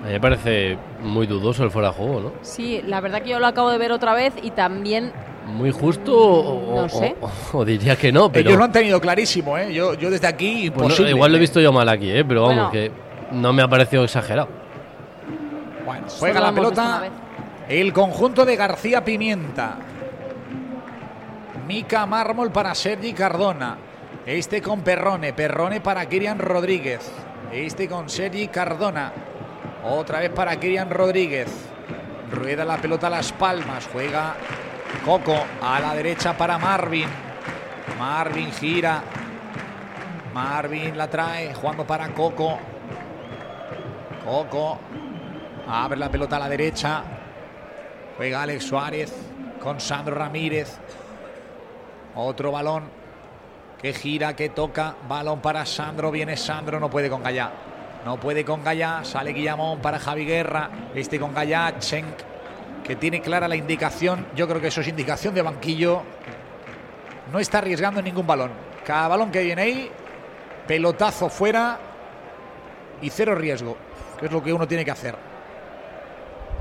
A 0.03 0.07
mí 0.07 0.13
me 0.13 0.21
parece 0.21 0.79
muy 1.03 1.27
dudoso 1.27 1.65
el 1.65 1.71
fuera 1.71 1.89
de 1.89 1.95
juego, 1.95 2.21
¿no? 2.21 2.33
Sí, 2.41 2.81
la 2.87 3.03
verdad 3.03 3.21
que 3.21 3.29
yo 3.29 3.39
lo 3.41 3.47
acabo 3.47 3.71
de 3.71 3.77
ver 3.77 3.93
otra 3.93 4.15
vez 4.15 4.33
y 4.43 4.51
también 4.53 5.13
Muy 5.47 5.71
justo 5.71 6.17
o, 6.17 6.83
No 6.83 6.89
sé. 6.89 7.15
o- 7.21 7.59
o 7.59 7.65
diría 7.65 7.97
que 7.97 8.11
no, 8.11 8.33
pero 8.33 8.49
Ellos 8.49 8.59
lo 8.59 8.65
han 8.65 8.73
tenido 8.73 9.01
clarísimo, 9.01 9.59
¿eh? 9.59 9.75
Yo, 9.75 9.93
yo 9.95 10.09
desde 10.11 10.27
aquí, 10.29 10.71
Pues 10.71 10.79
no, 10.79 10.85
imposible. 10.85 11.11
igual 11.11 11.31
lo 11.33 11.37
he 11.37 11.41
visto 11.41 11.61
yo 11.61 11.73
mal 11.73 11.89
aquí, 11.91 12.11
¿eh? 12.11 12.25
pero 12.25 12.43
vamos, 12.47 12.71
Bueno. 12.71 12.71
que 12.71 12.91
no 13.33 13.53
me 13.53 13.61
ha 13.63 13.69
parecido 13.69 14.03
exagerado. 14.05 14.49
Bueno, 15.91 16.07
juega 16.21 16.39
la 16.39 16.53
pelota 16.53 17.03
el 17.69 17.93
conjunto 17.93 18.45
de 18.45 18.55
García 18.55 19.05
Pimienta. 19.05 19.77
Mica 21.67 22.07
Mármol 22.07 22.53
para 22.53 22.77
Sergi 22.77 23.13
Cardona. 23.13 23.77
Este 24.25 24.63
con 24.63 24.83
Perrone. 24.83 25.33
Perrone 25.33 25.81
para 25.81 26.07
Kirian 26.07 26.39
Rodríguez. 26.39 27.11
Este 27.51 27.89
con 27.89 28.09
Sergi 28.09 28.47
Cardona. 28.47 29.13
Otra 29.85 30.21
vez 30.21 30.31
para 30.31 30.61
Kirian 30.61 30.91
Rodríguez. 30.91 31.49
Rueda 32.31 32.65
la 32.65 32.77
pelota 32.77 33.09
a 33.09 33.11
las 33.11 33.33
palmas. 33.33 33.89
Juega 33.93 34.37
Coco 35.05 35.35
a 35.61 35.81
la 35.81 35.93
derecha 35.97 36.37
para 36.37 36.57
Marvin. 36.57 37.09
Marvin 37.99 38.53
gira. 38.53 39.03
Marvin 40.33 40.97
la 40.97 41.11
trae. 41.11 41.53
Jugando 41.53 41.85
para 41.85 42.11
Coco. 42.11 42.61
Coco. 44.25 44.79
Abre 45.69 45.99
la 45.99 46.11
pelota 46.11 46.37
a 46.37 46.41
la 46.41 46.49
derecha. 46.49 47.03
Juega 48.17 48.43
Alex 48.43 48.65
Suárez 48.65 49.15
con 49.63 49.81
Sandro 49.81 50.15
Ramírez. 50.15 50.79
Otro 52.15 52.53
balón 52.53 52.85
que 53.81 53.93
gira, 53.93 54.35
que 54.35 54.49
toca. 54.49 54.95
Balón 55.09 55.41
para 55.41 55.65
Sandro. 55.65 56.11
Viene 56.11 56.37
Sandro, 56.37 56.81
no 56.81 56.91
puede 56.91 57.09
con 57.09 57.23
Gallá. 57.23 57.53
No 58.05 58.19
puede 58.19 58.45
con 58.45 58.65
Gallá. 58.65 59.01
Sale 59.05 59.33
Guillamón 59.33 59.81
para 59.81 59.99
Javi 59.99 60.25
Guerra. 60.25 60.71
Este 60.95 61.19
con 61.19 61.35
Gallá. 61.35 61.79
Chenk, 61.79 62.17
que 62.85 62.97
tiene 62.97 63.21
clara 63.21 63.49
la 63.49 63.57
indicación. 63.57 64.27
Yo 64.35 64.49
creo 64.49 64.61
que 64.61 64.69
eso 64.69 64.81
es 64.81 64.89
indicación 64.89 65.35
de 65.35 65.43
banquillo. 65.43 66.03
No 67.33 67.39
está 67.39 67.59
arriesgando 67.59 68.03
ningún 68.03 68.27
balón. 68.27 68.51
Cada 68.85 69.09
balón 69.09 69.31
que 69.31 69.43
viene 69.43 69.63
ahí, 69.63 69.91
pelotazo 70.67 71.29
fuera 71.29 71.79
y 73.01 73.11
cero 73.11 73.35
riesgo, 73.35 73.77
que 74.19 74.27
es 74.27 74.33
lo 74.33 74.43
que 74.43 74.53
uno 74.53 74.67
tiene 74.67 74.85
que 74.85 74.91
hacer. 74.91 75.30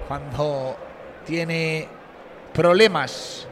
Cuando 0.10 0.76
tiene 1.24 1.88
problemas. 2.52 3.48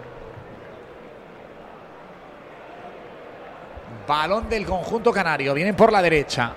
Balón 4.07 4.49
del 4.49 4.65
conjunto 4.65 5.11
canario. 5.11 5.53
Vienen 5.53 5.75
por 5.75 5.91
la 5.91 6.01
derecha. 6.01 6.53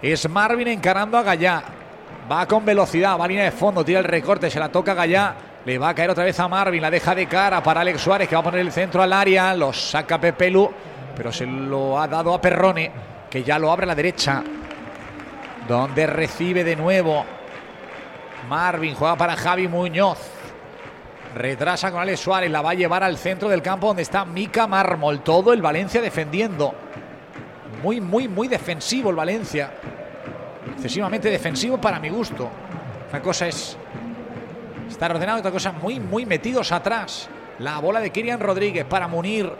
Es 0.00 0.30
Marvin 0.30 0.68
encarando 0.68 1.18
a 1.18 1.24
Gallá. 1.24 1.64
Va 2.30 2.46
con 2.46 2.64
velocidad, 2.64 3.18
va 3.18 3.24
a 3.24 3.26
línea 3.26 3.42
de 3.42 3.50
fondo, 3.50 3.84
tira 3.84 3.98
el 3.98 4.04
recorte, 4.04 4.48
se 4.48 4.60
la 4.60 4.68
toca 4.68 4.92
a 4.92 4.94
Gallá. 4.94 5.34
Le 5.64 5.78
va 5.78 5.88
a 5.88 5.94
caer 5.96 6.10
otra 6.10 6.22
vez 6.22 6.38
a 6.38 6.46
Marvin, 6.46 6.80
la 6.80 6.88
deja 6.88 7.12
de 7.12 7.26
cara 7.26 7.60
para 7.60 7.80
Alex 7.80 8.02
Suárez, 8.02 8.28
que 8.28 8.36
va 8.36 8.42
a 8.42 8.44
poner 8.44 8.60
el 8.60 8.70
centro 8.70 9.02
al 9.02 9.12
área. 9.12 9.52
Lo 9.54 9.72
saca 9.72 10.20
Pepelu, 10.20 10.70
pero 11.16 11.32
se 11.32 11.44
lo 11.44 12.00
ha 12.00 12.06
dado 12.06 12.32
a 12.32 12.40
Perrone, 12.40 12.92
que 13.28 13.42
ya 13.42 13.58
lo 13.58 13.72
abre 13.72 13.82
a 13.82 13.88
la 13.88 13.94
derecha. 13.96 14.44
Donde 15.66 16.06
recibe 16.06 16.62
de 16.62 16.76
nuevo 16.76 17.39
Marvin, 18.48 18.94
juega 18.94 19.16
para 19.16 19.36
Javi 19.36 19.68
Muñoz. 19.68 20.18
Retrasa 21.34 21.92
con 21.92 22.00
Alex 22.00 22.20
Suárez, 22.20 22.50
la 22.50 22.60
va 22.60 22.70
a 22.70 22.74
llevar 22.74 23.04
al 23.04 23.16
centro 23.16 23.48
del 23.48 23.62
campo 23.62 23.86
donde 23.86 24.02
está 24.02 24.24
Mica 24.24 24.66
Mármol. 24.66 25.20
Todo 25.20 25.52
el 25.52 25.62
Valencia 25.62 26.00
defendiendo. 26.00 26.74
Muy, 27.82 28.00
muy, 28.00 28.26
muy 28.26 28.48
defensivo 28.48 29.10
el 29.10 29.16
Valencia. 29.16 29.70
Excesivamente 30.74 31.30
defensivo 31.30 31.80
para 31.80 32.00
mi 32.00 32.08
gusto. 32.08 32.50
Una 33.10 33.22
cosa 33.22 33.46
es 33.46 33.76
estar 34.88 35.10
ordenado, 35.12 35.38
otra 35.38 35.52
cosa 35.52 35.72
muy, 35.72 36.00
muy 36.00 36.26
metidos 36.26 36.72
atrás. 36.72 37.28
La 37.60 37.78
bola 37.78 38.00
de 38.00 38.10
Kirian 38.10 38.40
Rodríguez 38.40 38.84
para 38.84 39.06
Munir. 39.06 39.50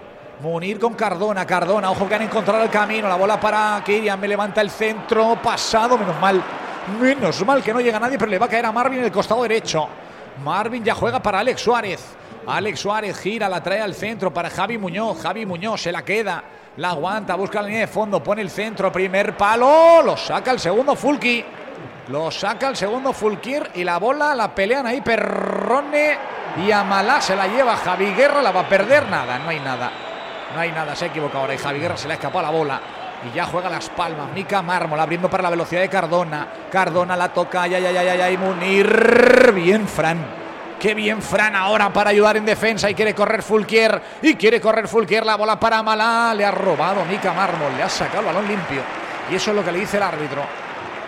Munir 0.40 0.78
con 0.80 0.94
Cardona, 0.94 1.46
Cardona, 1.46 1.90
ojo 1.90 2.08
que 2.08 2.14
han 2.14 2.22
encontrado 2.22 2.64
el 2.64 2.70
camino. 2.70 3.08
La 3.08 3.16
bola 3.16 3.38
para 3.38 3.80
Kirian, 3.84 4.18
me 4.18 4.26
levanta 4.26 4.60
el 4.60 4.70
centro, 4.70 5.36
pasado, 5.40 5.98
menos 5.98 6.18
mal. 6.18 6.42
Menos 7.00 7.44
mal 7.44 7.62
que 7.62 7.72
no 7.72 7.80
llega 7.80 8.00
nadie, 8.00 8.18
pero 8.18 8.30
le 8.30 8.38
va 8.38 8.46
a 8.46 8.48
caer 8.48 8.66
a 8.66 8.72
Marvin 8.72 8.98
en 9.00 9.04
el 9.04 9.12
costado 9.12 9.42
derecho. 9.42 9.88
Marvin 10.42 10.82
ya 10.82 10.94
juega 10.94 11.20
para 11.20 11.40
Alex 11.40 11.60
Suárez. 11.60 12.04
Alex 12.46 12.80
Suárez 12.80 13.18
gira, 13.18 13.48
la 13.48 13.62
trae 13.62 13.80
al 13.80 13.94
centro 13.94 14.32
para 14.32 14.50
Javi 14.50 14.78
Muñoz. 14.78 15.22
Javi 15.22 15.44
Muñoz 15.46 15.82
se 15.82 15.92
la 15.92 16.04
queda, 16.04 16.42
la 16.78 16.90
aguanta, 16.90 17.34
busca 17.34 17.60
la 17.60 17.68
línea 17.68 17.82
de 17.82 17.86
fondo, 17.86 18.22
pone 18.22 18.42
el 18.42 18.50
centro, 18.50 18.90
primer 18.90 19.36
palo, 19.36 20.02
lo 20.02 20.16
saca 20.16 20.50
el 20.50 20.58
segundo 20.58 20.96
Fulki. 20.96 21.44
Lo 22.08 22.28
saca 22.30 22.68
el 22.68 22.76
segundo 22.76 23.12
Fulkir 23.12 23.70
y 23.74 23.84
la 23.84 23.98
bola 23.98 24.34
la 24.34 24.52
pelean 24.52 24.84
ahí 24.84 25.00
Perrone 25.00 26.18
y 26.56 26.72
Amalá 26.72 27.20
se 27.20 27.36
la 27.36 27.46
lleva 27.46 27.76
Javi 27.76 28.12
Guerra, 28.14 28.42
la 28.42 28.50
va 28.50 28.62
a 28.62 28.68
perder 28.68 29.08
nada, 29.08 29.38
no 29.38 29.50
hay 29.50 29.60
nada. 29.60 29.92
No 30.52 30.60
hay 30.60 30.72
nada, 30.72 30.96
se 30.96 31.04
ha 31.04 31.08
equivocado 31.08 31.42
ahora 31.42 31.54
y 31.54 31.58
Javi 31.58 31.78
Guerra 31.78 31.96
se 31.96 32.08
le 32.08 32.14
ha 32.14 32.16
escapado 32.16 32.42
la 32.42 32.50
bola. 32.50 32.80
Y 33.28 33.34
ya 33.34 33.44
juega 33.44 33.68
las 33.68 33.90
palmas. 33.90 34.32
Mica 34.34 34.62
Mármol 34.62 34.98
abriendo 34.98 35.28
para 35.28 35.42
la 35.42 35.50
velocidad 35.50 35.82
de 35.82 35.88
Cardona. 35.88 36.48
Cardona 36.70 37.16
la 37.16 37.28
toca. 37.28 37.66
Ya, 37.66 37.78
ya, 37.78 37.90
ya, 37.90 38.02
ya, 38.02 38.28
ya. 38.28 38.38
Munir. 38.38 39.52
Bien, 39.54 39.86
Fran. 39.86 40.40
Qué 40.78 40.94
bien 40.94 41.20
Fran 41.20 41.54
ahora 41.54 41.92
para 41.92 42.08
ayudar 42.08 42.38
en 42.38 42.46
defensa 42.46 42.88
y 42.88 42.94
quiere 42.94 43.14
correr 43.14 43.42
Fulquier. 43.42 44.00
Y 44.22 44.34
quiere 44.36 44.60
correr 44.60 44.88
Fulquier. 44.88 45.26
La 45.26 45.36
bola 45.36 45.60
para 45.60 45.82
Malá. 45.82 46.32
Le 46.34 46.44
ha 46.44 46.50
robado 46.50 47.04
Mica 47.04 47.34
Mármol. 47.34 47.76
Le 47.76 47.82
ha 47.82 47.88
sacado 47.88 48.20
el 48.20 48.26
balón 48.26 48.48
limpio. 48.48 48.80
Y 49.30 49.34
eso 49.34 49.50
es 49.50 49.56
lo 49.56 49.64
que 49.64 49.72
le 49.72 49.80
dice 49.80 49.98
el 49.98 50.02
árbitro. 50.02 50.42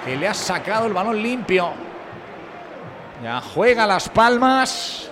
Que 0.05 0.17
le 0.17 0.29
ha 0.29 0.35
sacado 0.35 0.87
el 0.87 0.93
balón 0.93 1.23
limpio. 1.23 1.73
Ya 3.23 3.41
juega 3.41 3.87
las 3.87 4.09
palmas. 4.11 5.11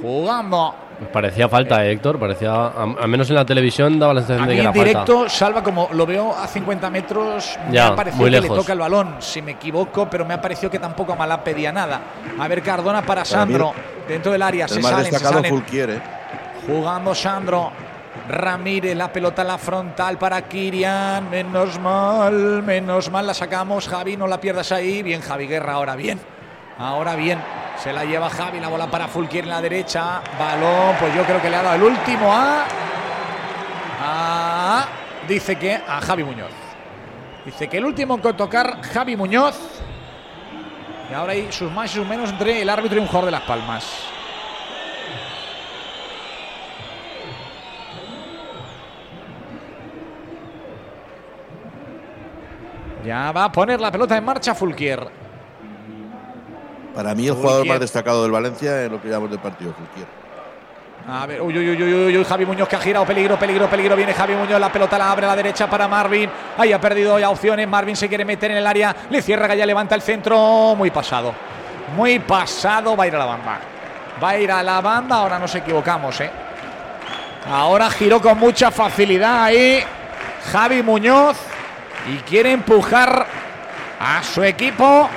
Jugando. 0.00 0.87
Parecía 1.12 1.48
falta, 1.48 1.84
eh, 1.86 1.92
Héctor. 1.92 2.18
Parecía, 2.18 2.66
al 2.68 3.08
menos 3.08 3.28
en 3.30 3.36
la 3.36 3.44
televisión 3.44 3.98
daba 3.98 4.14
la 4.14 4.20
sensación 4.20 4.44
A 4.44 4.46
de 4.48 4.54
que 4.54 4.60
en 4.60 4.66
era 4.66 4.72
falta. 4.72 4.84
directo, 4.88 5.28
Salva, 5.28 5.62
como 5.62 5.88
lo 5.92 6.04
veo 6.06 6.34
a 6.36 6.46
50 6.46 6.90
metros, 6.90 7.56
me 7.68 7.74
Ya, 7.74 7.88
ha 7.88 7.94
parecido 7.96 8.24
que 8.24 8.30
le 8.30 8.40
lejos. 8.40 8.58
toca 8.58 8.72
el 8.72 8.78
balón. 8.80 9.16
Si 9.20 9.40
me 9.40 9.52
equivoco, 9.52 10.08
pero 10.10 10.24
me 10.24 10.34
ha 10.34 10.40
parecido 10.40 10.70
que 10.70 10.78
tampoco 10.80 11.14
Malá 11.14 11.42
pedía 11.44 11.70
nada. 11.72 12.00
A 12.38 12.48
ver, 12.48 12.62
Cardona 12.62 13.02
para 13.02 13.24
Sandro, 13.24 13.72
dentro 14.08 14.32
del 14.32 14.42
área. 14.42 14.66
Se 14.66 14.80
más 14.80 14.90
salen, 14.90 15.04
se 15.06 15.10
destacado 15.12 15.36
salen. 15.36 15.50
Fulquier, 15.50 15.90
¿eh? 15.90 16.02
Jugando 16.66 17.14
Sandro. 17.14 17.70
Ramírez, 18.28 18.94
la 18.94 19.10
pelota 19.10 19.40
en 19.42 19.48
la 19.48 19.56
frontal 19.58 20.18
para 20.18 20.42
Kirian. 20.42 21.30
Menos 21.30 21.78
mal, 21.78 22.62
menos 22.62 23.10
mal 23.10 23.26
la 23.26 23.32
sacamos. 23.32 23.88
Javi, 23.88 24.16
no 24.16 24.26
la 24.26 24.38
pierdas 24.40 24.70
ahí. 24.72 25.02
Bien, 25.02 25.20
Javi 25.22 25.46
Guerra, 25.46 25.74
ahora 25.74 25.96
bien. 25.96 26.18
Ahora 26.78 27.16
bien. 27.16 27.38
Se 27.78 27.92
la 27.92 28.04
lleva 28.04 28.28
Javi, 28.28 28.58
la 28.58 28.68
bola 28.68 28.88
para 28.88 29.06
Fulquier 29.06 29.44
en 29.44 29.50
la 29.50 29.60
derecha. 29.60 30.20
Balón, 30.36 30.96
pues 30.98 31.14
yo 31.14 31.22
creo 31.24 31.40
que 31.40 31.48
le 31.48 31.56
ha 31.56 31.62
dado 31.62 31.76
el 31.76 31.82
último 31.82 32.32
a. 32.32 32.64
a 34.02 34.86
dice 35.28 35.56
que 35.56 35.76
a 35.76 36.00
Javi 36.00 36.24
Muñoz. 36.24 36.50
Dice 37.44 37.68
que 37.68 37.78
el 37.78 37.84
último 37.84 38.16
en 38.16 38.36
tocar 38.36 38.82
Javi 38.82 39.16
Muñoz. 39.16 39.56
Y 41.08 41.14
ahora 41.14 41.32
hay 41.32 41.52
sus 41.52 41.70
más 41.70 41.90
y 41.92 41.94
sus 41.94 42.06
menos 42.06 42.30
entre 42.30 42.62
el 42.62 42.68
árbitro 42.68 42.98
y 42.98 43.00
un 43.00 43.06
jugador 43.06 43.26
de 43.26 43.30
Las 43.30 43.42
Palmas. 43.42 43.84
Ya 53.04 53.30
va 53.30 53.44
a 53.44 53.52
poner 53.52 53.80
la 53.80 53.90
pelota 53.92 54.16
en 54.16 54.24
marcha 54.24 54.54
Fulquier. 54.54 55.27
Para 56.98 57.14
mí, 57.14 57.28
el 57.28 57.34
jugador 57.34 57.64
más 57.64 57.78
destacado 57.78 58.24
del 58.24 58.32
Valencia 58.32 58.82
es 58.82 58.90
lo 58.90 59.00
que 59.00 59.06
llamamos 59.06 59.30
del 59.30 59.38
partido, 59.38 59.72
Fulquier. 59.72 60.08
A 61.08 61.26
ver, 61.26 61.40
uy, 61.40 61.56
uy, 61.56 61.70
uy, 61.70 61.80
uy, 61.80 61.94
uy, 61.94 62.18
uy, 62.18 62.24
Javi 62.24 62.44
Muñoz 62.44 62.66
que 62.66 62.74
ha 62.74 62.80
girado, 62.80 63.06
peligro, 63.06 63.38
peligro, 63.38 63.70
peligro. 63.70 63.94
Viene 63.94 64.12
Javi 64.12 64.34
Muñoz, 64.34 64.58
la 64.58 64.72
pelota 64.72 64.98
la 64.98 65.12
abre 65.12 65.26
a 65.26 65.28
la 65.28 65.36
derecha 65.36 65.70
para 65.70 65.86
Marvin. 65.86 66.28
Ahí 66.56 66.72
ha 66.72 66.80
perdido 66.80 67.16
ya 67.20 67.30
opciones. 67.30 67.68
Marvin 67.68 67.94
se 67.94 68.08
quiere 68.08 68.24
meter 68.24 68.50
en 68.50 68.56
el 68.56 68.66
área. 68.66 68.96
Le 69.10 69.22
cierra, 69.22 69.54
ya 69.54 69.64
levanta 69.64 69.94
el 69.94 70.02
centro. 70.02 70.74
Muy 70.76 70.90
pasado. 70.90 71.32
Muy 71.96 72.18
pasado. 72.18 72.96
Va 72.96 73.04
a 73.04 73.06
ir 73.06 73.14
a 73.14 73.18
la 73.18 73.26
banda. 73.26 73.60
Va 74.20 74.30
a 74.30 74.38
ir 74.40 74.50
a 74.50 74.60
la 74.60 74.80
banda. 74.80 75.18
Ahora 75.18 75.38
nos 75.38 75.54
equivocamos, 75.54 76.20
¿eh? 76.20 76.30
Ahora 77.48 77.90
giró 77.90 78.20
con 78.20 78.36
mucha 78.38 78.72
facilidad 78.72 79.44
ahí 79.44 79.84
Javi 80.50 80.82
Muñoz. 80.82 81.36
Y 82.12 82.16
quiere 82.28 82.50
empujar 82.50 83.24
a 84.00 84.20
su 84.24 84.42
equipo. 84.42 85.08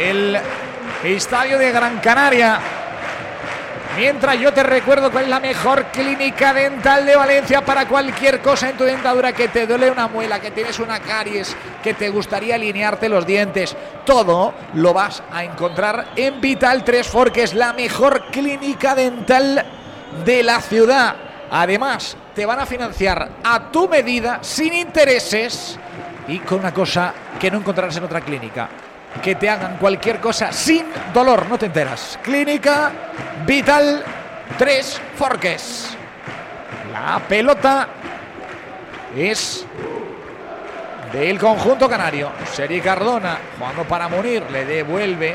El 0.00 0.38
estadio 1.04 1.58
de 1.58 1.72
Gran 1.72 1.98
Canaria. 1.98 2.58
Mientras 3.98 4.38
yo 4.38 4.52
te 4.52 4.62
recuerdo 4.62 5.10
cuál 5.10 5.24
es 5.24 5.30
la 5.30 5.40
mejor 5.40 5.86
clínica 5.86 6.54
dental 6.54 7.04
de 7.04 7.16
Valencia 7.16 7.62
para 7.62 7.86
cualquier 7.86 8.40
cosa 8.40 8.70
en 8.70 8.78
tu 8.78 8.84
dentadura, 8.84 9.34
que 9.34 9.48
te 9.48 9.66
duele 9.66 9.90
una 9.90 10.08
muela, 10.08 10.40
que 10.40 10.52
tienes 10.52 10.78
una 10.78 11.00
caries, 11.00 11.54
que 11.82 11.92
te 11.92 12.08
gustaría 12.08 12.54
alinearte 12.54 13.10
los 13.10 13.26
dientes. 13.26 13.76
Todo 14.06 14.54
lo 14.74 14.94
vas 14.94 15.22
a 15.30 15.44
encontrar 15.44 16.12
en 16.16 16.40
Vital 16.40 16.82
3 16.82 17.10
que 17.34 17.42
es 17.42 17.52
la 17.52 17.74
mejor 17.74 18.26
clínica 18.30 18.94
dental 18.94 19.66
de 20.24 20.42
la 20.42 20.62
ciudad. 20.62 21.16
Además, 21.50 22.16
te 22.34 22.46
van 22.46 22.60
a 22.60 22.66
financiar 22.66 23.28
a 23.44 23.70
tu 23.70 23.86
medida, 23.86 24.38
sin 24.40 24.72
intereses 24.72 25.78
y 26.26 26.38
con 26.38 26.60
una 26.60 26.72
cosa 26.72 27.12
que 27.38 27.50
no 27.50 27.58
encontrarás 27.58 27.96
en 27.96 28.04
otra 28.04 28.20
clínica 28.22 28.68
que 29.22 29.34
te 29.34 29.50
hagan 29.50 29.76
cualquier 29.76 30.20
cosa 30.20 30.52
sin 30.52 30.86
dolor, 31.12 31.46
no 31.48 31.58
te 31.58 31.66
enteras. 31.66 32.18
Clínica 32.22 32.92
Vital 33.46 34.02
3 34.56 35.00
Forques. 35.16 35.96
La 36.92 37.18
pelota 37.20 37.88
es 39.16 39.66
del 41.12 41.38
conjunto 41.38 41.88
canario. 41.88 42.30
Seri 42.52 42.80
Cardona 42.80 43.38
jugando 43.58 43.84
para 43.84 44.08
Munir, 44.08 44.50
le 44.50 44.64
devuelve 44.64 45.34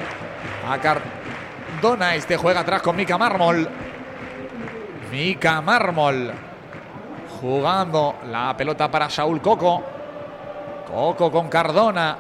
a 0.69 0.78
Cardona. 0.78 2.15
Este 2.15 2.38
juega 2.38 2.61
atrás 2.61 2.82
con 2.82 2.95
Mica 2.95 3.17
Mármol. 3.17 3.67
Mica 5.11 5.61
Mármol 5.61 6.32
jugando 7.41 8.15
la 8.30 8.55
pelota 8.57 8.89
para 8.89 9.09
Saúl 9.09 9.41
Coco. 9.41 9.84
Coco 10.88 11.32
con 11.32 11.49
Cardona. 11.49 12.17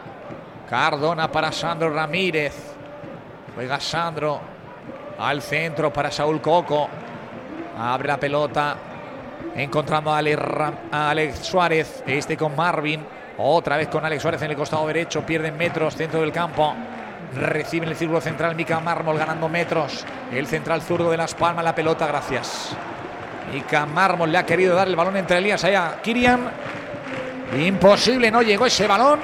Cardona 0.69 1.31
para 1.31 1.51
Sandro 1.51 1.89
Ramírez. 1.93 2.53
Juega 3.53 3.79
Sandro 3.79 4.41
al 5.19 5.41
centro 5.41 5.93
para 5.93 6.11
Saúl 6.11 6.41
Coco. 6.41 6.89
Abre 7.77 8.07
la 8.07 8.17
pelota. 8.19 8.75
Encontrando 9.55 10.13
a 10.13 10.19
Alex, 11.09 11.39
Suárez. 11.39 12.03
Este 12.05 12.35
con 12.35 12.55
Marvin. 12.55 13.05
Otra 13.37 13.77
vez 13.77 13.87
con 13.87 14.03
Alex 14.03 14.21
Suárez 14.21 14.41
en 14.41 14.51
el 14.51 14.57
costado 14.57 14.87
derecho. 14.87 15.25
Pierden 15.25 15.55
metros 15.55 15.95
centro 15.95 16.21
del 16.21 16.31
campo. 16.31 16.73
Recibe 17.35 17.85
en 17.85 17.91
el 17.91 17.97
círculo 17.97 18.21
central 18.21 18.55
Mica 18.55 18.79
Mármol 18.79 19.17
ganando 19.17 19.47
metros. 19.49 20.05
El 20.31 20.47
central 20.47 20.81
zurdo 20.81 21.11
de 21.11 21.17
Las 21.17 21.35
Palmas. 21.35 21.63
La 21.63 21.75
pelota, 21.75 22.07
gracias. 22.07 22.75
Mica 23.53 23.85
Mármol 23.85 24.31
le 24.31 24.39
ha 24.39 24.45
querido 24.45 24.75
dar 24.75 24.87
el 24.87 24.95
balón 24.95 25.15
entre 25.17 25.37
Elías 25.37 25.63
allá. 25.63 25.97
Kirian. 26.01 26.49
Imposible, 27.57 28.31
no 28.31 28.41
llegó 28.41 28.65
ese 28.65 28.87
balón. 28.87 29.19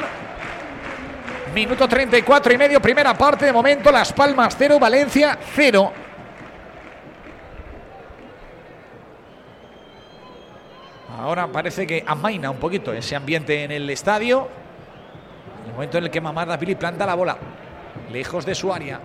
Minuto 1.53 1.85
34 1.85 2.53
y 2.53 2.57
medio, 2.57 2.81
primera 2.81 3.13
parte. 3.13 3.45
De 3.45 3.51
momento, 3.51 3.91
Las 3.91 4.13
Palmas 4.13 4.55
0, 4.57 4.79
Valencia 4.79 5.37
0. 5.53 5.91
Ahora 11.19 11.47
parece 11.47 11.85
que 11.85 12.05
amaina 12.07 12.49
un 12.49 12.57
poquito 12.57 12.93
ese 12.93 13.17
ambiente 13.17 13.65
en 13.65 13.71
el 13.71 13.89
estadio. 13.89 14.47
el 15.67 15.73
momento 15.73 15.97
en 15.97 16.05
el 16.05 16.09
que 16.09 16.21
Mamarda 16.21 16.57
Pili 16.57 16.75
planta 16.75 17.05
la 17.05 17.15
bola. 17.15 17.37
Lejos 18.13 18.45
de 18.45 18.55
su 18.55 18.71
área. 18.71 19.01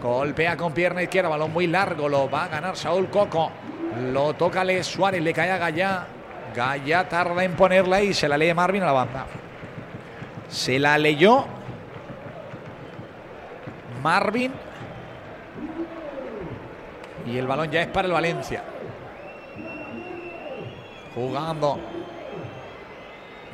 Golpea 0.00 0.56
con 0.56 0.72
pierna 0.72 1.02
izquierda, 1.02 1.28
balón 1.28 1.52
muy 1.52 1.66
largo. 1.66 2.08
Lo 2.08 2.30
va 2.30 2.44
a 2.44 2.48
ganar 2.48 2.76
Saúl 2.76 3.10
Coco. 3.10 3.50
Lo 4.12 4.34
toca 4.34 4.62
Le 4.62 4.84
Suárez, 4.84 5.22
le 5.22 5.32
cae 5.32 5.50
a 5.50 5.58
Gallá. 5.58 6.06
Gallá 6.54 7.08
tarda 7.08 7.42
en 7.42 7.54
ponerla 7.54 8.00
y 8.00 8.14
se 8.14 8.28
la 8.28 8.38
lee 8.38 8.54
Marvin 8.54 8.84
a 8.84 8.86
la 8.86 8.92
banda. 8.92 9.26
Se 10.48 10.78
la 10.78 10.96
leyó 10.98 11.46
Marvin. 14.04 14.52
Y 17.26 17.38
el 17.38 17.46
balón 17.46 17.70
ya 17.70 17.80
es 17.80 17.86
para 17.86 18.06
el 18.06 18.12
Valencia. 18.12 18.62
Jugando. 21.14 21.78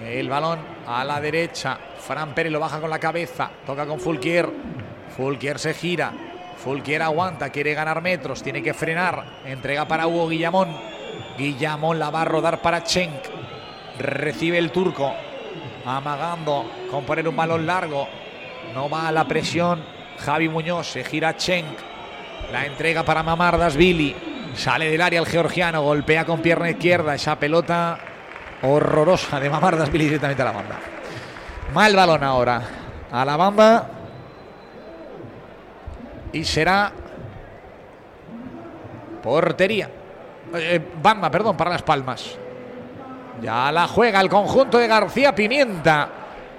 El 0.04 0.28
balón 0.28 0.58
a 0.88 1.04
la 1.04 1.20
derecha. 1.20 1.78
Fran 2.00 2.34
Pérez 2.34 2.50
lo 2.50 2.58
baja 2.58 2.80
con 2.80 2.90
la 2.90 2.98
cabeza. 2.98 3.48
Toca 3.64 3.86
con 3.86 4.00
Fulquier. 4.00 4.50
Fulquier 5.16 5.60
se 5.60 5.72
gira. 5.72 6.12
Fulquier 6.56 7.02
aguanta. 7.02 7.50
Quiere 7.50 7.72
ganar 7.74 8.02
metros. 8.02 8.42
Tiene 8.42 8.60
que 8.60 8.74
frenar. 8.74 9.24
Entrega 9.44 9.86
para 9.86 10.08
Hugo 10.08 10.30
Guillamón. 10.30 10.76
Guillamón 11.38 12.00
la 12.00 12.10
va 12.10 12.22
a 12.22 12.24
rodar 12.24 12.60
para 12.60 12.82
Chenk. 12.82 13.22
Recibe 14.00 14.58
el 14.58 14.72
turco. 14.72 15.14
Amagando 15.86 16.68
con 16.90 17.04
poner 17.04 17.28
un 17.28 17.36
balón 17.36 17.64
largo. 17.64 18.08
No 18.74 18.90
va 18.90 19.06
a 19.06 19.12
la 19.12 19.28
presión 19.28 19.99
Javi 20.24 20.48
Muñoz, 20.48 20.86
se 20.86 21.04
gira 21.04 21.36
Chenk. 21.36 21.66
La 22.52 22.66
entrega 22.66 23.04
para 23.04 23.22
Mamardas, 23.22 23.76
Billy. 23.76 24.14
Sale 24.54 24.90
del 24.90 25.00
área 25.00 25.20
el 25.20 25.26
georgiano, 25.26 25.82
golpea 25.82 26.24
con 26.24 26.40
pierna 26.40 26.70
izquierda 26.70 27.14
esa 27.14 27.38
pelota 27.38 27.98
horrorosa 28.62 29.38
de 29.38 29.48
Mamardas, 29.48 29.90
Billy 29.90 30.04
directamente 30.04 30.42
a 30.42 30.46
la 30.46 30.52
banda. 30.52 30.78
Mal 31.72 31.94
balón 31.94 32.24
ahora. 32.24 32.62
A 33.10 33.24
la 33.24 33.36
banda. 33.36 33.90
Y 36.32 36.44
será 36.44 36.92
portería. 39.22 39.90
Eh, 40.54 40.80
banda, 41.00 41.30
perdón, 41.30 41.56
para 41.56 41.70
las 41.70 41.82
palmas. 41.82 42.36
Ya 43.40 43.72
la 43.72 43.88
juega 43.88 44.20
el 44.20 44.28
conjunto 44.28 44.78
de 44.78 44.86
García 44.86 45.34
Pimienta 45.34 46.08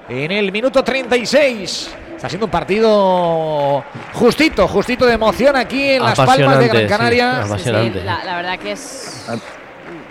en 0.08 0.32
el 0.32 0.52
minuto 0.52 0.84
36. 0.84 1.96
Está 2.22 2.30
siendo 2.30 2.46
un 2.46 2.52
partido 2.52 3.84
justito, 4.14 4.68
justito 4.68 5.08
de 5.08 5.14
emoción 5.14 5.56
aquí 5.56 5.94
en 5.94 6.04
Las 6.04 6.16
Palmas 6.16 6.60
de 6.60 6.68
Gran 6.68 6.88
Canaria. 6.88 7.44
la, 7.44 8.36
verdad 8.36 8.60
que 8.60 8.74
es. 8.74 9.28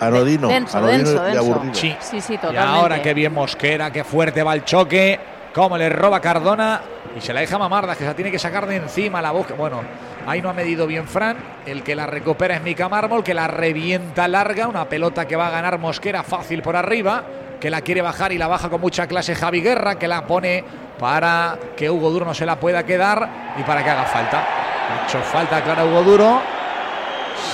Anodino, 0.01 0.49
denso, 0.49 0.81
denso, 0.83 1.23
denso. 1.23 1.63
Sí. 1.73 1.95
sí, 2.01 2.21
sí, 2.21 2.35
totalmente. 2.35 2.69
Y 2.69 2.81
ahora 2.81 3.01
que 3.01 3.15
bien 3.15 3.33
Mosquera, 3.33 3.93
qué 3.93 4.03
fuerte 4.03 4.43
va 4.43 4.55
el 4.55 4.65
choque, 4.65 5.21
cómo 5.55 5.79
le 5.79 5.89
roba 5.89 6.21
Cardona 6.21 6.81
y 7.17 7.21
se 7.21 7.33
la 7.33 7.43
deja 7.43 7.59
Mamarda, 7.59 7.93
que 7.93 8.01
se 8.01 8.07
la 8.07 8.15
tiene 8.17 8.33
que 8.33 8.41
sacar 8.41 8.67
de 8.67 8.75
encima 8.75 9.23
la 9.23 9.31
boca. 9.31 9.55
Bueno, 9.55 9.81
ahí 10.27 10.43
no 10.43 10.51
ha 10.51 10.53
medido 10.53 10.89
bien 10.89 11.07
Fran, 11.07 11.37
el 11.65 11.85
que 11.85 11.95
la 11.95 12.09
recupera 12.09 12.57
es 12.57 12.63
Mica 12.65 12.89
Mármol, 12.89 13.23
que 13.23 13.35
la 13.35 13.47
revienta 13.47 14.27
larga, 14.27 14.67
una 14.67 14.89
pelota 14.89 15.29
que 15.29 15.37
va 15.37 15.47
a 15.47 15.51
ganar 15.51 15.79
Mosquera 15.79 16.25
fácil 16.25 16.61
por 16.61 16.75
arriba, 16.75 17.23
que 17.61 17.71
la 17.71 17.83
quiere 17.83 18.01
bajar 18.03 18.33
y 18.33 18.39
la 18.39 18.49
baja 18.49 18.71
con 18.71 18.81
mucha 18.81 19.07
clase 19.07 19.35
Javi 19.35 19.61
Guerra, 19.61 19.99
que 19.99 20.09
la 20.09 20.27
pone 20.27 20.65
para 20.99 21.59
que 21.77 21.91
Hugo 21.91 22.11
Duro 22.11 22.25
no 22.25 22.35
se 22.35 22.47
la 22.47 22.59
pueda 22.59 22.85
quedar 22.85 23.55
y 23.59 23.63
para 23.63 23.85
que 23.85 23.91
haga 23.91 24.05
falta. 24.05 24.39
Ha 24.41 25.07
hecho 25.07 25.21
falta 25.21 25.63
clara 25.63 25.85
Hugo 25.85 26.03
Duro. 26.03 26.41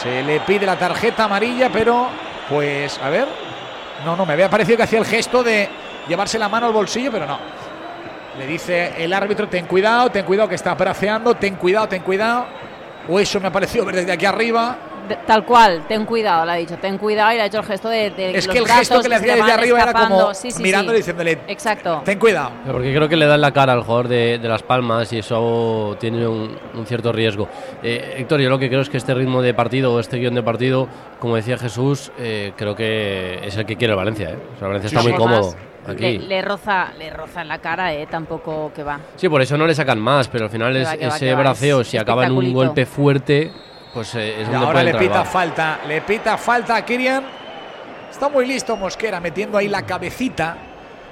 Se 0.01 0.23
le 0.23 0.41
pide 0.41 0.65
la 0.65 0.79
tarjeta 0.79 1.25
amarilla, 1.25 1.69
pero 1.71 2.09
pues 2.49 2.99
a 3.03 3.11
ver. 3.11 3.27
No, 4.05 4.17
no, 4.17 4.25
me 4.25 4.35
había 4.35 4.49
parecido 4.49 4.77
que 4.77 4.85
hacía 4.85 4.99
el 4.99 5.07
gesto 5.07 5.43
de 5.43 5.69
llevarse 6.07 6.39
la 6.39 6.49
mano 6.49 6.67
al 6.67 6.73
bolsillo, 6.73 7.11
pero 7.11 7.27
no. 7.27 7.39
Le 8.39 8.47
dice 8.47 8.93
el 8.99 9.13
árbitro, 9.13 9.49
ten 9.49 9.67
cuidado, 9.67 10.11
ten 10.11 10.25
cuidado 10.25 10.49
que 10.49 10.55
está 10.55 10.75
braceando, 10.75 11.35
ten 11.35 11.57
cuidado, 11.57 11.89
ten 11.89 12.03
cuidado. 12.03 12.47
O 13.09 13.19
eso 13.19 13.41
me 13.41 13.49
ha 13.49 13.53
parecido 13.53 13.85
ver 13.85 13.97
desde 13.97 14.13
aquí 14.13 14.27
arriba 14.27 14.77
tal 15.27 15.45
cual, 15.45 15.85
ten 15.87 16.05
cuidado, 16.05 16.45
le 16.45 16.53
ha 16.53 16.55
dicho, 16.57 16.77
ten 16.79 16.99
cuidado 16.99 17.33
y 17.33 17.37
le 17.37 17.43
ha 17.43 17.47
hecho 17.47 17.59
el 17.59 17.65
gesto 17.65 17.89
de. 17.89 18.07
es 18.07 18.49
que 18.49 18.59
el 18.59 18.67
gesto 18.67 19.01
que 19.01 19.09
le 19.09 19.17
hacía 19.17 19.37
desde 19.37 19.53
arriba 19.53 19.83
era 19.83 19.93
como 19.93 20.31
mirándole 20.61 20.99
y 20.99 21.01
diciéndole. 21.01 21.39
Exacto. 21.49 22.03
Ten 22.05 22.19
cuidado. 22.19 22.51
Porque 22.67 22.95
creo 22.95 23.09
que 23.09 23.17
le 23.17 23.27
dan 23.27 23.41
la 23.41 23.53
cara 23.53 23.73
al 23.73 23.83
jugador 23.83 24.09
de, 24.09 24.39
Las 24.43 24.63
Palmas 24.63 25.13
y 25.13 25.19
eso 25.19 25.97
tiene 25.99 26.27
un, 26.27 26.57
cierto 26.87 27.13
riesgo. 27.13 27.49
Eh, 27.83 28.17
Héctor, 28.19 28.41
yo 28.41 28.49
lo 28.49 28.59
que 28.59 28.69
creo 28.69 28.81
es 28.81 28.89
que 28.89 28.97
este 28.97 29.15
ritmo 29.15 29.43
de 29.43 29.55
partido 29.55 29.93
o 29.95 30.01
este 30.01 30.19
guion 30.19 30.35
de 30.35 30.43
partido, 30.43 30.89
como 31.19 31.37
decía 31.37 31.59
Jesús, 31.59 32.13
eh, 32.19 32.53
creo 32.57 32.77
que 32.77 33.41
es 33.45 33.57
el 33.57 33.67
que 33.67 33.77
quiere 33.77 33.93
el 33.93 33.97
Valencia. 33.97 34.31
¿eh? 34.31 34.39
O 34.55 34.59
sea, 34.59 34.69
Valencia 34.69 34.89
está 34.89 35.03
muy 35.03 35.13
cómodo. 35.13 35.55
Aquí. 35.87 36.19
Le, 36.19 36.43
roza, 36.43 36.93
le 36.99 37.11
roza 37.11 37.43
en 37.43 37.49
la 37.49 37.59
cara, 37.59 37.95
eh, 37.95 38.09
tampoco 38.11 38.73
que 38.75 38.83
va. 38.83 38.99
Sí, 39.15 39.29
por 39.29 39.41
eso 39.41 39.57
no 39.57 39.67
le 39.67 39.75
sacan 39.75 40.01
más, 40.01 40.27
pero 40.27 40.47
al 40.47 40.51
final 40.51 40.77
es, 40.77 40.89
ese 40.99 41.33
braceo, 41.35 41.85
si 41.85 41.97
acaba 41.97 42.27
en 42.27 42.33
un 42.33 42.53
golpe 42.53 42.87
fuerte, 42.87 43.53
pues 43.97 44.15
eh, 44.15 44.43
es 44.43 44.49
ahora 44.51 44.83
le 44.83 44.95
pita 44.95 45.25
falta, 45.25 45.81
le 45.89 46.03
pita 46.03 46.37
falta 46.37 46.77
a 46.77 46.85
Kirian. 46.85 47.25
Está 48.11 48.29
muy 48.29 48.45
listo 48.45 48.77
Mosquera 48.77 49.21
metiendo 49.21 49.57
ahí 49.57 49.69
la 49.69 49.87
cabecita 49.87 50.55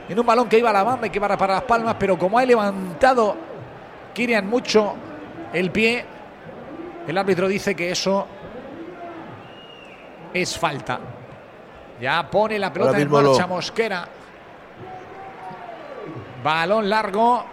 en 0.07 0.21
un 0.21 0.27
balón 0.27 0.51
que 0.51 0.59
iba 0.59 0.69
a 0.69 0.73
la 0.75 0.83
banda 0.83 1.07
y 1.07 1.11
que 1.11 1.17
iba 1.17 1.35
para 1.35 1.55
las 1.55 1.63
palmas, 1.63 1.97
pero 1.99 2.19
como 2.19 2.39
ha 2.39 2.45
levantado 2.45 3.39
Kirian 4.13 4.47
mucho 4.47 4.97
el 5.55 5.71
pie, 5.71 6.05
el 7.09 7.17
árbitro 7.17 7.49
dice 7.49 7.75
que 7.75 7.91
eso 7.91 8.27
es 10.35 10.59
falta. 10.59 11.01
Ya 12.03 12.29
pone 12.31 12.59
la 12.59 12.71
pelota 12.71 12.99
en 12.99 13.11
marcha 13.11 13.47
Mosquera. 13.47 14.07
Balón 16.43 16.91
largo. 16.91 17.47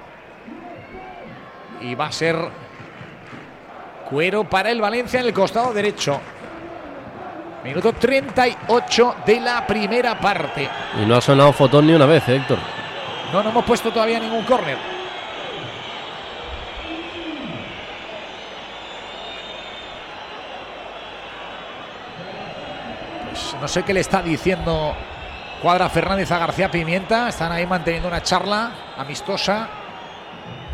Y 1.80 1.96
va 1.96 2.08
a 2.08 2.12
ser 2.12 2.36
Cuero 4.12 4.43
para 4.43 4.70
el 4.70 4.82
Valencia 4.82 5.22
en 5.22 5.28
el 5.28 5.34
costado 5.34 5.74
derecho. 5.74 6.20
Minuto 7.64 7.93
38 7.93 9.16
de 9.26 9.39
la 9.39 9.66
primera 9.66 10.20
parte. 10.20 10.68
Y 11.01 11.05
no 11.05 11.16
ha 11.16 11.22
sonado 11.22 11.53
fotón 11.53 11.88
ni 11.88 11.93
una 11.93 12.05
vez, 12.05 12.28
¿eh, 12.28 12.36
Héctor. 12.36 12.57
No, 13.32 13.41
no 13.41 13.51
hemos 13.51 13.64
puesto 13.64 13.89
todavía 13.89 14.20
ningún 14.20 14.43
córner. 14.43 14.78
Pues 23.30 23.55
no 23.62 23.68
sé 23.70 23.84
qué 23.84 23.93
le 23.93 24.01
está 24.01 24.22
diciendo 24.22 24.93
Cuadra 25.62 25.88
Fernández 25.88 26.30
a 26.34 26.38
García 26.38 26.70
Pimienta. 26.70 27.30
Están 27.30 27.53
ahí 27.53 27.66
manteniendo 27.66 28.09
una 28.09 28.22
charla 28.22 28.72
amistosa. 28.97 29.70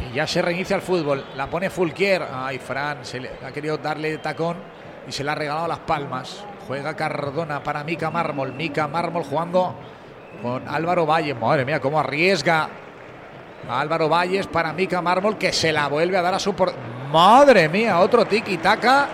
Y 0.10 0.16
ya 0.16 0.28
se 0.28 0.42
reinicia 0.42 0.76
el 0.76 0.82
fútbol. 0.82 1.26
La 1.36 1.48
pone 1.48 1.70
Fulquier. 1.70 2.26
Ay, 2.32 2.60
Fran, 2.60 3.04
se 3.04 3.20
le 3.20 3.32
ha 3.46 3.52
querido 3.52 3.78
darle 3.78 4.18
tacón 4.20 4.58
y 5.08 5.12
se 5.12 5.24
le 5.24 5.32
ha 5.32 5.36
regalado 5.36 5.68
las 5.68 5.80
palmas. 5.80 6.44
Juega 6.68 6.96
Cardona 6.96 7.64
para 7.64 7.84
Mica 7.84 8.10
Mármol. 8.10 8.54
Mica 8.54 8.88
Mármol 8.88 9.24
jugando 9.24 9.76
con 10.42 10.68
Álvaro 10.68 11.06
Valle. 11.06 11.34
Madre 11.34 11.66
mía, 11.66 11.80
cómo 11.80 12.00
arriesga 12.00 12.70
Álvaro 13.70 14.08
Valles 14.08 14.48
para 14.48 14.72
Mica 14.74 15.02
Mármol 15.02 15.38
que 15.38 15.52
se 15.52 15.72
la 15.72 15.88
vuelve 15.88 16.18
a 16.18 16.22
dar 16.22 16.34
a 16.34 16.40
su 16.40 16.54
por... 16.54 16.74
Madre 17.12 17.70
mía, 17.70 18.00
otro 18.00 18.26
tiki-taka. 18.26 19.08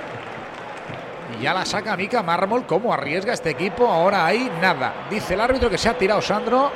Y 1.38 1.44
ya 1.44 1.54
la 1.54 1.66
saca 1.66 1.96
Mica 1.96 2.24
Mármol. 2.24 2.66
¿Cómo 2.66 2.94
arriesga 2.94 3.34
este 3.34 3.52
equipo? 3.52 3.88
Ahora 3.88 4.26
hay 4.26 4.52
nada. 4.60 5.06
Dice 5.10 5.36
el 5.36 5.42
árbitro 5.42 5.70
que 5.70 5.78
se 5.78 5.90
ha 5.90 5.98
tirado 5.98 6.22
Sandro. 6.22 6.72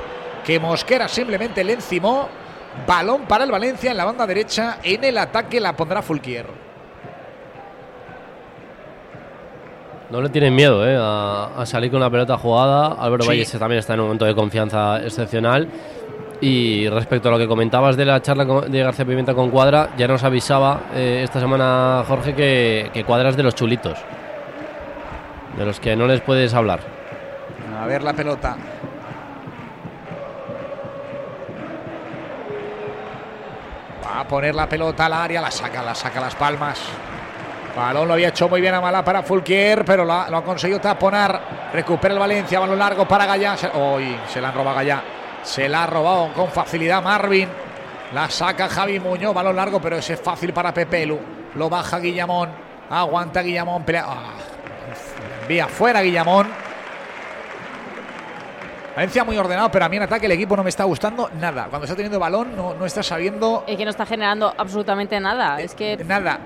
Que 0.46 0.60
Mosquera 0.60 1.08
simplemente 1.08 1.64
le 1.64 1.74
encimó. 1.74 2.30
Balón 2.86 3.24
para 3.24 3.44
el 3.44 3.52
Valencia 3.52 3.92
en 3.92 3.98
la 3.98 4.06
banda 4.06 4.28
derecha. 4.28 4.78
En 4.84 5.04
el 5.04 5.18
ataque 5.18 5.60
la 5.60 5.74
pondrá 5.76 6.02
Fulquier. 6.02 6.46
No 10.10 10.22
le 10.22 10.30
tienen 10.30 10.56
miedo 10.56 10.88
¿eh? 10.88 10.96
a, 10.98 11.50
a 11.58 11.66
salir 11.66 11.92
con 11.92 12.00
la 12.00 12.10
pelota 12.10 12.38
jugada. 12.38 12.96
Álvaro 13.00 13.24
Sí. 13.24 13.30
Valles 13.30 13.52
también 13.52 13.80
está 13.80 13.94
en 13.94 14.00
un 14.00 14.06
momento 14.06 14.26
de 14.26 14.34
confianza 14.36 15.02
excepcional. 15.04 15.68
Y 16.40 16.88
respecto 16.88 17.30
a 17.30 17.32
lo 17.32 17.38
que 17.40 17.48
comentabas 17.48 17.98
de 17.98 18.06
la 18.06 18.22
charla 18.22 18.46
de 18.46 18.80
García 18.84 19.06
Pimienta 19.06 19.34
con 19.34 19.50
Cuadra, 19.50 19.90
ya 19.98 20.08
nos 20.08 20.24
avisaba 20.24 20.82
eh, 20.94 21.22
esta 21.24 21.40
semana 21.40 22.04
Jorge 22.08 22.36
que, 22.36 22.92
que 22.94 23.04
Cuadra 23.04 23.30
es 23.30 23.36
de 23.38 23.44
los 23.44 23.56
chulitos. 23.56 23.98
De 25.58 25.66
los 25.66 25.80
que 25.80 25.96
no 25.96 26.06
les 26.06 26.22
puedes 26.22 26.54
hablar. 26.54 26.80
A 27.82 27.88
ver 27.88 28.04
la 28.04 28.14
pelota. 28.14 28.56
A 34.18 34.24
poner 34.24 34.56
la 34.56 34.68
pelota 34.68 35.06
al 35.06 35.14
área, 35.14 35.40
la 35.40 35.52
saca, 35.52 35.84
la 35.84 35.94
saca 35.94 36.20
las 36.20 36.34
palmas. 36.34 36.80
Balón 37.76 38.08
lo 38.08 38.16
había 38.16 38.30
hecho 38.30 38.50
muy 38.50 38.60
bien 38.60 38.74
a 38.74 38.82
Malá 38.82 39.06
para 39.06 39.22
Fulquier, 39.22 39.86
pero 39.86 40.04
lo 40.04 40.12
ha, 40.12 40.28
lo 40.28 40.38
ha 40.38 40.44
conseguido 40.44 40.82
taponar. 40.82 41.70
Recupera 41.72 42.16
el 42.16 42.20
Valencia, 42.20 42.60
balón 42.60 42.80
largo 42.80 43.08
para 43.08 43.28
Gallá. 43.28 43.56
Uy, 43.76 44.18
se 44.28 44.42
la 44.42 44.50
han 44.50 44.56
robado 44.56 44.76
Gallá. 44.76 45.04
Se 45.44 45.70
la 45.70 45.84
ha 45.84 45.86
robado 45.86 46.34
con 46.34 46.50
facilidad 46.50 47.04
Marvin. 47.04 47.48
La 48.12 48.28
saca 48.28 48.68
Javi 48.68 49.00
Muñoz, 49.00 49.36
balón 49.36 49.56
largo, 49.56 49.80
pero 49.80 49.98
ese 49.98 50.14
es 50.14 50.20
fácil 50.20 50.52
para 50.52 50.74
Pepelu. 50.74 51.20
Lo 51.54 51.70
baja 51.70 52.00
Guillamón. 52.00 52.50
Aguanta 52.90 53.44
Guillamón. 53.44 53.84
Pelea. 53.84 54.06
Ah, 54.08 54.34
envía 55.44 55.68
fuera 55.68 56.02
Guillamón. 56.02 56.48
Valencia 58.98 59.24
muy 59.24 59.38
ordenado, 59.38 59.70
pero 59.70 59.86
a 59.86 59.90
mí 59.90 59.98
en 59.98 60.02
ataque 60.02 60.26
el 60.26 60.32
equipo 60.32 60.58
no 60.58 60.64
me 60.64 60.70
está 60.70 60.84
gustando 60.84 61.30
nada. 61.40 61.68
Cuando 61.70 61.86
está 61.86 61.96
teniendo 61.96 62.18
balón 62.18 62.56
no, 62.56 62.74
no 62.74 62.84
está 62.84 63.04
sabiendo 63.04 63.64
Es 63.68 63.78
que 63.78 63.84
no 63.86 63.92
está 63.92 64.08
generando 64.08 64.52
absolutamente 64.58 65.20
nada. 65.20 65.62
Es 65.62 65.76
que 65.76 65.98
nada. 65.98 66.40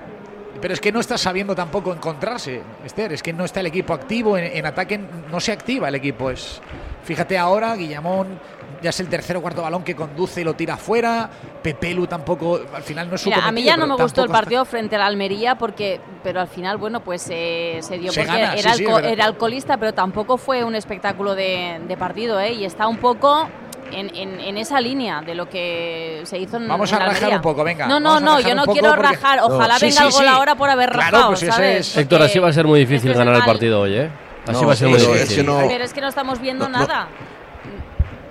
Pero 0.60 0.74
es 0.74 0.78
que 0.78 0.92
no 0.92 1.00
está 1.00 1.16
sabiendo 1.16 1.54
tampoco 1.54 1.94
encontrarse, 1.94 2.60
Esther. 2.84 3.14
Es 3.14 3.22
que 3.22 3.32
no 3.32 3.46
está 3.46 3.60
el 3.60 3.68
equipo 3.68 3.94
activo. 3.94 4.36
En, 4.36 4.54
en 4.54 4.66
ataque 4.66 5.00
no 5.30 5.40
se 5.40 5.50
activa 5.50 5.88
el 5.88 5.94
equipo. 5.94 6.30
Es, 6.30 6.60
fíjate 7.04 7.38
ahora, 7.38 7.74
Guillamón 7.74 8.38
ya 8.82 8.90
es 8.90 9.00
el 9.00 9.08
tercer 9.08 9.36
o 9.36 9.40
cuarto 9.42 9.62
balón 9.62 9.82
que 9.84 9.94
conduce 9.94 10.40
y 10.40 10.44
lo 10.44 10.54
tira 10.54 10.74
afuera. 10.74 11.30
Pepelu 11.62 12.06
tampoco, 12.06 12.60
al 12.74 12.82
final 12.82 13.08
no 13.08 13.14
es 13.14 13.20
su 13.20 13.30
Mira, 13.30 13.46
a 13.46 13.52
mí 13.52 13.62
ya 13.62 13.76
no 13.76 13.86
me 13.86 13.92
gustó 13.94 14.04
el 14.04 14.10
tampoco 14.12 14.24
está- 14.26 14.38
partido 14.40 14.64
frente 14.64 14.96
al 14.96 15.02
Almería 15.02 15.56
porque, 15.56 16.00
pero 16.22 16.40
al 16.40 16.48
final, 16.48 16.76
bueno, 16.76 17.00
pues 17.00 17.26
eh, 17.30 17.78
se 17.80 17.98
dio 17.98 18.10
Se 18.12 18.22
porque 18.24 18.36
gana, 18.38 18.54
era, 18.54 18.72
sí, 18.74 18.78
sí, 18.78 18.84
alco- 18.84 18.96
verdad. 18.96 19.10
era 19.12 19.24
alcoholista, 19.26 19.76
pero 19.76 19.94
tampoco 19.94 20.36
fue 20.36 20.64
un 20.64 20.74
espectáculo 20.74 21.34
de, 21.34 21.80
de 21.86 21.96
partido, 21.96 22.40
¿eh? 22.40 22.52
Y 22.52 22.64
está 22.64 22.88
un 22.88 22.96
poco 22.98 23.48
en, 23.92 24.14
en- 24.16 24.40
en 24.40 24.56
esa 24.58 24.80
línea 24.80 25.20
de 25.20 25.34
lo 25.34 25.48
que 25.48 26.22
se 26.24 26.38
hizo 26.38 26.56
en 26.56 26.66
Vamos 26.66 26.90
en 26.90 26.96
a 26.96 26.98
rajar 27.00 27.14
Almería. 27.16 27.36
un 27.36 27.42
poco, 27.42 27.62
venga, 27.62 27.86
No, 27.86 28.00
no, 28.00 28.18
no, 28.20 28.40
yo 28.40 28.54
no 28.54 28.64
quiero 28.66 28.88
porque- 28.90 29.02
rajar. 29.02 29.38
No. 29.38 29.46
Ojalá 29.46 29.78
Sí, 29.78 29.86
venga 29.86 30.00
sí, 30.00 30.06
el 30.06 30.12
gol 30.12 30.22
sí. 30.24 30.28
ahora 30.28 30.54
por 30.56 30.70
haber 30.70 30.90
Claro, 30.90 31.10
rajado, 31.16 31.28
pues 31.34 31.40
¿sabes? 31.40 31.88
es- 31.88 31.96
Héctor, 31.96 32.22
así 32.22 32.38
va 32.38 32.48
a 32.48 32.52
ser 32.52 32.66
muy 32.66 32.80
difícil 32.80 33.12
ganar 33.14 33.34
el 33.36 33.44
partido 33.44 33.82
hoy, 33.82 33.94
¿eh? 33.96 34.10
Así 34.48 34.60
No, 34.60 34.66
va 34.66 34.72
a 34.72 34.76
ser 34.76 34.88
sí, 34.88 34.94
muy 34.94 35.02
no, 35.02 35.08
es 35.14 35.20
difícil. 35.20 35.36
que 35.36 35.42
no- 35.44 35.68
Pero 35.68 35.84
es 35.84 35.92
que 35.92 36.00
no 36.00 36.08
estamos 36.08 36.40
viendo 36.40 36.68
No, 36.68 36.78
no. 36.78 36.86
nada. 36.86 37.06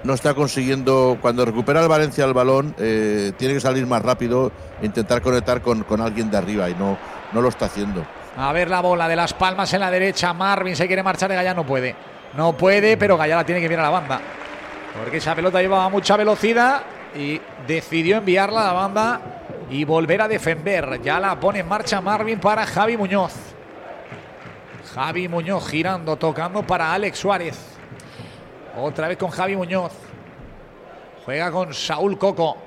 No 0.04 0.14
está 0.14 0.34
consiguiendo, 0.34 1.18
cuando 1.22 1.46
recupera 1.46 1.82
el 1.82 1.88
Valencia 1.88 2.26
el 2.26 2.34
balón, 2.34 2.76
eh, 2.78 3.34
tiene 3.38 3.54
que 3.54 3.60
salir 3.60 3.86
más 3.86 4.02
rápido, 4.02 4.52
e 4.82 4.86
intentar 4.86 5.22
conectar 5.22 5.62
con, 5.62 5.84
con 5.84 6.02
alguien 6.02 6.32
de 6.32 6.38
arriba 6.38 6.70
y 6.70 6.76
no, 6.76 6.98
no 7.32 7.42
lo 7.42 7.50
está 7.50 7.66
haciendo. 7.66 8.06
A 8.38 8.52
ver 8.54 8.70
la 8.70 8.82
bola 8.82 9.08
de 9.08 9.16
las 9.16 9.34
palmas 9.34 9.74
en 9.74 9.82
la 9.82 9.92
derecha. 9.92 10.34
Marvin 10.34 10.76
se 10.76 10.88
quiere 10.88 11.04
marchar 11.04 11.30
de 11.30 11.36
Gallá, 11.36 11.54
no 11.54 11.66
puede. 11.66 11.96
No 12.36 12.54
puede, 12.54 12.96
pero 12.98 13.18
Gallá 13.18 13.36
la 13.36 13.46
tiene 13.46 13.60
que 13.62 13.68
mirar 13.68 13.86
a 13.86 13.92
la 13.92 14.00
banda. 14.00 14.22
Porque 14.98 15.18
esa 15.18 15.36
pelota 15.36 15.62
llevaba 15.62 15.90
mucha 15.90 16.16
velocidad 16.18 16.82
y 17.16 17.40
decidió 17.68 18.18
enviarla 18.18 18.62
a 18.62 18.68
la 18.68 18.74
banda 18.74 19.22
y 19.70 19.84
volver 19.84 20.22
a 20.22 20.28
defender. 20.28 21.02
Ya 21.02 21.20
la 21.20 21.40
pone 21.40 21.60
en 21.60 21.68
marcha 21.68 22.02
Marvin 22.02 22.40
para 22.40 22.66
Javi 22.66 22.98
Muñoz. 22.98 23.34
Javi 24.94 25.28
Muñoz 25.28 25.70
girando, 25.70 26.16
tocando 26.18 26.64
para 26.64 26.94
Alex 26.94 27.20
Suárez. 27.20 27.71
Otra 28.78 29.08
vez 29.08 29.18
con 29.18 29.30
Javi 29.30 29.56
Muñoz. 29.56 29.92
Juega 31.26 31.52
con 31.52 31.74
Saúl 31.74 32.18
Coco. 32.18 32.58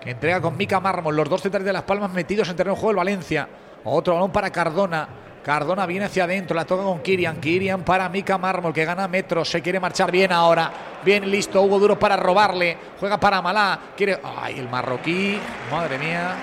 Que 0.00 0.10
entrega 0.10 0.40
con 0.40 0.56
Mica 0.56 0.80
Mármol. 0.80 1.14
Los 1.14 1.28
dos 1.28 1.42
centrales 1.42 1.66
de 1.66 1.72
Las 1.72 1.82
Palmas 1.82 2.12
metidos 2.12 2.48
en 2.48 2.56
terreno 2.56 2.74
de 2.74 2.80
juego 2.80 2.90
el 2.90 2.96
Valencia. 2.96 3.48
Otro 3.84 4.14
balón 4.14 4.32
para 4.32 4.50
Cardona. 4.50 5.08
Cardona 5.44 5.86
viene 5.86 6.06
hacia 6.06 6.24
adentro. 6.24 6.56
La 6.56 6.64
toca 6.64 6.82
con 6.82 7.00
Kirian. 7.00 7.40
Kirian 7.40 7.82
para 7.82 8.08
Mica 8.08 8.36
Mármol 8.36 8.72
que 8.72 8.84
gana 8.84 9.06
metros. 9.06 9.48
Se 9.48 9.62
quiere 9.62 9.78
marchar 9.78 10.10
bien 10.10 10.32
ahora. 10.32 10.72
Bien 11.04 11.30
listo. 11.30 11.62
Hugo 11.62 11.78
Duro 11.78 11.98
para 11.98 12.16
robarle. 12.16 12.76
Juega 12.98 13.18
para 13.18 13.40
Malá. 13.40 13.78
Quiere. 13.96 14.20
Ay, 14.22 14.58
el 14.58 14.68
marroquí. 14.68 15.38
Madre 15.70 15.98
mía. 15.98 16.34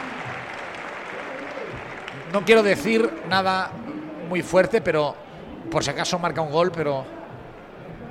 No 2.32 2.44
quiero 2.44 2.64
decir 2.64 3.24
nada 3.30 3.70
muy 4.28 4.42
fuerte, 4.42 4.82
pero 4.82 5.16
por 5.70 5.84
si 5.84 5.92
acaso 5.92 6.18
marca 6.18 6.42
un 6.42 6.52
gol, 6.52 6.72
pero 6.72 7.06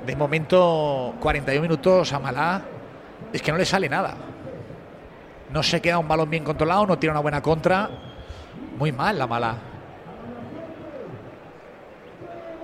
de 0.05 0.15
momento 0.15 1.15
41 1.19 1.61
minutos 1.61 2.11
a 2.13 2.19
Malá 2.19 2.61
es 3.31 3.41
que 3.41 3.51
no 3.51 3.57
le 3.57 3.65
sale 3.65 3.89
nada. 3.89 4.15
No 5.51 5.63
se 5.63 5.81
queda 5.81 5.99
un 5.99 6.07
balón 6.07 6.29
bien 6.29 6.43
controlado, 6.43 6.85
no 6.85 6.97
tiene 6.97 7.11
una 7.11 7.21
buena 7.21 7.41
contra. 7.41 7.89
Muy 8.77 8.91
mal 8.91 9.17
la 9.17 9.27
Malá. 9.27 9.55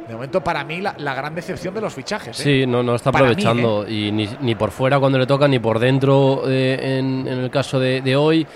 De 0.07 0.15
momento 0.15 0.43
para 0.43 0.63
mí 0.63 0.81
la, 0.81 0.95
la 0.97 1.13
gran 1.13 1.35
decepción 1.35 1.73
de 1.73 1.81
los 1.81 1.93
fichajes. 1.93 2.39
¿eh? 2.39 2.43
Sí, 2.43 2.65
no, 2.65 2.81
no 2.81 2.95
está 2.95 3.11
mí, 3.11 3.17
aprovechando. 3.17 3.87
Y 3.87 4.11
ni, 4.11 4.27
ni 4.41 4.55
por 4.55 4.71
fuera 4.71 4.99
cuando 4.99 5.19
le 5.19 5.27
toca, 5.27 5.47
ni 5.47 5.59
por 5.59 5.77
dentro 5.77 6.43
eh, 6.47 6.97
en, 6.97 7.27
en 7.27 7.39
el 7.39 7.51
caso 7.51 7.79
de, 7.79 8.01
de 8.01 8.15
hoy. 8.15 8.47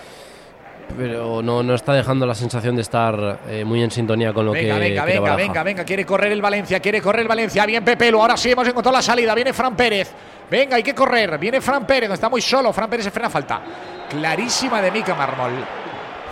Pero 0.97 1.41
no, 1.41 1.63
no 1.63 1.73
está 1.73 1.93
dejando 1.93 2.25
la 2.25 2.35
sensación 2.35 2.75
de 2.75 2.81
estar 2.81 3.39
eh, 3.47 3.65
muy 3.65 3.81
en 3.81 3.91
sintonía 3.91 4.33
con 4.33 4.45
lo 4.45 4.51
Venga, 4.51 4.75
que 4.75 4.79
venga, 4.79 5.05
que 5.05 5.13
venga, 5.13 5.35
venga, 5.35 5.63
venga, 5.63 5.83
quiere 5.83 6.05
correr 6.05 6.31
el 6.31 6.41
Valencia, 6.41 6.79
quiere 6.79 7.01
correr 7.01 7.21
el 7.21 7.27
Valencia, 7.27 7.65
bien 7.65 7.83
Pepelo, 7.83 8.21
ahora 8.21 8.37
sí 8.37 8.51
hemos 8.51 8.67
encontrado 8.67 8.97
la 8.97 9.01
salida, 9.01 9.33
viene 9.33 9.53
Fran 9.53 9.75
Pérez, 9.75 10.11
venga, 10.49 10.75
hay 10.75 10.83
que 10.83 10.93
correr, 10.93 11.37
viene 11.37 11.61
Fran 11.61 11.85
Pérez, 11.85 12.09
no 12.09 12.15
está 12.15 12.29
muy 12.29 12.41
solo, 12.41 12.71
Fran 12.71 12.89
Pérez 12.89 13.05
se 13.05 13.11
frena, 13.11 13.29
falta 13.29 13.61
clarísima 14.09 14.81
de 14.81 14.91
Mica 14.91 15.15
Mármol, 15.15 15.53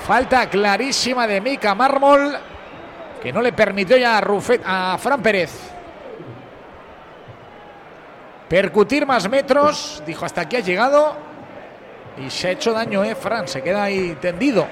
falta 0.06 0.50
clarísima 0.50 1.26
de 1.28 1.42
Mica 1.42 1.74
Mármol, 1.74 2.38
que 3.22 3.34
no 3.34 3.42
le 3.42 3.54
permitió 3.54 3.98
ya 3.98 4.18
a, 4.18 4.22
Rufet, 4.22 4.62
a 4.66 4.98
Fran 5.00 5.22
Pérez. 5.22 5.52
Percutir 8.48 9.06
más 9.06 9.30
metros, 9.30 10.04
dijo 10.06 10.26
hasta 10.26 10.42
aquí 10.42 10.58
ha 10.58 10.60
llegado 10.60 11.31
y 12.18 12.30
se 12.30 12.48
ha 12.50 12.52
hecho 12.52 12.74
daño, 12.74 13.04
eh, 13.04 13.16
Fran, 13.16 13.48
se 13.48 13.62
queda 13.62 13.84
ahí 13.84 14.18
tendido. 14.22 14.66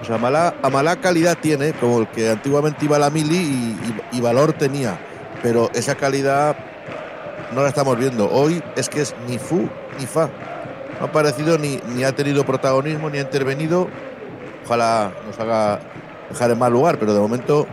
O 0.00 0.04
sea, 0.04 0.18
mala, 0.18 0.54
a 0.62 0.68
mala 0.68 0.96
calidad 0.96 1.38
tiene, 1.40 1.72
como 1.72 2.00
el 2.00 2.08
que 2.08 2.28
antiguamente 2.30 2.84
iba 2.84 2.96
a 2.96 2.98
la 3.00 3.10
mili 3.10 3.36
y, 3.36 3.78
y- 4.12 4.18
y 4.18 4.20
valor 4.20 4.52
tenía. 4.52 4.98
Pero 5.42 5.70
esa 5.74 5.94
calidad 5.94 6.56
no 7.54 7.62
la 7.62 7.68
estamos 7.68 7.96
viendo. 7.98 8.30
Hoy 8.30 8.62
es 8.76 8.88
que 8.88 9.00
es 9.02 9.14
ni 9.28 9.38
fu 9.38 9.68
ni 9.98 10.06
fa. 10.06 10.28
No 11.00 11.06
ha 11.06 11.08
aparecido 11.08 11.56
ni, 11.58 11.78
ni 11.94 12.04
ha 12.04 12.12
tenido 12.12 12.44
protagonismo 12.44 13.08
ni 13.08 13.18
ha 13.18 13.22
intervenido. 13.22 13.88
Ojalá 14.66 15.10
nos 15.26 15.38
haga 15.40 15.80
dejar 16.30 16.50
en 16.50 16.58
mal 16.58 16.72
lugar, 16.72 16.98
pero 16.98 17.14
de 17.14 17.20
momento, 17.20 17.66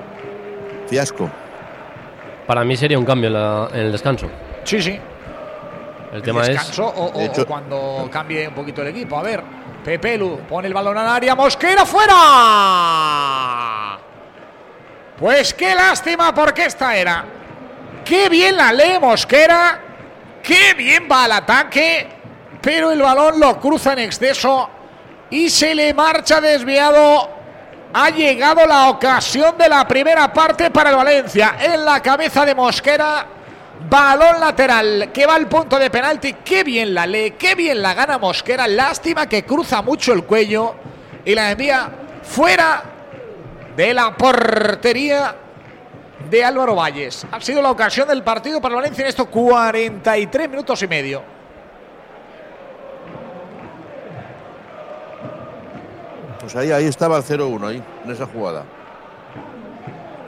fiasco. 0.87 1.29
Para 2.47 2.63
mí 2.63 2.75
sería 2.77 2.97
un 2.97 3.05
cambio 3.05 3.27
en, 3.27 3.33
la- 3.33 3.69
en 3.73 3.79
el 3.79 3.91
descanso. 3.91 4.29
Sí, 4.63 4.81
sí, 4.81 4.99
El 6.13 6.21
tema 6.21 6.41
es. 6.41 6.49
descanso 6.49 6.85
o, 6.85 7.11
o- 7.15 7.19
De 7.19 7.25
hecho- 7.25 7.43
o 7.43 7.45
cuando 7.45 8.09
cambie 8.11 8.47
un 8.47 8.53
poquito 8.53 8.81
el 8.81 8.89
equipo. 8.89 9.17
A 9.17 9.23
ver, 9.23 9.41
Pepelu 9.83 10.39
pone 10.49 10.67
el 10.67 10.73
balón 10.73 10.97
al 10.97 11.07
área, 11.07 11.35
Mosquera 11.35 11.85
fuera. 11.85 13.97
Pues 15.17 15.53
qué 15.53 15.75
lástima 15.75 16.33
porque 16.33 16.65
esta 16.65 16.95
era. 16.95 17.23
Qué 18.03 18.29
bien 18.29 18.57
la 18.57 18.73
lee 18.73 18.97
Mosquera, 18.99 19.79
qué 20.41 20.73
bien 20.73 21.07
va 21.11 21.25
al 21.25 21.31
ataque, 21.33 22.07
pero 22.61 22.91
el 22.91 23.01
balón 23.01 23.39
lo 23.39 23.59
cruza 23.59 23.93
en 23.93 23.99
exceso 23.99 24.69
y 25.29 25.49
se 25.49 25.75
le 25.75 25.93
marcha 25.93 26.41
desviado 26.41 27.29
Ha 27.93 28.09
llegado 28.09 28.65
la 28.65 28.89
ocasión 28.89 29.57
de 29.57 29.67
la 29.67 29.85
primera 29.85 30.31
parte 30.31 30.71
para 30.71 30.91
el 30.91 30.95
Valencia. 30.95 31.55
En 31.59 31.83
la 31.83 32.01
cabeza 32.01 32.45
de 32.45 32.55
Mosquera. 32.55 33.25
Balón 33.89 34.39
lateral 34.39 35.11
que 35.13 35.25
va 35.25 35.35
al 35.35 35.47
punto 35.47 35.79
de 35.79 35.89
penalti. 35.89 36.33
Qué 36.33 36.63
bien 36.63 36.93
la 36.93 37.07
lee, 37.07 37.31
qué 37.31 37.55
bien 37.55 37.81
la 37.81 37.93
gana 37.93 38.17
Mosquera. 38.17 38.67
Lástima 38.67 39.27
que 39.27 39.43
cruza 39.43 39.81
mucho 39.81 40.13
el 40.13 40.23
cuello 40.23 40.75
y 41.25 41.33
la 41.33 41.51
envía 41.51 41.89
fuera 42.23 42.83
de 43.75 43.93
la 43.93 44.15
portería 44.15 45.35
de 46.29 46.43
Álvaro 46.43 46.75
Valles. 46.75 47.25
Ha 47.31 47.41
sido 47.41 47.61
la 47.61 47.71
ocasión 47.71 48.07
del 48.07 48.23
partido 48.23 48.61
para 48.61 48.75
Valencia 48.75 49.01
en 49.01 49.09
estos 49.09 49.27
43 49.27 50.49
minutos 50.49 50.81
y 50.81 50.87
medio. 50.87 51.23
Pues 56.39 56.55
ahí, 56.55 56.71
ahí 56.71 56.85
estaba 56.85 57.17
el 57.17 57.23
0-1, 57.23 57.67
ahí, 57.67 57.83
en 58.03 58.11
esa 58.11 58.25
jugada. 58.25 58.63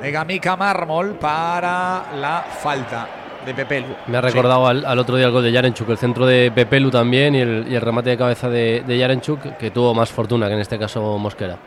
De 0.01 0.12
Gamica 0.12 0.56
Mármol 0.56 1.14
para 1.14 2.12
la 2.16 2.45
falta 2.62 3.22
de 3.45 3.53
Pepelu. 3.53 3.95
Me 4.07 4.17
ha 4.17 4.21
recordado 4.21 4.67
al, 4.67 4.99
otro 4.99 5.15
día 5.15 5.27
el 5.27 5.31
gol 5.31 5.43
de 5.43 5.51
Yarenchuk, 5.51 5.89
el 5.89 5.97
centro 5.97 6.25
de 6.25 6.51
Pepelu 6.53 6.89
también 6.89 7.35
y 7.35 7.41
el, 7.41 7.81
remate 7.81 8.11
de 8.11 8.17
cabeza 8.17 8.49
de, 8.49 8.83
de 8.85 8.97
Yarenchuk, 8.97 9.57
que 9.57 9.71
tuvo 9.71 9.93
más 9.93 10.09
fortuna 10.09 10.47
que 10.47 10.53
en 10.53 10.59
este 10.59 10.79
caso 10.79 11.17
Mosquera. 11.17 11.57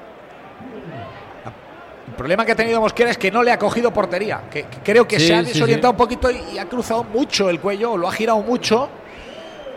El 2.06 2.14
problema 2.14 2.46
que 2.46 2.52
ha 2.52 2.56
tenido 2.56 2.80
Mosquera 2.80 3.10
es 3.10 3.18
que 3.18 3.30
no 3.30 3.42
le 3.42 3.52
ha 3.52 3.58
cogido 3.58 3.92
portería. 3.92 4.44
Que, 4.50 4.64
creo 4.82 5.06
que 5.06 5.20
se 5.20 5.34
ha 5.34 5.42
desorientado 5.42 5.90
un 5.90 5.98
poquito 5.98 6.30
y, 6.30 6.58
ha 6.58 6.66
cruzado 6.66 7.04
mucho 7.04 7.50
el 7.50 7.60
cuello, 7.60 7.96
lo 7.96 8.08
ha 8.08 8.12
girado 8.12 8.40
mucho. 8.40 8.88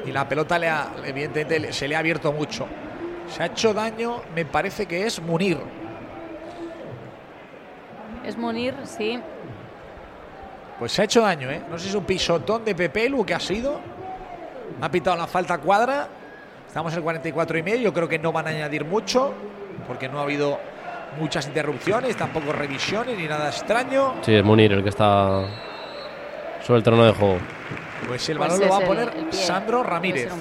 Y 0.06 0.12
la 0.12 0.30
pelota 0.30 0.58
le 0.58 0.70
ha, 0.70 0.88
evidentemente 1.06 1.74
se 1.74 1.88
le 1.88 1.96
ha 1.96 2.00
abierto 2.00 2.32
mucho. 2.32 2.66
Se 3.28 3.44
ha 3.44 3.48
hecho 3.48 3.74
daño, 3.74 4.22
me 4.34 4.46
parece 4.46 4.86
que 4.86 5.06
es 5.06 5.22
Munir. 5.22 5.58
Es 8.26 8.38
Munir, 8.38 8.74
sí. 8.86 9.20
Pues 10.80 10.94
se 10.94 11.02
ha 11.02 11.06
hecho 11.06 11.22
daño, 11.22 11.52
¿eh? 11.52 11.62
No 11.70 11.78
sé 11.78 11.84
si 11.84 11.90
es 11.90 11.96
un 11.96 12.06
pisotón 12.06 12.64
de 12.64 12.74
Pepelu 12.74 13.26
que 13.26 13.34
ha 13.34 13.40
sido. 13.40 13.82
ha 14.80 14.90
pitado 14.90 15.18
la 15.18 15.28
falta 15.28 15.58
cuadra. 15.58 16.08
Estamos 16.66 16.94
en 16.94 17.00
el 17.00 17.04
44 17.04 17.58
y 17.58 17.64
medio. 17.64 17.82
Yo 17.82 17.94
creo 17.94 18.08
que 18.08 18.18
no 18.18 18.32
van 18.32 18.48
a 18.48 18.52
añadir 18.52 18.86
mucho 18.86 19.34
porque 19.86 20.08
no 20.08 20.20
ha 20.20 20.24
habido 20.24 20.58
muchas 21.20 21.48
interrupciones, 21.48 22.16
tampoco 22.16 22.54
revisiones 22.54 23.18
ni 23.18 23.28
nada 23.28 23.50
extraño. 23.50 24.16
Sí, 24.22 24.36
es 24.36 24.44
Munir 24.44 24.72
el 24.72 24.84
que 24.84 24.90
está 24.90 25.44
sobre 26.66 26.78
el 26.78 26.84
trono 26.84 27.06
de 27.06 27.12
juego. 27.12 27.38
Pues 28.08 28.30
el 28.30 28.38
pues 28.38 28.50
balón 28.50 28.68
lo 28.68 28.74
va 28.74 28.78
a 28.78 28.88
poner 28.88 29.12
Sandro 29.32 29.84
Ramírez. 29.84 30.32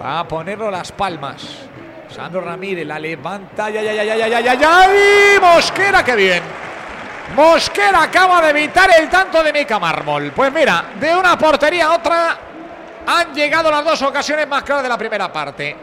Va 0.00 0.20
a 0.20 0.28
ponerlo 0.28 0.70
las 0.70 0.92
palmas. 0.92 1.68
Sandro 2.16 2.40
Ramírez 2.40 2.86
la 2.86 2.98
levanta. 2.98 3.68
Ya, 3.68 3.82
ya, 3.82 3.92
ya, 3.92 4.02
ya, 4.02 4.16
ya, 4.16 4.40
ya, 4.40 4.54
ya. 4.54 5.38
Mosquera, 5.38 6.02
qué 6.02 6.16
bien. 6.16 6.42
Mosquera 7.34 8.04
acaba 8.04 8.40
de 8.40 8.50
evitar 8.50 8.88
el 8.98 9.10
tanto 9.10 9.42
de 9.42 9.52
Mica 9.52 9.78
Mármol. 9.78 10.32
Pues 10.34 10.50
mira, 10.50 10.92
de 10.98 11.14
una 11.14 11.36
portería 11.36 11.88
a 11.88 11.94
otra 11.94 12.38
han 13.06 13.34
llegado 13.34 13.70
las 13.70 13.84
dos 13.84 14.00
ocasiones 14.00 14.48
más 14.48 14.62
claras 14.62 14.84
de 14.84 14.88
la 14.88 14.96
primera 14.96 15.30
parte. 15.30 15.76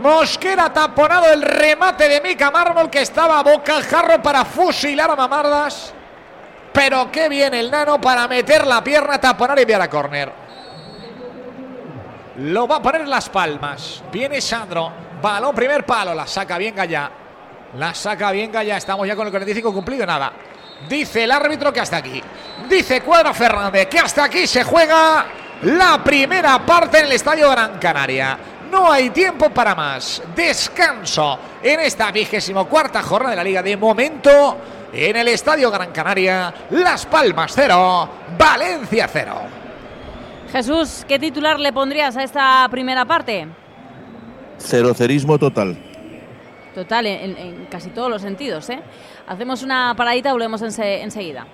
Mosquera 0.00 0.72
taponado 0.72 1.30
el 1.30 1.42
remate 1.42 2.08
de 2.08 2.22
Mica 2.22 2.50
Mármol 2.50 2.88
que 2.88 3.02
estaba 3.02 3.40
a 3.40 3.42
boca 3.42 3.82
jarro 3.82 4.22
para 4.22 4.46
fusilar 4.46 5.10
a 5.10 5.16
Mamardas. 5.16 5.92
Pero 6.72 7.12
qué 7.12 7.28
bien 7.28 7.52
el 7.52 7.70
nano 7.70 8.00
para 8.00 8.26
meter 8.26 8.66
la 8.66 8.82
pierna, 8.82 9.20
taponar 9.20 9.58
y 9.58 9.62
enviar 9.62 9.82
a 9.82 9.90
córner. 9.90 10.32
Lo 12.38 12.66
va 12.66 12.76
a 12.76 12.82
poner 12.82 13.02
en 13.02 13.10
las 13.10 13.28
palmas. 13.28 14.02
Viene 14.10 14.40
Sandro. 14.40 15.09
Balón 15.20 15.54
primer 15.54 15.84
palo. 15.84 16.14
La 16.14 16.26
saca 16.26 16.58
bien 16.58 16.74
Gallá. 16.74 17.10
La 17.76 17.94
saca 17.94 18.30
bien 18.30 18.50
Gallá. 18.50 18.76
Estamos 18.76 19.06
ya 19.06 19.16
con 19.16 19.26
el 19.26 19.32
45 19.32 19.72
cumplido. 19.72 20.06
Nada. 20.06 20.32
Dice 20.88 21.24
el 21.24 21.30
árbitro 21.30 21.72
que 21.72 21.80
hasta 21.80 21.98
aquí. 21.98 22.22
Dice 22.68 23.02
Cuadro 23.02 23.34
Fernández 23.34 23.86
que 23.88 23.98
hasta 23.98 24.24
aquí 24.24 24.46
se 24.46 24.64
juega 24.64 25.26
la 25.62 26.02
primera 26.02 26.58
parte 26.64 27.00
en 27.00 27.06
el 27.06 27.12
Estadio 27.12 27.50
Gran 27.50 27.78
Canaria. 27.78 28.38
No 28.70 28.90
hay 28.90 29.10
tiempo 29.10 29.50
para 29.50 29.74
más. 29.74 30.22
Descanso 30.34 31.38
en 31.62 31.80
esta 31.80 32.10
vigésimo 32.12 32.66
cuarta 32.66 33.02
jornada 33.02 33.30
de 33.30 33.36
la 33.36 33.44
Liga. 33.44 33.62
De 33.62 33.76
momento, 33.76 34.56
en 34.92 35.16
el 35.16 35.28
Estadio 35.28 35.70
Gran 35.70 35.90
Canaria, 35.90 36.54
Las 36.70 37.04
Palmas 37.06 37.52
cero, 37.54 38.08
Valencia 38.38 39.08
cero. 39.12 39.40
Jesús, 40.52 41.04
¿qué 41.06 41.18
titular 41.18 41.60
le 41.60 41.72
pondrías 41.72 42.16
a 42.16 42.22
esta 42.22 42.66
primera 42.70 43.04
parte? 43.04 43.48
Cerocerismo 44.60 45.38
total. 45.38 45.76
Total, 46.74 47.06
en, 47.06 47.66
casi 47.70 47.90
todos 47.90 48.08
los 48.08 48.22
sentidos. 48.22 48.70
¿eh? 48.70 48.80
Hacemos 49.26 49.62
una 49.62 49.94
paradita, 49.96 50.32
volvemos 50.32 50.62
enseguida. 50.62 51.46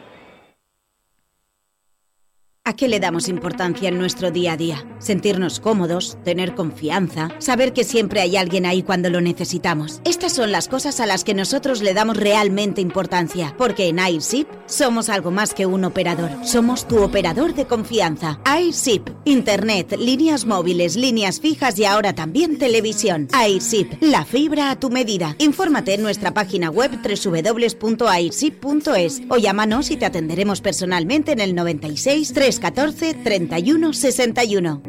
¿A 2.69 2.75
qué 2.75 2.89
le 2.89 2.99
damos 2.99 3.29
importancia 3.29 3.89
en 3.89 3.97
nuestro 3.97 4.33
día 4.33 4.55
a 4.55 4.57
día? 4.57 4.85
Sentirnos 4.99 5.61
cómodos, 5.61 6.19
tener 6.25 6.57
confianza, 6.57 7.29
saber 7.39 7.73
que 7.73 7.85
siempre 7.85 8.21
hay 8.21 8.37
alguien 8.37 8.67
ahí 8.67 8.83
cuando 8.83 9.09
lo 9.09 9.21
necesitamos. 9.21 10.01
Estas 10.05 10.33
son 10.33 10.51
las 10.51 10.67
cosas 10.67 10.99
a 10.99 11.07
las 11.07 11.23
que 11.23 11.33
nosotros 11.33 11.81
le 11.81 11.95
damos 11.95 12.17
realmente 12.17 12.81
importancia, 12.81 13.55
porque 13.57 13.87
en 13.87 14.01
AirShip 14.01 14.49
somos 14.67 15.11
algo 15.11 15.31
más 15.31 15.55
que 15.55 15.65
un 15.65 15.85
operador. 15.85 16.29
Somos 16.43 16.89
tu 16.89 17.01
operador 17.05 17.55
de 17.55 17.67
confianza. 17.67 18.41
AirShip, 18.45 19.11
Internet, 19.25 19.97
líneas 19.97 20.45
móviles, 20.45 20.97
líneas 20.97 21.39
fijas 21.39 21.79
y 21.79 21.85
ahora 21.85 22.17
también 22.17 22.59
televisión. 22.59 23.29
AirShip, 23.33 23.93
la 24.01 24.25
fibra 24.25 24.73
a 24.73 24.81
tu 24.81 24.91
medida. 24.91 25.37
Infórmate 25.39 25.95
en 25.95 26.03
nuestra 26.03 26.35
página 26.35 26.71
web 26.71 26.91
www.airship.es 27.01 28.03
o 29.29 29.37
llámanos 29.37 29.93
y 29.93 29.97
te 29.97 30.07
atenderemos 30.07 30.61
personalmente 30.61 31.31
en 31.31 31.39
el 31.39 31.55
96 31.55 32.33
3 32.33 32.56
14 32.61 33.15
31 33.23 33.93
61. 33.93 34.81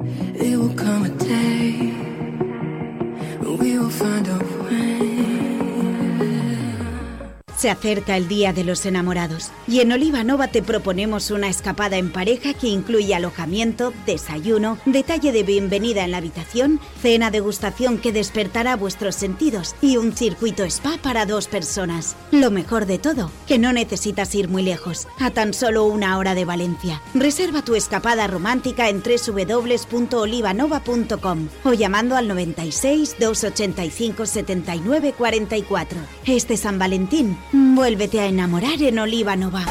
Se 7.57 7.69
acerca 7.71 8.15
el 8.15 8.27
Día 8.27 8.53
de 8.53 8.63
los 8.63 8.85
Enamorados 8.85 9.49
y 9.67 9.79
en 9.79 9.91
Oliva 9.91 10.23
Nova 10.23 10.49
te 10.49 10.61
proponemos 10.61 11.31
una 11.31 11.49
escapada 11.49 11.97
en 11.97 12.11
pareja 12.11 12.53
que 12.53 12.67
incluye 12.67 13.15
alojamiento, 13.15 13.93
desayuno, 14.05 14.77
detalle 14.85 15.31
de 15.31 15.41
bienvenida 15.41 16.03
en 16.03 16.11
la 16.11 16.17
habitación, 16.17 16.79
cena 17.01 17.31
degustación 17.31 17.97
que 17.97 18.11
despertará 18.11 18.75
vuestros 18.75 19.15
sentidos 19.15 19.75
y 19.81 19.97
un 19.97 20.13
circuito 20.13 20.63
spa 20.65 20.99
para 21.01 21.25
dos 21.25 21.47
personas. 21.47 22.15
Lo 22.29 22.51
mejor 22.51 22.85
de 22.85 22.99
todo, 22.99 23.31
que 23.47 23.57
no 23.57 23.73
necesitas 23.73 24.35
ir 24.35 24.49
muy 24.49 24.61
lejos, 24.61 25.07
a 25.19 25.31
tan 25.31 25.55
solo 25.55 25.85
una 25.85 26.19
hora 26.19 26.35
de 26.35 26.45
Valencia. 26.45 27.01
Reserva 27.15 27.63
tu 27.63 27.73
escapada 27.73 28.27
romántica 28.27 28.87
en 28.87 29.01
www.olivanova.com 29.01 31.47
o 31.63 31.73
llamando 31.73 32.15
al 32.15 32.27
96 32.27 33.15
285 33.19 34.27
79 34.27 35.15
44. 35.17 35.97
Este 36.27 36.55
San 36.55 36.77
Valentín 36.77 37.35
Vuélvete 37.51 38.19
a 38.19 38.27
enamorar 38.27 38.81
en 38.81 38.99
Oliva 38.99 39.35
Nova. 39.35 39.65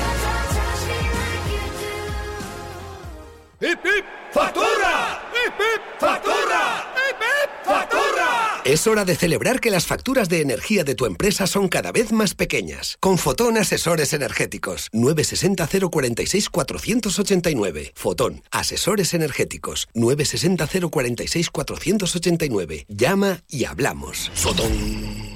¡Hip, 3.61 3.79
hip! 3.85 4.05
¡Factura! 4.33 5.23
¡Hip, 5.33 5.55
hip! 5.59 5.83
¡Factura! 5.99 6.93
¡Hip, 6.95 7.17
hip! 7.21 7.51
¡Factura! 7.65 8.63
Es 8.67 8.87
hora 8.87 9.05
de 9.05 9.17
celebrar 9.17 9.61
que 9.61 9.71
las 9.71 9.87
facturas 9.87 10.29
de 10.29 10.43
energía 10.43 10.85
de 10.85 10.95
tu 10.95 11.07
empresa 11.07 11.47
son 11.47 11.69
cada 11.69 11.91
vez 11.91 12.13
más 12.13 12.35
pequeñas. 12.35 12.97
Con 13.01 13.17
Fotón 13.17 13.57
Asesores 13.57 14.13
Energéticos. 14.13 14.89
960 14.93 15.89
046 15.89 16.51
489. 16.51 17.93
Fotón 17.95 18.43
Asesores 18.51 19.15
Energéticos. 19.15 19.89
960 19.95 20.91
046 20.91 21.51
489. 21.51 22.87
Llama 22.89 23.43
y 23.49 23.65
hablamos. 23.65 24.31
Fotón. 24.35 25.36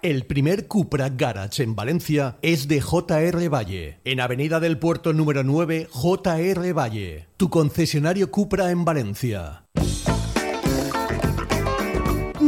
El 0.00 0.26
primer 0.26 0.68
Cupra 0.68 1.08
Garage 1.08 1.64
en 1.64 1.74
Valencia 1.74 2.38
es 2.40 2.68
de 2.68 2.80
JR 2.80 3.48
Valle, 3.48 3.98
en 4.04 4.20
Avenida 4.20 4.60
del 4.60 4.78
Puerto 4.78 5.12
número 5.12 5.42
9, 5.42 5.88
JR 5.90 6.72
Valle, 6.72 7.26
tu 7.36 7.50
concesionario 7.50 8.30
Cupra 8.30 8.70
en 8.70 8.84
Valencia. 8.84 9.64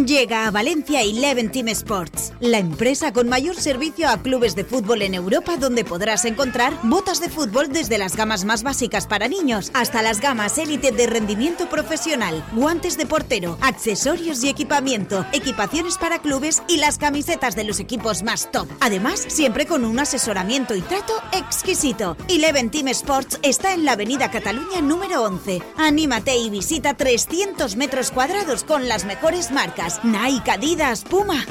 Llega 0.07 0.46
a 0.46 0.51
Valencia 0.51 1.03
Eleven 1.03 1.53
Team 1.53 1.68
Sports, 1.68 2.32
la 2.40 2.59
empresa 2.59 3.12
con 3.12 3.28
mayor 3.28 3.55
servicio 3.57 4.09
a 4.09 4.22
clubes 4.22 4.55
de 4.55 4.64
fútbol 4.64 5.03
en 5.03 5.14
Europa 5.14 5.57
donde 5.59 5.84
podrás 5.84 6.24
encontrar 6.24 6.72
botas 6.82 7.20
de 7.20 7.28
fútbol 7.28 7.68
desde 7.68 7.98
las 7.98 8.16
gamas 8.16 8.44
más 8.44 8.62
básicas 8.62 9.07
para 9.07 9.28
niños 9.28 9.70
hasta 9.74 10.01
las 10.01 10.20
gamas 10.20 10.57
élite 10.57 10.90
de 10.90 11.07
rendimiento 11.07 11.68
profesional, 11.68 12.42
guantes 12.53 12.96
de 12.96 13.05
portero, 13.05 13.59
accesorios 13.61 14.42
y 14.42 14.48
equipamiento, 14.48 15.26
equipaciones 15.32 15.98
para 15.98 16.20
clubes 16.20 16.62
y 16.66 16.78
las 16.78 16.96
camisetas 16.96 17.55
de 17.55 17.64
los 17.64 17.78
equipos 17.78 18.22
más 18.22 18.51
top. 18.51 18.68
Además, 18.80 19.24
siempre 19.28 19.66
con 19.66 19.84
un 19.84 19.98
asesoramiento 19.98 20.74
y 20.74 20.80
trato 20.80 21.12
exquisito. 21.32 22.16
Eleven 22.28 22.70
Team 22.70 22.88
Sports 22.88 23.38
está 23.42 23.74
en 23.74 23.84
la 23.84 23.92
Avenida 23.92 24.30
Cataluña 24.30 24.80
número 24.80 25.22
11. 25.24 25.62
Anímate 25.76 26.36
y 26.36 26.48
visita 26.48 26.94
300 26.94 27.76
metros 27.76 28.11
cuadrados 28.11 28.64
con 28.64 28.88
las 28.88 29.05
mejores 29.05 29.51
marcas 29.51 29.89
Nike, 30.05 30.51
Adidas, 30.51 31.05
Puma. 31.05 31.45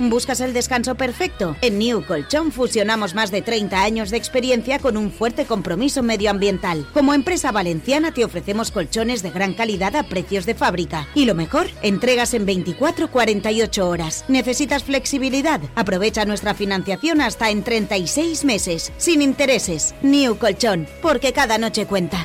¿Buscas 0.00 0.40
el 0.40 0.52
descanso 0.54 0.94
perfecto? 0.94 1.56
En 1.60 1.78
New 1.78 2.04
Colchón 2.04 2.50
fusionamos 2.50 3.14
más 3.14 3.30
de 3.30 3.42
30 3.42 3.82
años 3.82 4.10
de 4.10 4.16
experiencia 4.16 4.78
con 4.78 4.96
un 4.96 5.10
fuerte 5.10 5.44
compromiso 5.44 6.02
medioambiental. 6.02 6.86
Como 6.94 7.14
empresa 7.14 7.52
valenciana 7.52 8.12
te 8.12 8.24
ofrecemos 8.24 8.70
colchones 8.70 9.22
de 9.22 9.30
gran 9.30 9.54
calidad 9.54 9.96
a 9.96 10.04
precios 10.04 10.46
de 10.46 10.54
fábrica. 10.54 11.06
Y 11.14 11.24
lo 11.24 11.34
mejor, 11.34 11.68
entregas 11.82 12.32
en 12.34 12.46
24-48 12.46 13.82
horas. 13.82 14.24
¿Necesitas 14.28 14.84
flexibilidad? 14.84 15.60
Aprovecha 15.74 16.24
nuestra 16.24 16.54
financiación 16.54 17.20
hasta 17.20 17.50
en 17.50 17.62
36 17.62 18.44
meses, 18.44 18.92
sin 18.96 19.20
intereses. 19.20 19.94
New 20.02 20.38
Colchón, 20.38 20.86
porque 21.02 21.32
cada 21.32 21.58
noche 21.58 21.86
cuenta. 21.86 22.24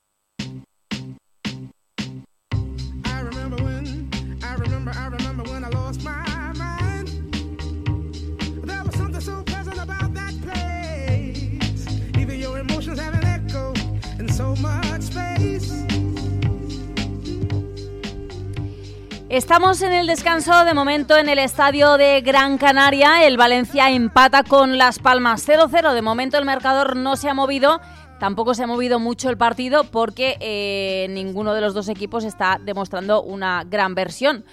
Estamos 19.31 19.81
en 19.81 19.93
el 19.93 20.07
descanso 20.07 20.65
de 20.65 20.73
momento 20.73 21.17
en 21.17 21.29
el 21.29 21.39
estadio 21.39 21.95
de 21.95 22.19
Gran 22.19 22.57
Canaria. 22.57 23.25
El 23.25 23.37
Valencia 23.37 23.89
empata 23.89 24.43
con 24.43 24.77
Las 24.77 24.99
Palmas 24.99 25.47
0-0. 25.47 25.93
De 25.93 26.01
momento 26.01 26.37
el 26.37 26.43
marcador 26.43 26.97
no 26.97 27.15
se 27.15 27.29
ha 27.29 27.33
movido. 27.33 27.79
Tampoco 28.19 28.53
se 28.53 28.63
ha 28.63 28.67
movido 28.67 28.99
mucho 28.99 29.29
el 29.29 29.37
partido 29.37 29.85
porque 29.85 30.35
eh, 30.41 31.07
ninguno 31.11 31.53
de 31.53 31.61
los 31.61 31.73
dos 31.73 31.87
equipos 31.87 32.25
está 32.25 32.59
demostrando 32.61 33.23
una 33.23 33.63
gran 33.63 33.95
versión. 33.95 34.43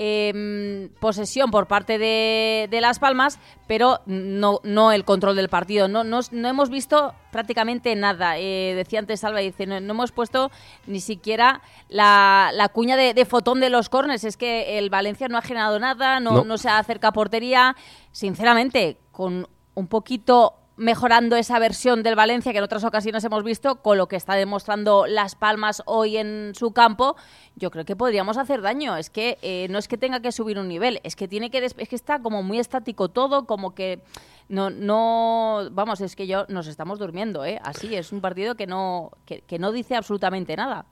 Em, 0.00 0.90
posesión 1.00 1.50
por 1.50 1.66
parte 1.66 1.98
de, 1.98 2.78
Las 2.80 3.00
Palmas, 3.00 3.40
pero 3.66 3.98
no, 4.06 4.60
no 4.62 4.92
el 4.92 5.04
control 5.04 5.34
del 5.34 5.48
partido. 5.48 5.88
No, 5.88 6.04
no, 6.04 6.20
hemos 6.30 6.70
visto 6.70 7.14
prácticamente 7.32 7.96
nada. 7.96 8.38
Eh, 8.38 8.74
decía 8.76 9.00
antes 9.00 9.18
Salva, 9.18 9.40
dice, 9.40 9.66
no, 9.66 9.74
hemos 9.74 10.12
puesto 10.12 10.52
ni 10.86 11.00
siquiera 11.00 11.62
la, 11.88 12.70
cuña 12.72 12.96
de, 12.96 13.24
fotón 13.24 13.58
de 13.58 13.70
los 13.70 13.88
corners. 13.88 14.22
Es 14.22 14.36
que 14.36 14.78
el 14.78 14.88
Valencia 14.88 15.26
no 15.26 15.36
ha 15.36 15.42
generado 15.42 15.80
nada, 15.80 16.20
no, 16.20 16.44
no 16.44 16.58
se 16.58 16.68
acerca 16.68 17.08
a 17.08 17.12
portería. 17.12 17.74
Sinceramente, 18.12 18.98
con 19.10 19.48
un 19.74 19.86
poquito 19.88 20.54
mejorando 20.78 21.36
esa 21.36 21.58
versión 21.58 22.02
del 22.02 22.14
Valencia 22.14 22.52
que 22.52 22.58
en 22.58 22.64
otras 22.64 22.84
ocasiones 22.84 23.24
hemos 23.24 23.44
visto, 23.44 23.82
con 23.82 23.98
lo 23.98 24.08
que 24.08 24.16
está 24.16 24.34
demostrando 24.34 25.06
Las 25.06 25.34
Palmas 25.34 25.82
hoy 25.84 26.16
en 26.16 26.52
su 26.54 26.72
campo, 26.72 27.16
yo 27.56 27.70
creo 27.70 27.84
que 27.84 27.96
podríamos 27.96 28.38
hacer 28.38 28.62
daño. 28.62 28.96
Es 28.96 29.10
que 29.10 29.38
eh, 29.42 29.66
no 29.70 29.78
es 29.78 29.88
que 29.88 29.98
tenga 29.98 30.20
que 30.20 30.32
subir 30.32 30.58
un 30.58 30.68
nivel, 30.68 31.00
es 31.02 31.16
que 31.16 31.28
tiene 31.28 31.50
que 31.50 31.64
es 31.64 31.74
que 31.74 31.96
está 31.96 32.20
como 32.22 32.42
muy 32.42 32.58
estático 32.58 33.08
todo, 33.08 33.46
como 33.46 33.74
que 33.74 34.02
no 34.48 34.70
no 34.70 35.68
vamos, 35.72 36.00
es 36.00 36.16
que 36.16 36.26
yo 36.26 36.46
nos 36.48 36.68
estamos 36.68 36.98
durmiendo, 36.98 37.44
¿eh? 37.44 37.60
Así 37.62 37.94
es 37.94 38.12
un 38.12 38.20
partido 38.20 38.54
que 38.54 38.66
no 38.66 39.10
que 39.26 39.58
no 39.58 39.72
dice 39.72 39.96
absolutamente 39.96 40.56
nada. 40.56 40.86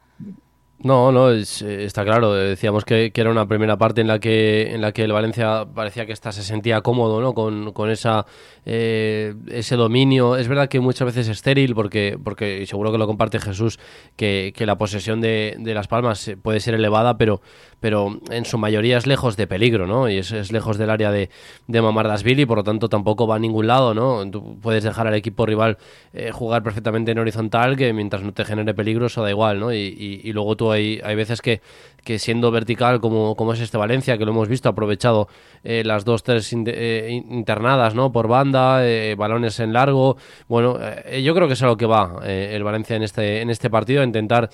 No, 0.79 1.11
no, 1.11 1.33
eh, 1.33 1.43
está 1.63 2.05
claro. 2.05 2.35
Decíamos 2.35 2.85
que, 2.85 3.11
era 3.15 3.31
una 3.31 3.49
primera 3.49 3.79
parte 3.79 4.03
en 4.03 4.09
la 4.09 4.19
que 4.19 4.75
en 4.75 4.83
la 4.83 4.93
que 4.93 5.05
el 5.05 5.13
Valencia 5.13 5.67
parecía 5.75 6.05
que 6.05 6.13
esta 6.13 6.33
se 6.33 6.43
sentía 6.43 6.83
cómodo, 6.83 7.21
¿no? 7.23 7.33
Con, 7.33 7.73
con 7.73 7.91
esa 7.91 8.27
eh, 8.67 9.35
ese 9.49 9.77
dominio. 9.77 10.37
Es 10.37 10.49
verdad 10.49 10.69
que 10.69 10.79
muchas 10.81 11.07
veces 11.07 11.29
es 11.29 11.39
estéril 11.39 11.75
porque 11.75 12.19
porque 12.23 12.61
y 12.61 12.67
seguro 12.67 12.93
que 12.93 12.99
lo 12.99 13.07
comparte 13.07 13.41
Jesús 13.41 13.79
que, 14.17 14.53
que 14.55 14.67
la 14.67 14.77
posesión 14.77 15.21
de, 15.23 15.57
de, 15.59 15.75
las 15.75 15.89
Palmas 15.89 16.31
puede 16.43 16.61
ser 16.61 16.75
elevada, 16.75 17.17
pero 17.17 17.41
pero 17.81 18.21
en 18.31 18.45
su 18.45 18.59
mayoría 18.59 18.97
es 18.97 19.07
lejos 19.07 19.37
de 19.37 19.47
peligro, 19.47 19.87
¿no? 19.87 20.09
Y 20.09 20.19
es, 20.19 20.51
lejos 20.51 20.79
del 20.79 20.91
área 20.91 21.11
de, 21.11 21.29
de 21.67 21.83
Mamardasville 21.83 22.43
y 22.43 22.47
por 22.47 22.59
lo 22.59 22.65
tanto 22.65 22.89
tampoco 22.89 23.27
va 23.27 23.37
a 23.37 23.39
ningún 23.39 23.67
lado, 23.67 23.95
¿no? 23.95 24.29
Tú 24.31 24.59
puedes 24.61 24.83
dejar 24.83 25.07
al 25.07 25.15
equipo 25.15 25.45
rival 25.45 25.77
eh, 26.13 26.31
jugar 26.33 26.63
perfectamente 26.63 27.13
en 27.13 27.19
horizontal, 27.19 27.77
que 27.77 27.93
mientras 27.93 28.23
no 28.23 28.33
te 28.33 28.45
genere 28.45 28.73
peligro 28.75 29.07
eso 29.07 29.23
da 29.23 29.31
igual, 29.31 29.61
¿no? 29.61 29.73
Y, 29.73 30.33
luego 30.33 30.57
tú 30.57 30.71
hay, 30.71 31.01
hay 31.05 31.15
veces 31.15 31.41
que, 31.41 31.61
que 32.05 32.19
siendo 32.19 32.51
vertical 32.51 33.01
como, 33.01 33.35
como 33.37 33.53
es 33.53 33.61
este 33.61 33.79
Valencia, 33.79 34.19
que 34.19 34.25
lo 34.25 34.33
hemos 34.33 34.49
visto, 34.49 34.69
aprovechado 34.69 35.29
eh, 35.65 35.83
las 35.85 36.05
dos, 36.05 36.23
tres 36.23 36.53
eh, 36.53 37.23
internadas, 37.31 37.95
¿no? 37.95 38.13
Por 38.13 38.29
banda, 38.29 38.83
balones 39.17 39.61
en 39.61 39.73
largo. 39.73 40.17
Bueno, 40.49 40.79
yo 41.23 41.35
creo 41.35 41.47
que 41.47 41.55
es 41.55 41.63
a 41.63 41.67
lo 41.67 41.77
que 41.77 41.87
va 41.87 42.21
el 42.25 42.63
Valencia 42.65 42.97
en 42.97 43.03
este, 43.03 43.41
en 43.41 43.51
este 43.51 43.71
partido, 43.71 44.03
intentar 44.03 44.51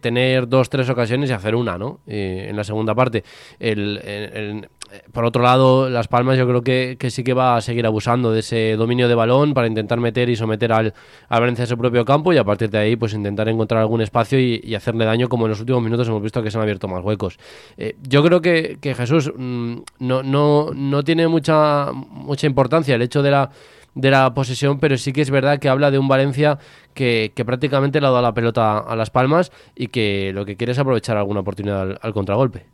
tener 0.00 0.48
dos, 0.48 0.68
tres 0.68 0.88
ocasiones 0.90 1.30
y 1.30 1.32
hacer 1.32 1.54
una, 1.54 1.78
¿no? 1.78 2.00
en 2.06 2.55
la 2.56 2.64
segunda 2.64 2.94
parte. 2.94 3.24
El, 3.58 4.68
por 5.12 5.24
otro 5.24 5.42
lado, 5.42 5.88
Las 5.90 6.08
Palmas 6.08 6.38
yo 6.38 6.46
creo 6.46 6.62
que, 6.62 7.10
sí 7.10 7.24
que 7.24 7.34
va 7.34 7.56
a 7.56 7.60
seguir 7.60 7.86
abusando 7.86 8.30
de 8.32 8.40
ese 8.40 8.76
dominio 8.76 9.08
de 9.08 9.14
balón 9.14 9.54
para 9.54 9.66
intentar 9.66 10.00
meter 10.00 10.28
y 10.28 10.36
someter 10.36 10.72
al, 10.72 10.94
Valencia 11.28 11.64
a 11.64 11.66
su 11.66 11.76
propio 11.76 12.04
campo 12.04 12.32
y 12.32 12.38
a 12.38 12.44
partir 12.44 12.70
de 12.70 12.78
ahí 12.78 12.96
pues 12.96 13.14
intentar 13.14 13.48
encontrar 13.48 13.80
algún 13.80 14.00
espacio 14.00 14.38
y, 14.38 14.74
hacerle 14.76 15.06
daño 15.06 15.28
como 15.30 15.46
en 15.46 15.50
los 15.50 15.60
últimos 15.60 15.82
minutos 15.82 16.06
hemos 16.06 16.22
visto 16.22 16.42
que 16.42 16.50
se 16.50 16.58
han 16.58 16.62
abierto 16.62 16.86
más 16.86 17.02
huecos. 17.02 17.38
Eh, 17.78 17.96
yo 18.02 18.22
creo 18.22 18.40
que, 18.40 18.78
Jesús 18.82 19.32
mm, 19.34 19.78
no, 20.00 20.22
no, 20.22 20.70
no 20.74 21.02
tiene 21.02 21.26
mucha, 21.28 21.92
mucha 21.92 22.46
importancia 22.46 22.94
el 22.94 23.02
hecho 23.02 23.22
de 23.22 23.30
la 23.30 23.50
de 23.96 24.10
la 24.10 24.32
posesión, 24.34 24.78
pero 24.78 24.98
sí 24.98 25.12
que 25.12 25.22
es 25.22 25.30
verdad 25.30 25.58
que 25.58 25.70
habla 25.70 25.90
de 25.90 25.98
un 25.98 26.06
Valencia 26.06 26.58
que, 26.92 27.32
prácticamente 27.46 28.00
le 28.00 28.06
ha 28.06 28.10
dado 28.10 28.22
la 28.22 28.34
pelota 28.34 28.78
a 28.78 28.94
Las 28.94 29.10
Palmas 29.10 29.50
y 29.74 29.88
que 29.88 30.32
lo 30.34 30.44
que 30.44 30.56
quiere 30.56 30.72
es 30.72 30.78
aprovechar 30.78 31.16
alguna 31.16 31.40
oportunidad 31.40 31.98
al, 32.00 32.12
contragolpe. 32.12 32.66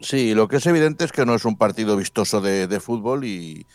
Sí, 0.00 0.34
lo 0.34 0.46
que 0.46 0.56
es 0.56 0.66
evidente 0.66 1.04
es 1.04 1.12
que 1.12 1.24
no 1.24 1.34
es 1.34 1.46
un 1.46 1.56
partido 1.56 1.96
vistoso 1.96 2.42
de, 2.42 2.78
fútbol 2.78 3.24
y, 3.24 3.66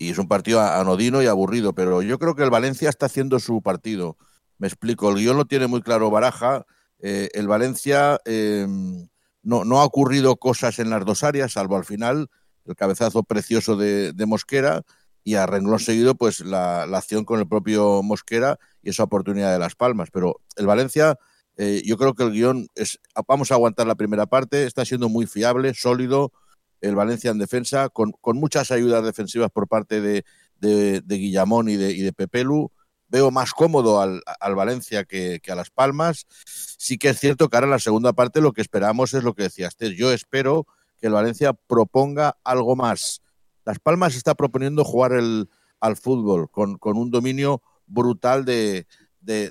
es 0.00 0.18
un 0.18 0.26
partido 0.26 0.60
anodino 0.60 1.22
y 1.22 1.26
aburrido, 1.26 1.74
pero 1.74 2.02
yo 2.02 2.18
creo 2.18 2.34
que 2.34 2.42
el 2.42 2.50
Valencia 2.50 2.88
está 2.88 3.06
haciendo 3.06 3.38
su 3.38 3.62
partido. 3.62 4.16
Me 4.58 4.66
explico, 4.66 5.10
el 5.10 5.16
guion 5.16 5.36
lo 5.36 5.44
tiene 5.44 5.68
muy 5.68 5.80
claro 5.80 6.10
Baraja. 6.10 6.66
Eh, 6.98 7.28
el 7.34 7.46
Valencia 7.46 8.18
em, 8.24 9.08
no, 9.42 9.62
ha 9.78 9.84
ocurrido 9.84 10.36
cosas 10.36 10.80
en 10.80 10.90
las 10.90 11.04
dos 11.04 11.22
áreas, 11.22 11.52
salvo 11.52 11.76
al 11.76 11.84
final 11.84 12.28
el 12.66 12.74
cabezazo 12.74 13.22
precioso 13.22 13.76
de 13.76 14.26
Mosquera 14.26 14.82
y 15.24 15.34
a 15.34 15.46
renglón 15.46 15.78
seguido 15.78 16.14
pues 16.14 16.40
la, 16.40 16.82
acción 16.82 17.24
con 17.24 17.40
el 17.40 17.48
propio 17.48 18.02
Mosquera 18.02 18.58
y 18.82 18.90
esa 18.90 19.04
oportunidad 19.04 19.52
de 19.52 19.58
Las 19.58 19.74
Palmas. 19.74 20.10
Pero 20.12 20.40
el 20.56 20.66
Valencia, 20.66 21.18
eh, 21.56 21.82
yo 21.84 21.96
creo 21.96 22.14
que 22.14 22.24
el 22.24 22.32
guion 22.32 22.68
es, 22.74 22.98
vamos 23.26 23.50
a 23.50 23.54
aguantar 23.54 23.86
la 23.86 23.94
primera 23.94 24.26
parte, 24.26 24.64
está 24.64 24.84
siendo 24.84 25.08
muy 25.08 25.26
fiable, 25.26 25.74
sólido, 25.74 26.32
el 26.80 26.94
Valencia 26.94 27.30
en 27.30 27.38
defensa, 27.38 27.88
con, 27.90 28.14
muchas 28.34 28.70
ayudas 28.70 29.04
defensivas 29.04 29.50
por 29.50 29.68
parte 29.68 30.00
de, 30.00 30.24
de, 30.58 31.02
Guillamón 31.06 31.68
y 31.68 31.76
de, 31.76 31.92
y 31.92 32.00
de 32.00 32.12
Pepelu. 32.12 32.70
Veo 33.08 33.30
más 33.32 33.52
cómodo 33.52 34.00
al, 34.00 34.22
Valencia 34.54 35.04
que, 35.04 35.40
a 35.48 35.54
Las 35.54 35.70
Palmas. 35.70 36.26
Sí 36.46 36.96
que 36.96 37.10
es 37.10 37.18
cierto 37.18 37.48
que 37.48 37.56
ahora 37.56 37.66
en 37.66 37.72
la 37.72 37.78
segunda 37.80 38.12
parte 38.12 38.40
lo 38.40 38.52
que 38.52 38.62
esperamos 38.62 39.14
es 39.14 39.24
lo 39.24 39.34
que 39.34 39.42
decías, 39.44 39.76
Yo 39.76 40.12
espero 40.12 40.66
que 41.00 41.08
el 41.08 41.12
Valencia 41.12 41.52
proponga 41.52 42.38
algo 42.44 42.76
más 42.76 43.20
las 43.64 43.78
Palmas 43.78 44.16
está 44.16 44.34
proponiendo 44.34 44.84
jugar 44.84 45.12
el, 45.12 45.48
al 45.80 45.96
fútbol 45.96 46.50
con, 46.50 46.78
un 46.82 47.10
dominio 47.10 47.62
brutal 47.86 48.44
de, 48.44 48.86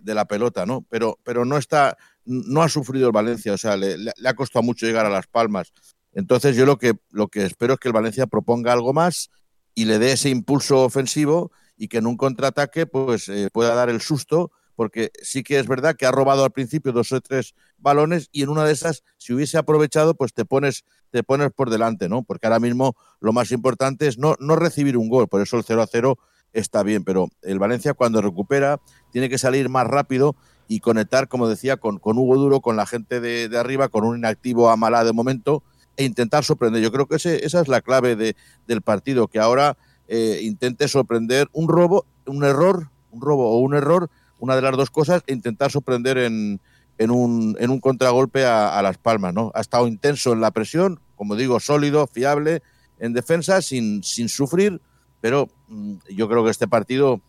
la 0.03 0.25
pelota, 0.25 0.65
¿no? 0.65 0.85
Pero, 0.89 1.19
pero 1.23 1.45
no 1.45 1.57
está, 1.57 1.97
no 2.25 2.61
ha 2.61 2.69
sufrido 2.69 3.07
el 3.07 3.13
Valencia, 3.13 3.53
o 3.53 3.57
sea, 3.57 3.75
le, 3.75 3.95
ha 4.25 4.33
costado 4.33 4.63
mucho 4.63 4.85
llegar 4.85 5.05
a 5.05 5.09
Las 5.09 5.27
Palmas. 5.27 5.73
Entonces 6.13 6.55
yo 6.55 6.65
lo 6.65 6.77
que, 6.77 6.93
lo 7.11 7.27
que 7.27 7.45
espero 7.45 7.73
es 7.73 7.79
que 7.79 7.89
el 7.89 7.93
Valencia 7.93 8.27
proponga 8.27 8.73
algo 8.73 8.93
más 8.93 9.29
y 9.75 9.85
le 9.85 9.99
dé 9.99 10.13
ese 10.13 10.29
impulso 10.29 10.83
ofensivo 10.83 11.51
y 11.77 11.87
que 11.87 11.97
en 11.97 12.07
un 12.07 12.17
contraataque 12.17 12.85
pues 12.85 13.29
eh, 13.29 13.49
pueda 13.51 13.75
dar 13.75 13.89
el 13.89 14.01
susto 14.01 14.51
porque 14.79 15.11
sí 15.21 15.43
que 15.43 15.59
es 15.59 15.67
verdad 15.67 15.97
que 15.97 16.05
ha 16.05 16.11
robado 16.13 16.45
al 16.45 16.51
principio 16.51 16.93
dos 16.93 17.11
o 17.11 17.19
tres 17.19 17.53
balones 17.79 18.29
y 18.31 18.43
en 18.43 18.49
una 18.49 18.63
de 18.63 18.71
esas, 18.71 19.03
si 19.17 19.33
hubiese 19.33 19.57
aprovechado, 19.57 20.13
pues 20.13 20.33
te 20.33 20.45
pones, 20.45 20.85
te 21.11 21.21
pones 21.21 21.51
por 21.51 21.69
delante, 21.69 22.07
¿no? 22.07 22.23
Porque 22.23 22.47
ahora 22.47 22.61
mismo 22.61 22.95
lo 23.19 23.33
más 23.33 23.51
importante 23.51 24.07
es 24.07 24.17
no, 24.17 24.37
no 24.39 24.55
recibir 24.55 24.95
un 24.95 25.09
gol, 25.09 25.27
por 25.27 25.41
eso 25.41 25.57
el 25.57 25.65
0 25.65 25.81
a 25.81 25.87
0 25.87 26.17
está 26.53 26.81
bien, 26.83 27.03
pero 27.03 27.27
el 27.41 27.59
Valencia 27.59 27.93
cuando 27.93 28.21
recupera 28.21 28.79
tiene 29.11 29.27
que 29.27 29.37
salir 29.37 29.67
más 29.67 29.85
rápido 29.85 30.37
y 30.69 30.79
conectar, 30.79 31.27
como 31.27 31.49
decía, 31.49 31.75
con, 31.75 31.99
Hugo 32.01 32.37
Duro, 32.37 32.61
con 32.61 32.77
la 32.77 32.85
gente 32.85 33.19
de, 33.19 33.49
arriba, 33.57 33.89
con 33.89 34.05
un 34.05 34.19
inactivo 34.19 34.69
a 34.69 34.77
Malá 34.77 35.03
de 35.03 35.11
momento 35.11 35.61
e 35.97 36.05
intentar 36.05 36.45
sorprender. 36.45 36.81
Yo 36.81 36.93
creo 36.93 37.05
que 37.05 37.17
esa 37.17 37.35
es 37.35 37.67
la 37.67 37.81
clave 37.81 38.15
de, 38.15 38.37
del 38.65 38.81
partido, 38.81 39.27
que 39.27 39.39
ahora 39.39 39.77
eh, 40.07 40.39
intente 40.41 40.87
sorprender 40.87 41.49
un 41.51 41.67
robo, 41.67 42.05
un 42.25 42.45
error, 42.45 42.89
un 43.11 43.19
robo 43.19 43.51
o 43.51 43.59
un 43.59 43.73
error 43.73 44.09
una 44.39 44.55
de 44.55 44.61
las 44.61 44.75
dos 44.75 44.89
cosas 44.89 45.21
e 45.27 45.33
intentar 45.33 45.71
sorprender 45.71 46.17
en, 46.17 46.59
en, 46.97 47.11
un, 47.11 47.55
en 47.59 47.69
un 47.71 47.79
contragolpe 47.79 48.45
a, 48.45 48.79
Las 48.81 48.97
Palmas. 48.97 49.33
¿no? 49.33 49.51
Ha 49.55 49.61
estado 49.61 49.87
intenso 49.87 50.33
en 50.33 50.41
la 50.41 50.51
presión, 50.51 50.99
como 51.15 51.35
digo, 51.35 51.59
sólido, 51.59 52.07
fiable 52.07 52.61
en 52.99 53.13
defensa, 53.13 53.61
sin, 53.61 54.03
sin 54.03 54.29
sufrir, 54.29 54.81
pero 55.21 55.47
mm, 55.69 55.95
yo 56.09 56.27
creo 56.27 56.43
que 56.43 56.51
este 56.51 56.67
partido, 56.67 57.21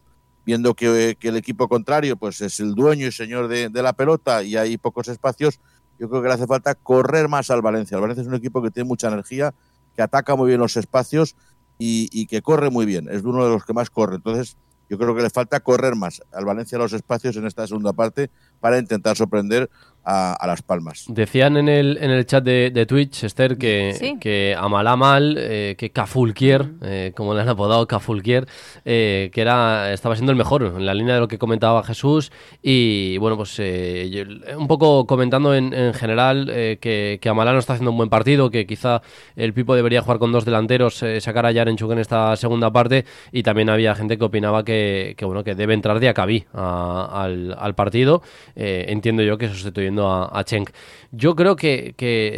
viendo 0.44 0.74
que, 0.74 1.16
el 1.20 1.36
equipo 1.36 1.68
contrario 1.68 2.16
pues 2.16 2.40
es 2.40 2.58
el 2.60 2.74
dueño 2.74 3.06
y 3.06 3.12
señor 3.12 3.48
de, 3.48 3.70
la 3.70 3.92
pelota 3.92 4.42
y 4.42 4.56
hay 4.56 4.76
pocos 4.76 5.08
espacios, 5.08 5.60
yo 5.98 6.08
creo 6.08 6.22
que 6.22 6.28
le 6.28 6.34
hace 6.34 6.46
falta 6.46 6.74
correr 6.74 7.28
más 7.28 7.50
al 7.50 7.62
Valencia. 7.62 7.94
El 7.94 8.00
Valencia 8.00 8.22
es 8.22 8.28
un 8.28 8.34
equipo 8.34 8.62
que 8.62 8.70
tiene 8.70 8.88
mucha 8.88 9.08
energía, 9.08 9.54
que 9.94 10.02
ataca 10.02 10.34
muy 10.34 10.48
bien 10.48 10.58
los 10.60 10.76
espacios 10.76 11.36
y, 11.78 12.08
y 12.10 12.26
que 12.26 12.42
corre 12.42 12.70
muy 12.70 12.86
bien. 12.86 13.08
Es 13.10 13.22
uno 13.22 13.44
de 13.44 13.50
los 13.50 13.64
que 13.64 13.74
más 13.74 13.90
corre. 13.90 14.16
Entonces, 14.16 14.56
yo 14.90 14.98
creo 14.98 15.14
que 15.14 15.22
le 15.22 15.30
falta 15.30 15.60
correr 15.60 15.94
más 15.94 16.20
al 16.32 16.44
Valencia 16.44 16.76
los 16.76 16.92
espacios 16.92 17.36
en 17.36 17.46
esta 17.46 17.64
segunda 17.66 17.92
parte 17.92 18.28
para 18.58 18.76
intentar 18.76 19.16
sorprender 19.16 19.70
a, 20.04 20.46
Las 20.46 20.62
Palmas. 20.62 21.04
Decían 21.08 21.56
en 21.56 21.68
el, 21.68 21.98
en 22.00 22.10
el 22.10 22.26
chat 22.26 22.42
de, 22.44 22.86
Twitch, 22.86 23.24
Esther, 23.24 23.56
que, 23.58 24.16
que 24.20 24.54
Amalá 24.58 24.96
mal, 24.96 25.36
eh, 25.38 25.74
que 25.78 25.90
Cafulquier, 25.90 26.64
mm. 26.64 26.78
eh, 26.82 27.12
como 27.14 27.34
le 27.34 27.42
han 27.42 27.48
apodado 27.48 27.86
Cafulquier, 27.86 28.46
eh, 28.84 29.30
que 29.32 29.40
era 29.40 29.92
estaba 29.92 30.16
siendo 30.16 30.32
el 30.32 30.38
mejor 30.38 30.62
en 30.62 30.86
la 30.86 30.94
línea 30.94 31.14
de 31.14 31.20
lo 31.20 31.28
que 31.28 31.38
comentaba 31.38 31.82
Jesús. 31.82 32.32
Y 32.62 33.18
bueno, 33.18 33.36
pues 33.36 33.60
un 33.60 34.66
poco 34.66 35.06
comentando 35.06 35.54
en, 35.54 35.94
general 35.94 36.46
que, 36.46 37.18
que, 37.20 37.28
Amalá 37.28 37.52
no 37.52 37.58
está 37.58 37.74
haciendo 37.74 37.90
un 37.90 37.96
buen 37.96 38.10
partido, 38.10 38.50
que 38.50 38.66
quizá 38.66 39.02
el 39.36 39.52
Pipo 39.52 39.74
debería 39.74 40.02
jugar 40.02 40.18
con 40.18 40.32
dos 40.32 40.44
delanteros, 40.44 41.04
sacar 41.20 41.46
a 41.46 41.52
Yarenchuk 41.52 41.92
en 41.92 41.98
esta 41.98 42.34
segunda 42.36 42.72
parte. 42.72 43.04
Y 43.32 43.42
también 43.42 43.70
había 43.70 43.94
gente 43.94 44.18
que 44.18 44.24
opinaba 44.24 44.64
que, 44.64 45.16
bueno, 45.22 45.44
que 45.44 45.54
debe 45.54 45.74
entrar 45.74 46.00
de 46.00 46.08
Acabí 46.08 46.44
al, 46.52 47.56
al 47.58 47.74
partido. 47.74 48.22
entiendo 48.54 49.22
yo 49.22 49.38
que 49.38 49.46
eso 49.46 49.54
a, 49.98 50.42
Chenk. 50.44 50.70
Yo 51.12 51.34
creo 51.34 51.56
que, 51.56 51.94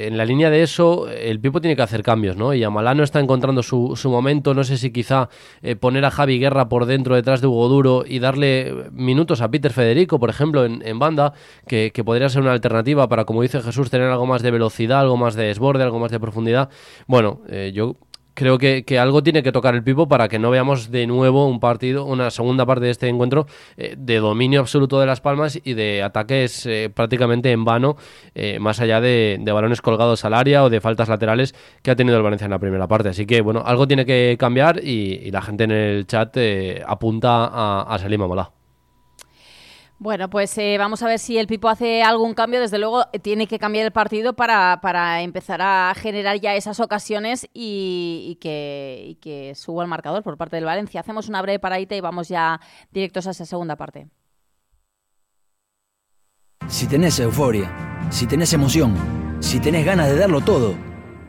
en 0.07 0.17
la 0.17 0.25
línea 0.25 0.51
de 0.51 0.63
eso 0.63 1.09
el 1.09 1.41
Pipo 1.41 1.61
tiene 1.61 1.77
que 1.77 1.83
hacer 1.83 2.03
cambios, 2.03 2.37
¿no? 2.37 2.55
Y 2.55 2.65
Amalá 2.65 2.95
no 2.95 3.03
está 3.03 3.21
encontrando 3.21 3.63
su, 3.63 3.97
momento. 4.05 4.55
No 4.55 4.65
sé 4.65 4.79
si 4.79 4.91
quizá 4.91 5.29
eh, 5.63 5.77
poner 5.77 6.05
a 6.05 6.11
Javi 6.11 6.39
Guerra 6.39 6.69
por 6.69 6.87
dentro 6.87 7.15
detrás 7.15 7.41
de 7.41 7.47
Hugo 7.47 7.69
Duro 7.69 8.05
y 8.07 8.19
darle 8.19 8.75
minutos 8.93 9.41
a 9.41 9.51
Peter 9.51 9.73
Federico, 9.73 10.19
por 10.19 10.31
ejemplo, 10.31 10.65
en, 10.65 10.99
banda, 10.99 11.35
que, 11.67 11.93
podría 12.05 12.29
ser 12.29 12.43
una 12.43 12.53
alternativa 12.53 13.09
para, 13.09 13.25
como 13.25 13.43
dice 13.43 13.61
Jesús, 13.61 13.91
tener 13.91 14.09
algo 14.09 14.27
más 14.27 14.43
de 14.43 14.51
velocidad, 14.51 15.01
algo 15.01 15.17
más 15.17 15.35
de 15.35 15.45
desborde, 15.45 15.83
algo 15.83 15.99
más 15.99 16.11
de 16.11 16.21
profundidad. 16.21 16.71
Bueno, 17.07 17.41
eh, 17.49 17.73
yo 17.75 17.97
creo 18.35 18.59
que, 18.59 18.85
algo 18.99 19.23
tiene 19.23 19.43
que 19.43 19.53
tocar 19.53 19.75
el 19.75 19.83
Pipo 19.83 20.09
para 20.09 20.29
que 20.29 20.39
no 20.39 20.51
veamos 20.51 20.91
de 20.91 21.07
nuevo 21.07 21.47
un 21.47 21.61
partido, 21.61 22.05
una 22.05 22.31
segunda 22.31 22.67
parte 22.67 22.85
de 22.87 22.91
este 22.91 23.09
encuentro 23.09 23.47
eh, 23.77 23.95
de 23.99 24.17
dominio 24.17 24.61
absoluto 24.61 25.01
de 25.01 25.07
Las 25.07 25.21
Palmas 25.21 25.59
y 25.63 25.75
de 25.75 26.03
ataques 26.03 26.67
eh, 26.67 26.91
prácticamente 26.95 27.51
en 27.53 27.65
vano, 27.65 27.97
eh, 28.35 28.59
más 28.59 28.81
allá 28.81 29.01
de, 29.01 29.41
balones 29.53 29.83
colgados 29.83 30.25
al 30.25 30.35
área 30.35 30.65
o 30.65 30.71
de 30.71 30.81
faltas 30.81 31.09
laterales 31.09 31.55
que 31.83 31.91
ha 31.91 31.97
tenido 31.97 32.17
el 32.17 32.23
Valencia 32.23 32.47
en 32.47 32.53
la 32.53 32.59
primera 32.59 32.87
parte. 32.89 33.11
Así 33.11 33.27
que, 33.27 33.41
bueno, 33.41 33.63
algo 33.67 33.87
tiene 33.87 34.07
que 34.07 34.37
cambiar 34.39 34.83
y, 34.83 35.31
la 35.33 35.41
gente 35.41 35.65
en 35.65 35.71
el 35.71 36.07
chat 36.07 36.37
apunta 36.87 37.47
a, 37.47 37.83
a 37.83 37.99
Salim 37.99 38.21
bueno, 40.03 40.29
pues 40.29 40.59
eh, 40.59 40.77
vamos 40.79 41.01
a 41.05 41.07
ver 41.07 41.21
si 41.21 41.39
el 41.39 41.47
Pipo 41.47 41.69
hace 41.69 42.03
algún 42.03 42.35
cambio. 42.35 42.61
Desde 42.61 42.79
luego 42.79 43.05
eh, 43.13 43.21
tiene 43.21 43.47
que 43.47 43.61
cambiar 43.61 43.87
el 43.87 43.93
partido 43.93 44.33
para, 44.33 44.81
para 44.83 45.23
empezar 45.23 45.63
a 45.63 45.95
generar 45.97 46.41
ya 46.41 46.57
esas 46.57 46.81
ocasiones 46.81 47.49
y, 47.55 48.37
que, 48.41 49.17
que, 49.21 49.55
suba 49.55 49.85
el 49.85 49.89
marcador 49.89 50.25
por 50.25 50.37
parte 50.37 50.57
del 50.57 50.65
Valencia. 50.65 51.01
Hacemos 51.01 51.29
una 51.29 51.41
breve 51.41 51.61
paradita 51.61 51.95
y 51.95 52.01
vamos 52.01 52.29
ya 52.29 52.61
directos 52.91 53.29
a 53.29 53.31
esa 53.31 53.47
segunda 53.47 53.77
parte. 53.77 54.09
Si 56.67 56.89
tenés 56.89 57.21
euforia, 57.21 57.71
si 58.11 58.27
tenés 58.27 58.53
emoción, 58.53 59.39
si 59.39 59.61
tenés 59.61 59.87
ganas 59.87 60.09
de 60.09 60.17
darlo 60.17 60.41
todo, 60.41 60.75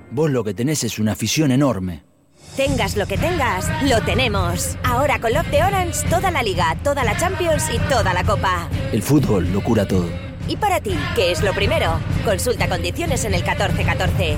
vos 0.09 0.31
lo 0.31 0.43
que 0.43 0.55
tenés 0.55 0.83
es 0.83 0.97
una 0.97 1.11
afición 1.11 1.51
enorme 1.51 2.12
Tengas 2.55 2.95
lo 2.95 3.07
que 3.07 3.17
tengas, 3.17 3.67
lo 3.81 3.99
tenemos. 4.03 4.77
Ahora 4.83 5.19
con 5.19 5.33
Love 5.33 5.49
de 5.49 5.63
Orange, 5.63 6.07
toda 6.07 6.29
la 6.29 6.43
liga, 6.43 6.77
toda 6.83 7.03
la 7.03 7.17
Champions 7.17 7.63
y 7.73 7.79
toda 7.89 8.13
la 8.13 8.23
Copa. 8.23 8.69
El 8.91 9.01
fútbol 9.01 9.51
lo 9.51 9.63
cura 9.63 9.87
todo. 9.87 10.07
¿Y 10.47 10.57
para 10.57 10.79
ti, 10.79 10.95
qué 11.15 11.31
es 11.31 11.41
lo 11.41 11.51
primero? 11.53 11.99
Consulta 12.23 12.69
condiciones 12.69 13.25
en 13.25 13.33
el 13.33 13.41
1414. 13.41 14.37